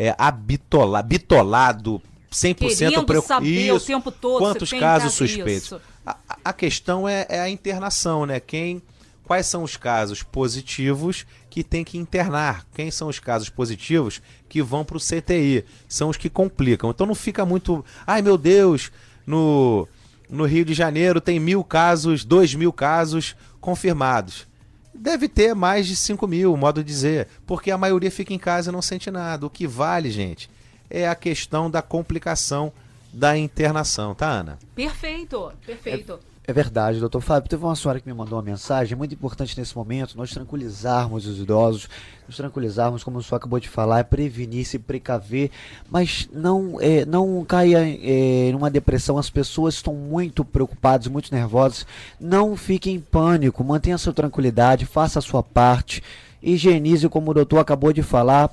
é, 0.00 0.14
abitola, 0.16 1.02
bitolado, 1.02 2.00
100% 2.32 3.04
preocupado. 3.04 3.44
Isso. 3.46 3.76
o 3.76 3.80
tempo 3.80 4.10
todo. 4.10 4.38
Quantos 4.38 4.70
casos 4.70 5.12
suspeitos? 5.12 5.74
A, 6.06 6.16
a, 6.42 6.52
questão 6.54 7.06
é, 7.06 7.26
é, 7.28 7.38
a 7.38 7.50
internação, 7.50 8.24
né? 8.24 8.40
Quem, 8.40 8.80
quais 9.24 9.44
são 9.44 9.62
os 9.62 9.76
casos 9.76 10.22
positivos 10.22 11.26
que 11.50 11.62
tem 11.62 11.84
que 11.84 11.98
internar? 11.98 12.64
Quem 12.74 12.90
são 12.90 13.08
os 13.08 13.18
casos 13.18 13.50
positivos 13.50 14.22
que 14.48 14.62
vão 14.62 14.86
para 14.86 14.96
o 14.96 15.00
CTI? 15.00 15.66
São 15.86 16.08
os 16.08 16.16
que 16.16 16.30
complicam. 16.30 16.88
Então 16.88 17.06
não 17.06 17.14
fica 17.14 17.44
muito. 17.44 17.84
Ai 18.06 18.22
meu 18.22 18.38
Deus, 18.38 18.90
no, 19.26 19.86
no 20.30 20.46
Rio 20.46 20.64
de 20.64 20.72
Janeiro 20.72 21.20
tem 21.20 21.38
mil 21.38 21.62
casos, 21.62 22.24
dois 22.24 22.54
mil 22.54 22.72
casos 22.72 23.36
confirmados. 23.60 24.48
Deve 25.00 25.28
ter 25.30 25.54
mais 25.54 25.86
de 25.86 25.96
5 25.96 26.28
mil, 26.28 26.54
modo 26.58 26.84
de 26.84 26.92
dizer, 26.92 27.26
porque 27.46 27.70
a 27.70 27.78
maioria 27.78 28.10
fica 28.10 28.34
em 28.34 28.38
casa 28.38 28.68
e 28.68 28.72
não 28.72 28.82
sente 28.82 29.10
nada. 29.10 29.46
O 29.46 29.50
que 29.50 29.66
vale, 29.66 30.10
gente, 30.10 30.50
é 30.90 31.08
a 31.08 31.14
questão 31.14 31.70
da 31.70 31.80
complicação 31.80 32.70
da 33.10 33.34
internação, 33.34 34.14
tá, 34.14 34.28
Ana? 34.28 34.58
Perfeito, 34.74 35.50
perfeito. 35.64 36.12
É 36.12 36.29
verdade, 36.52 36.98
doutor 36.98 37.20
Fábio. 37.20 37.48
Teve 37.48 37.64
uma 37.64 37.76
senhora 37.76 38.00
que 38.00 38.08
me 38.08 38.14
mandou 38.14 38.36
uma 38.38 38.44
mensagem, 38.44 38.94
é 38.94 38.96
muito 38.96 39.14
importante 39.14 39.56
nesse 39.58 39.76
momento 39.76 40.16
nós 40.16 40.30
tranquilizarmos 40.30 41.26
os 41.26 41.38
idosos, 41.38 41.88
nos 42.26 42.36
tranquilizarmos, 42.36 43.04
como 43.04 43.18
o 43.18 43.22
senhor 43.22 43.36
acabou 43.36 43.60
de 43.60 43.68
falar, 43.68 44.00
é 44.00 44.02
prevenir, 44.02 44.64
se 44.64 44.78
precaver, 44.78 45.50
mas 45.88 46.28
não, 46.32 46.78
é, 46.80 47.04
não 47.04 47.44
caia 47.44 47.78
é, 47.80 48.50
numa 48.52 48.70
depressão. 48.70 49.18
As 49.18 49.30
pessoas 49.30 49.74
estão 49.74 49.94
muito 49.94 50.44
preocupadas, 50.44 51.06
muito 51.06 51.32
nervosas. 51.32 51.86
Não 52.18 52.56
fique 52.56 52.90
em 52.90 52.98
pânico, 52.98 53.62
mantenha 53.62 53.98
sua 53.98 54.12
tranquilidade, 54.12 54.86
faça 54.86 55.18
a 55.18 55.22
sua 55.22 55.42
parte 55.42 56.02
higienize, 56.42 57.08
como 57.08 57.30
o 57.30 57.34
doutor 57.34 57.58
acabou 57.58 57.92
de 57.92 58.02
falar, 58.02 58.50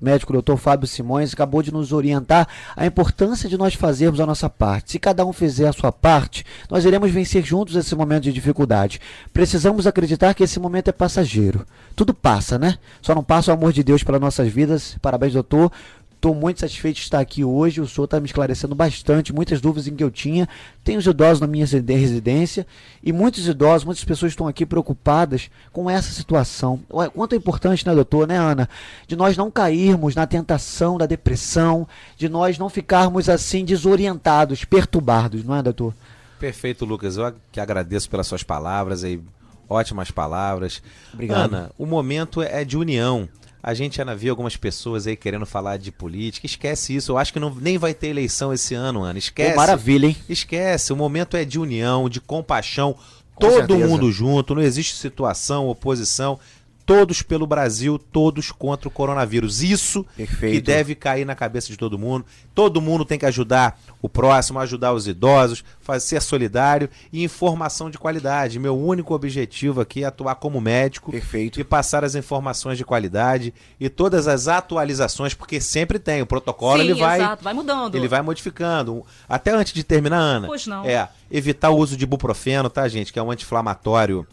médico 0.00 0.32
doutor 0.32 0.56
Fábio 0.56 0.86
Simões 0.86 1.32
acabou 1.32 1.62
de 1.62 1.72
nos 1.72 1.92
orientar 1.92 2.48
a 2.76 2.86
importância 2.86 3.48
de 3.48 3.56
nós 3.56 3.74
fazermos 3.74 4.20
a 4.20 4.26
nossa 4.26 4.48
parte. 4.48 4.92
Se 4.92 4.98
cada 4.98 5.24
um 5.24 5.32
fizer 5.32 5.68
a 5.68 5.72
sua 5.72 5.92
parte, 5.92 6.44
nós 6.70 6.84
iremos 6.84 7.10
vencer 7.10 7.44
juntos 7.44 7.74
esse 7.76 7.94
momento 7.94 8.24
de 8.24 8.32
dificuldade. 8.32 9.00
Precisamos 9.32 9.86
acreditar 9.86 10.34
que 10.34 10.44
esse 10.44 10.60
momento 10.60 10.88
é 10.88 10.92
passageiro. 10.92 11.66
Tudo 11.96 12.14
passa, 12.14 12.58
né? 12.58 12.78
Só 13.02 13.14
não 13.14 13.24
passa 13.24 13.50
o 13.50 13.54
amor 13.54 13.72
de 13.72 13.82
Deus 13.82 14.02
pelas 14.02 14.20
nossas 14.20 14.48
vidas. 14.48 14.96
Parabéns, 15.00 15.32
doutor. 15.32 15.72
Estou 16.18 16.34
muito 16.34 16.58
satisfeito 16.58 16.96
de 16.96 17.02
estar 17.02 17.20
aqui 17.20 17.44
hoje. 17.44 17.80
O 17.80 17.86
senhor 17.86 18.06
está 18.06 18.18
me 18.18 18.26
esclarecendo 18.26 18.74
bastante, 18.74 19.32
muitas 19.32 19.60
dúvidas 19.60 19.86
em 19.86 19.94
que 19.94 20.02
eu 20.02 20.10
tinha. 20.10 20.48
Tenho 20.82 20.98
os 20.98 21.06
idosos 21.06 21.38
na 21.40 21.46
minha 21.46 21.64
residência 21.64 22.66
e 23.00 23.12
muitos 23.12 23.46
idosos, 23.46 23.84
muitas 23.84 24.02
pessoas 24.02 24.32
estão 24.32 24.48
aqui 24.48 24.66
preocupadas 24.66 25.48
com 25.72 25.88
essa 25.88 26.10
situação. 26.10 26.80
Quanto 27.14 27.34
é 27.34 27.36
importante, 27.36 27.86
né, 27.86 27.94
doutor, 27.94 28.26
né, 28.26 28.36
Ana? 28.36 28.68
De 29.06 29.14
nós 29.14 29.36
não 29.36 29.48
cairmos 29.48 30.16
na 30.16 30.26
tentação 30.26 30.98
da 30.98 31.06
depressão, 31.06 31.86
de 32.16 32.28
nós 32.28 32.58
não 32.58 32.68
ficarmos 32.68 33.28
assim 33.28 33.64
desorientados, 33.64 34.64
perturbados, 34.64 35.44
não 35.44 35.54
é, 35.54 35.62
doutor? 35.62 35.94
Perfeito, 36.40 36.84
Lucas. 36.84 37.16
Eu 37.16 37.32
que 37.52 37.60
agradeço 37.60 38.10
pelas 38.10 38.26
suas 38.26 38.42
palavras 38.42 39.04
aí. 39.04 39.20
Ótimas 39.68 40.10
palavras. 40.10 40.82
Obrigado. 41.14 41.54
Ana, 41.54 41.70
o 41.78 41.86
momento 41.86 42.42
é 42.42 42.64
de 42.64 42.76
união. 42.76 43.28
A 43.68 43.74
gente 43.74 44.00
ainda 44.00 44.16
vê 44.16 44.30
algumas 44.30 44.56
pessoas 44.56 45.06
aí 45.06 45.14
querendo 45.14 45.44
falar 45.44 45.76
de 45.76 45.92
política. 45.92 46.46
Esquece 46.46 46.96
isso. 46.96 47.12
Eu 47.12 47.18
acho 47.18 47.34
que 47.34 47.38
não, 47.38 47.54
nem 47.54 47.76
vai 47.76 47.92
ter 47.92 48.06
eleição 48.06 48.50
esse 48.50 48.74
ano, 48.74 49.02
Ana. 49.02 49.18
Esquece. 49.18 49.50
Pô, 49.50 49.56
maravilha, 49.58 50.06
hein? 50.06 50.16
Esquece. 50.26 50.90
O 50.90 50.96
momento 50.96 51.36
é 51.36 51.44
de 51.44 51.58
união, 51.58 52.08
de 52.08 52.18
compaixão. 52.18 52.94
Com 53.34 53.46
todo 53.46 53.56
certeza. 53.56 53.86
mundo 53.86 54.10
junto. 54.10 54.54
Não 54.54 54.62
existe 54.62 54.96
situação, 54.96 55.68
oposição. 55.68 56.40
Todos 56.88 57.22
pelo 57.22 57.46
Brasil, 57.46 57.98
todos 57.98 58.50
contra 58.50 58.88
o 58.88 58.90
coronavírus. 58.90 59.62
Isso 59.62 60.02
que 60.16 60.26
Perfeito. 60.26 60.64
deve 60.64 60.94
cair 60.94 61.26
na 61.26 61.34
cabeça 61.34 61.68
de 61.68 61.76
todo 61.76 61.98
mundo. 61.98 62.24
Todo 62.54 62.80
mundo 62.80 63.04
tem 63.04 63.18
que 63.18 63.26
ajudar 63.26 63.78
o 64.00 64.08
próximo, 64.08 64.58
ajudar 64.58 64.94
os 64.94 65.06
idosos, 65.06 65.62
fazer 65.80 66.08
ser 66.08 66.22
solidário 66.22 66.88
e 67.12 67.22
informação 67.22 67.90
de 67.90 67.98
qualidade. 67.98 68.58
Meu 68.58 68.74
único 68.76 69.14
objetivo 69.14 69.82
aqui 69.82 70.02
é 70.02 70.06
atuar 70.06 70.36
como 70.36 70.60
médico 70.60 71.12
Perfeito. 71.12 71.60
e 71.60 71.64
passar 71.64 72.04
as 72.04 72.14
informações 72.14 72.78
de 72.78 72.84
qualidade 72.86 73.52
e 73.78 73.90
todas 73.90 74.26
as 74.26 74.48
atualizações, 74.48 75.34
porque 75.34 75.60
sempre 75.60 75.98
tem 75.98 76.22
o 76.22 76.26
protocolo, 76.26 76.78
Sim, 76.78 76.90
ele 76.90 76.94
vai 76.98 77.18
exato, 77.20 77.44
vai 77.44 77.52
mudando. 77.52 77.94
ele 77.94 78.08
vai 78.08 78.22
modificando. 78.22 79.04
Até 79.28 79.50
antes 79.50 79.74
de 79.74 79.84
terminar, 79.84 80.18
Ana. 80.18 80.46
Pois 80.46 80.66
não. 80.66 80.86
É, 80.86 81.06
evitar 81.30 81.68
o 81.68 81.76
uso 81.76 81.98
de 81.98 82.04
ibuprofeno, 82.04 82.70
tá, 82.70 82.88
gente? 82.88 83.12
Que 83.12 83.18
é 83.18 83.22
um 83.22 83.30
anti-inflamatório 83.30 84.26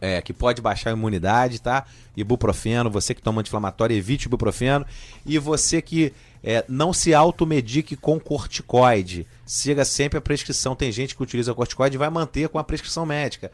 é, 0.00 0.20
que 0.20 0.32
pode 0.32 0.60
baixar 0.60 0.90
a 0.90 0.92
imunidade, 0.92 1.60
tá? 1.60 1.84
Ibuprofeno, 2.16 2.90
você 2.90 3.14
que 3.14 3.22
toma 3.22 3.40
anti-inflamatório, 3.40 3.96
evite 3.96 4.26
ibuprofeno. 4.26 4.84
E 5.24 5.38
você 5.38 5.80
que 5.80 6.12
é, 6.42 6.64
não 6.68 6.92
se 6.92 7.14
automedique 7.14 7.96
com 7.96 8.18
corticoide. 8.20 9.26
Siga 9.44 9.84
sempre 9.84 10.18
a 10.18 10.22
prescrição. 10.22 10.76
Tem 10.76 10.92
gente 10.92 11.14
que 11.14 11.22
utiliza 11.22 11.54
corticoide 11.54 11.96
e 11.96 11.98
vai 11.98 12.10
manter 12.10 12.48
com 12.48 12.58
a 12.58 12.64
prescrição 12.64 13.06
médica. 13.06 13.50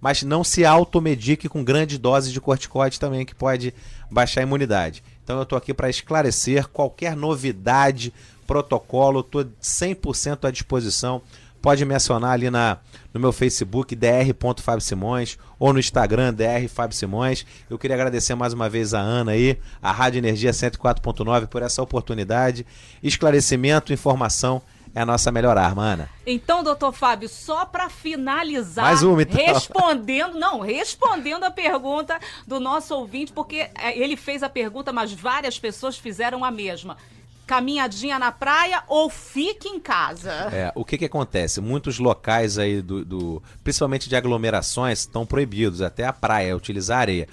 Mas 0.00 0.22
não 0.22 0.44
se 0.44 0.64
automedique 0.64 1.48
com 1.48 1.64
grandes 1.64 1.98
doses 1.98 2.32
de 2.32 2.40
corticoide 2.40 3.00
também, 3.00 3.24
que 3.24 3.34
pode 3.34 3.72
baixar 4.10 4.40
a 4.40 4.44
imunidade. 4.44 5.02
Então 5.24 5.36
eu 5.36 5.42
estou 5.42 5.58
aqui 5.58 5.72
para 5.72 5.90
esclarecer 5.90 6.68
qualquer 6.68 7.16
novidade, 7.16 8.12
protocolo, 8.46 9.20
estou 9.20 9.44
100% 9.60 10.46
à 10.46 10.50
disposição. 10.50 11.22
Pode 11.66 11.84
me 11.84 11.96
acionar 11.96 12.30
ali 12.30 12.48
na, 12.48 12.78
no 13.12 13.18
meu 13.18 13.32
Facebook, 13.32 13.96
dr.fábio 13.96 14.80
Simões, 14.80 15.36
ou 15.58 15.72
no 15.72 15.80
Instagram, 15.80 16.32
dr. 16.32 16.68
Fábio 16.68 16.96
Simões. 16.96 17.44
Eu 17.68 17.76
queria 17.76 17.96
agradecer 17.96 18.36
mais 18.36 18.52
uma 18.52 18.68
vez 18.68 18.94
a 18.94 19.00
Ana 19.00 19.32
aí, 19.32 19.58
a 19.82 19.90
Rádio 19.90 20.18
Energia 20.18 20.52
104.9 20.52 21.48
por 21.48 21.62
essa 21.62 21.82
oportunidade. 21.82 22.64
Esclarecimento, 23.02 23.92
informação 23.92 24.62
é 24.94 25.00
a 25.00 25.04
nossa 25.04 25.32
melhor 25.32 25.58
arma, 25.58 25.82
Ana. 25.82 26.08
Então, 26.24 26.62
doutor 26.62 26.92
Fábio, 26.92 27.28
só 27.28 27.64
para 27.64 27.90
finalizar, 27.90 28.84
Mais 28.84 29.02
uma, 29.02 29.22
então. 29.22 29.36
respondendo, 29.36 30.38
não, 30.38 30.60
respondendo 30.60 31.42
a 31.42 31.50
pergunta 31.50 32.16
do 32.46 32.60
nosso 32.60 32.94
ouvinte, 32.94 33.32
porque 33.32 33.68
é, 33.74 33.98
ele 33.98 34.16
fez 34.16 34.44
a 34.44 34.48
pergunta, 34.48 34.92
mas 34.92 35.12
várias 35.12 35.58
pessoas 35.58 35.98
fizeram 35.98 36.44
a 36.44 36.50
mesma. 36.52 36.96
Caminhadinha 37.46 38.18
na 38.18 38.32
praia 38.32 38.82
ou 38.88 39.08
fique 39.08 39.68
em 39.68 39.78
casa? 39.78 40.32
É, 40.52 40.72
o 40.74 40.84
que 40.84 40.98
que 40.98 41.04
acontece? 41.04 41.60
Muitos 41.60 41.98
locais 41.98 42.58
aí, 42.58 42.82
do, 42.82 43.04
do- 43.04 43.42
principalmente 43.62 44.08
de 44.08 44.16
aglomerações, 44.16 45.00
estão 45.00 45.24
proibidos, 45.24 45.80
até 45.80 46.04
a 46.04 46.12
praia, 46.12 46.56
utilizar 46.56 46.98
areia. 47.00 47.28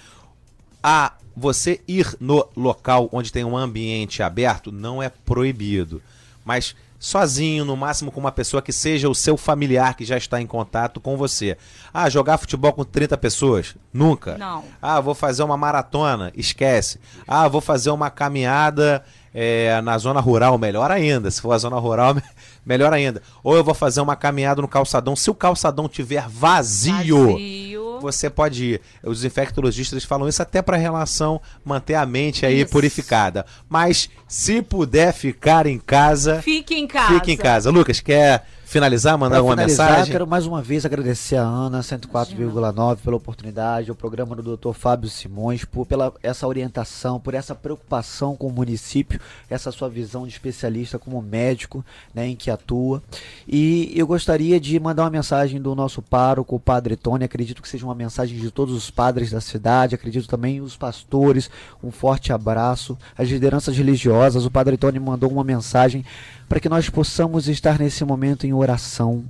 A 0.82 1.12
você 1.36 1.80
ir 1.88 2.14
no 2.20 2.46
local 2.56 3.08
onde 3.10 3.32
tem 3.32 3.44
um 3.44 3.56
ambiente 3.56 4.22
aberto 4.22 4.70
não 4.70 5.02
é 5.02 5.08
proibido, 5.08 6.00
mas 6.44 6.76
sozinho, 6.96 7.64
no 7.64 7.76
máximo 7.76 8.10
com 8.12 8.20
uma 8.20 8.30
pessoa 8.32 8.62
que 8.62 8.72
seja 8.72 9.08
o 9.10 9.14
seu 9.14 9.36
familiar 9.36 9.94
que 9.96 10.04
já 10.04 10.16
está 10.16 10.40
em 10.40 10.46
contato 10.46 11.00
com 11.00 11.16
você. 11.16 11.58
Ah, 11.92 12.08
jogar 12.08 12.38
futebol 12.38 12.72
com 12.72 12.84
30 12.84 13.18
pessoas? 13.18 13.74
Nunca. 13.92 14.38
Não. 14.38 14.64
Ah, 14.80 15.00
vou 15.00 15.14
fazer 15.14 15.42
uma 15.42 15.56
maratona? 15.56 16.32
Esquece. 16.36 17.00
Ah, 17.26 17.48
vou 17.48 17.60
fazer 17.60 17.90
uma 17.90 18.10
caminhada 18.10 19.04
é, 19.34 19.80
na 19.82 19.98
zona 19.98 20.20
rural? 20.20 20.56
Melhor 20.56 20.90
ainda. 20.90 21.30
Se 21.30 21.40
for 21.42 21.50
a 21.52 21.58
zona 21.58 21.76
rural, 21.78 22.16
melhor 22.64 22.92
ainda. 22.92 23.20
Ou 23.42 23.56
eu 23.56 23.64
vou 23.64 23.74
fazer 23.74 24.00
uma 24.00 24.14
caminhada 24.14 24.62
no 24.62 24.68
calçadão. 24.68 25.16
Se 25.16 25.28
o 25.30 25.34
calçadão 25.34 25.88
tiver 25.88 26.26
vazio, 26.28 27.32
Vazio. 27.32 27.98
você 28.00 28.30
pode 28.30 28.64
ir. 28.64 28.80
Os 29.02 29.24
infectologistas 29.24 30.04
falam 30.04 30.28
isso 30.28 30.40
até 30.40 30.62
para 30.62 30.76
relação 30.76 31.40
manter 31.64 31.94
a 31.94 32.06
mente 32.06 32.46
aí 32.46 32.60
Isso. 32.62 32.70
purificada. 32.70 33.44
Mas 33.68 34.08
se 34.28 34.62
puder 34.62 35.12
ficar 35.12 35.66
em 35.66 35.78
casa, 35.78 36.40
Fique 36.40 36.74
em 36.74 36.86
casa. 36.86 37.14
fique 37.14 37.32
em 37.32 37.36
casa. 37.36 37.70
Lucas, 37.70 38.00
quer 38.00 38.46
finalizar, 38.74 39.16
mandar 39.16 39.36
Pra 39.36 39.38
alguma 39.38 39.54
finalizar, 39.54 39.88
mensagem? 39.88 40.10
quero 40.10 40.26
mais 40.26 40.46
uma 40.46 40.60
vez 40.60 40.84
agradecer 40.84 41.36
a 41.36 41.44
Ana 41.44 41.78
104,9 41.78 42.96
pela 42.96 43.14
oportunidade, 43.16 43.92
o 43.92 43.94
programa 43.94 44.34
do 44.34 44.56
Dr. 44.56 44.72
Fábio 44.72 45.08
Simões, 45.08 45.64
por 45.64 45.86
pela 45.86 46.12
essa 46.24 46.44
orientação, 46.48 47.20
por 47.20 47.34
essa 47.34 47.54
preocupação 47.54 48.34
com 48.34 48.48
o 48.48 48.52
município, 48.52 49.20
essa 49.48 49.70
sua 49.70 49.88
visão 49.88 50.26
de 50.26 50.32
especialista 50.32 50.98
como 50.98 51.22
médico, 51.22 51.84
né, 52.12 52.26
em 52.26 52.34
que 52.34 52.50
atua. 52.50 53.00
E 53.46 53.92
eu 53.94 54.08
gostaria 54.08 54.58
de 54.58 54.80
mandar 54.80 55.04
uma 55.04 55.10
mensagem 55.10 55.62
do 55.62 55.72
nosso 55.76 56.02
pároco, 56.02 56.56
o 56.56 56.60
Padre 56.60 56.96
Tony, 56.96 57.22
acredito 57.24 57.62
que 57.62 57.68
seja 57.68 57.86
uma 57.86 57.94
mensagem 57.94 58.36
de 58.36 58.50
todos 58.50 58.74
os 58.74 58.90
padres 58.90 59.30
da 59.30 59.40
cidade, 59.40 59.94
acredito 59.94 60.26
também 60.26 60.60
os 60.60 60.76
pastores, 60.76 61.48
um 61.80 61.92
forte 61.92 62.32
abraço, 62.32 62.98
as 63.16 63.28
lideranças 63.28 63.76
religiosas, 63.76 64.44
o 64.44 64.50
Padre 64.50 64.76
Tony 64.76 64.98
mandou 64.98 65.30
uma 65.30 65.44
mensagem 65.44 66.04
para 66.48 66.60
que 66.60 66.68
nós 66.68 66.88
possamos 66.88 67.48
estar 67.48 67.78
nesse 67.78 68.04
momento 68.04 68.46
em 68.46 68.52
oração, 68.52 69.24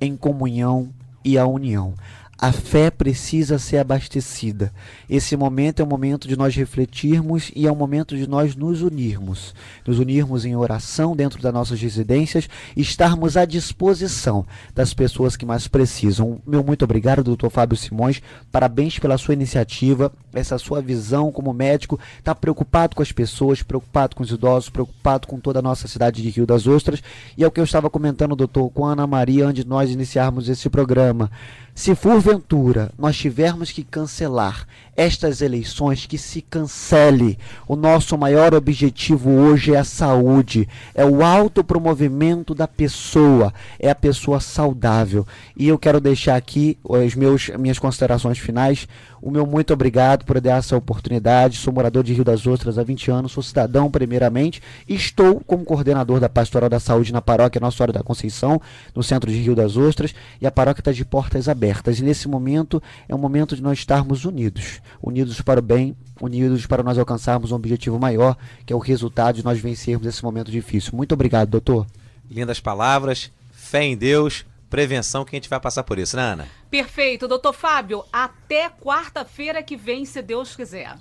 em 0.00 0.16
comunhão 0.16 0.88
e 1.24 1.38
a 1.38 1.46
união. 1.46 1.94
A 2.36 2.50
fé 2.50 2.90
precisa 2.90 3.58
ser 3.58 3.78
abastecida. 3.78 4.72
Esse 5.08 5.36
momento 5.36 5.80
é 5.80 5.84
o 5.84 5.88
momento 5.88 6.26
de 6.26 6.36
nós 6.36 6.54
refletirmos 6.54 7.52
e 7.54 7.66
é 7.66 7.70
o 7.70 7.76
momento 7.76 8.16
de 8.16 8.26
nós 8.26 8.56
nos 8.56 8.82
unirmos. 8.82 9.54
Nos 9.86 9.98
unirmos 9.98 10.44
em 10.44 10.56
oração 10.56 11.14
dentro 11.14 11.40
das 11.40 11.54
nossas 11.54 11.80
residências 11.80 12.48
e 12.76 12.82
estarmos 12.82 13.36
à 13.36 13.44
disposição 13.44 14.44
das 14.74 14.92
pessoas 14.92 15.36
que 15.36 15.46
mais 15.46 15.68
precisam. 15.68 16.40
Meu 16.44 16.64
muito 16.64 16.84
obrigado, 16.84 17.22
doutor 17.22 17.50
Fábio 17.50 17.76
Simões. 17.76 18.20
Parabéns 18.50 18.98
pela 18.98 19.16
sua 19.16 19.34
iniciativa, 19.34 20.12
essa 20.32 20.58
sua 20.58 20.82
visão 20.82 21.30
como 21.30 21.52
médico. 21.52 22.00
Está 22.18 22.34
preocupado 22.34 22.96
com 22.96 23.02
as 23.02 23.12
pessoas, 23.12 23.62
preocupado 23.62 24.16
com 24.16 24.24
os 24.24 24.30
idosos, 24.30 24.70
preocupado 24.70 25.28
com 25.28 25.38
toda 25.38 25.60
a 25.60 25.62
nossa 25.62 25.86
cidade 25.86 26.20
de 26.20 26.30
Rio 26.30 26.46
das 26.46 26.66
Ostras. 26.66 27.00
E 27.38 27.44
é 27.44 27.46
o 27.46 27.50
que 27.50 27.60
eu 27.60 27.64
estava 27.64 27.88
comentando, 27.88 28.34
doutor, 28.34 28.70
com 28.70 28.86
a 28.86 28.92
Ana 28.92 29.06
Maria, 29.06 29.46
antes 29.46 29.62
de 29.62 29.70
nós 29.70 29.90
iniciarmos 29.90 30.48
esse 30.48 30.68
programa. 30.68 31.30
Se 31.74 31.92
porventura 31.92 32.92
nós 32.96 33.16
tivermos 33.16 33.72
que 33.72 33.82
cancelar 33.82 34.64
estas 34.96 35.40
eleições, 35.40 36.06
que 36.06 36.16
se 36.16 36.40
cancele. 36.40 37.36
O 37.66 37.74
nosso 37.74 38.16
maior 38.16 38.54
objetivo 38.54 39.28
hoje 39.28 39.74
é 39.74 39.78
a 39.78 39.84
saúde, 39.84 40.68
é 40.94 41.04
o 41.04 41.24
autopromovimento 41.24 42.54
da 42.54 42.68
pessoa, 42.68 43.52
é 43.76 43.90
a 43.90 43.94
pessoa 43.94 44.38
saudável. 44.38 45.26
E 45.56 45.66
eu 45.66 45.76
quero 45.76 46.00
deixar 46.00 46.36
aqui 46.36 46.78
os 46.84 47.16
meus 47.16 47.48
minhas 47.58 47.80
considerações 47.80 48.38
finais. 48.38 48.86
O 49.24 49.30
meu 49.30 49.46
muito 49.46 49.72
obrigado 49.72 50.22
por 50.26 50.38
dar 50.38 50.58
essa 50.58 50.76
oportunidade. 50.76 51.56
Sou 51.56 51.72
morador 51.72 52.04
de 52.04 52.12
Rio 52.12 52.24
das 52.24 52.46
Ostras 52.46 52.76
há 52.76 52.82
20 52.82 53.10
anos, 53.10 53.32
sou 53.32 53.42
cidadão 53.42 53.90
primeiramente, 53.90 54.62
estou 54.86 55.40
como 55.40 55.64
coordenador 55.64 56.20
da 56.20 56.28
Pastoral 56.28 56.68
da 56.68 56.78
Saúde 56.78 57.10
na 57.10 57.22
paróquia 57.22 57.58
Nossa 57.58 57.78
Senhora 57.78 57.92
da 57.94 58.02
Conceição, 58.02 58.60
no 58.94 59.02
centro 59.02 59.30
de 59.30 59.38
Rio 59.38 59.54
das 59.54 59.78
Ostras, 59.78 60.14
e 60.42 60.46
a 60.46 60.50
paróquia 60.50 60.82
está 60.82 60.92
de 60.92 61.06
portas 61.06 61.48
abertas. 61.48 61.98
E 62.00 62.02
nesse 62.02 62.28
momento 62.28 62.82
é 63.08 63.14
um 63.14 63.18
momento 63.18 63.56
de 63.56 63.62
nós 63.62 63.78
estarmos 63.78 64.26
unidos, 64.26 64.82
unidos 65.02 65.40
para 65.40 65.58
o 65.58 65.62
bem, 65.62 65.96
unidos 66.20 66.66
para 66.66 66.82
nós 66.82 66.98
alcançarmos 66.98 67.50
um 67.50 67.56
objetivo 67.56 67.98
maior, 67.98 68.36
que 68.66 68.74
é 68.74 68.76
o 68.76 68.78
resultado 68.78 69.36
de 69.36 69.44
nós 69.44 69.58
vencermos 69.58 70.06
esse 70.06 70.22
momento 70.22 70.50
difícil. 70.50 70.92
Muito 70.94 71.12
obrigado, 71.12 71.48
doutor. 71.48 71.86
Lindas 72.30 72.60
palavras, 72.60 73.32
fé 73.54 73.84
em 73.84 73.96
Deus, 73.96 74.44
prevenção 74.68 75.24
que 75.24 75.34
a 75.34 75.38
gente 75.38 75.48
vai 75.48 75.60
passar 75.60 75.82
por 75.82 75.98
isso, 75.98 76.14
né, 76.14 76.22
Ana? 76.24 76.46
Perfeito, 76.74 77.28
doutor 77.28 77.52
Fábio. 77.52 78.04
Até 78.12 78.68
quarta-feira 78.68 79.62
que 79.62 79.76
vem, 79.76 80.04
se 80.04 80.20
Deus 80.20 80.56
quiser. 80.56 80.96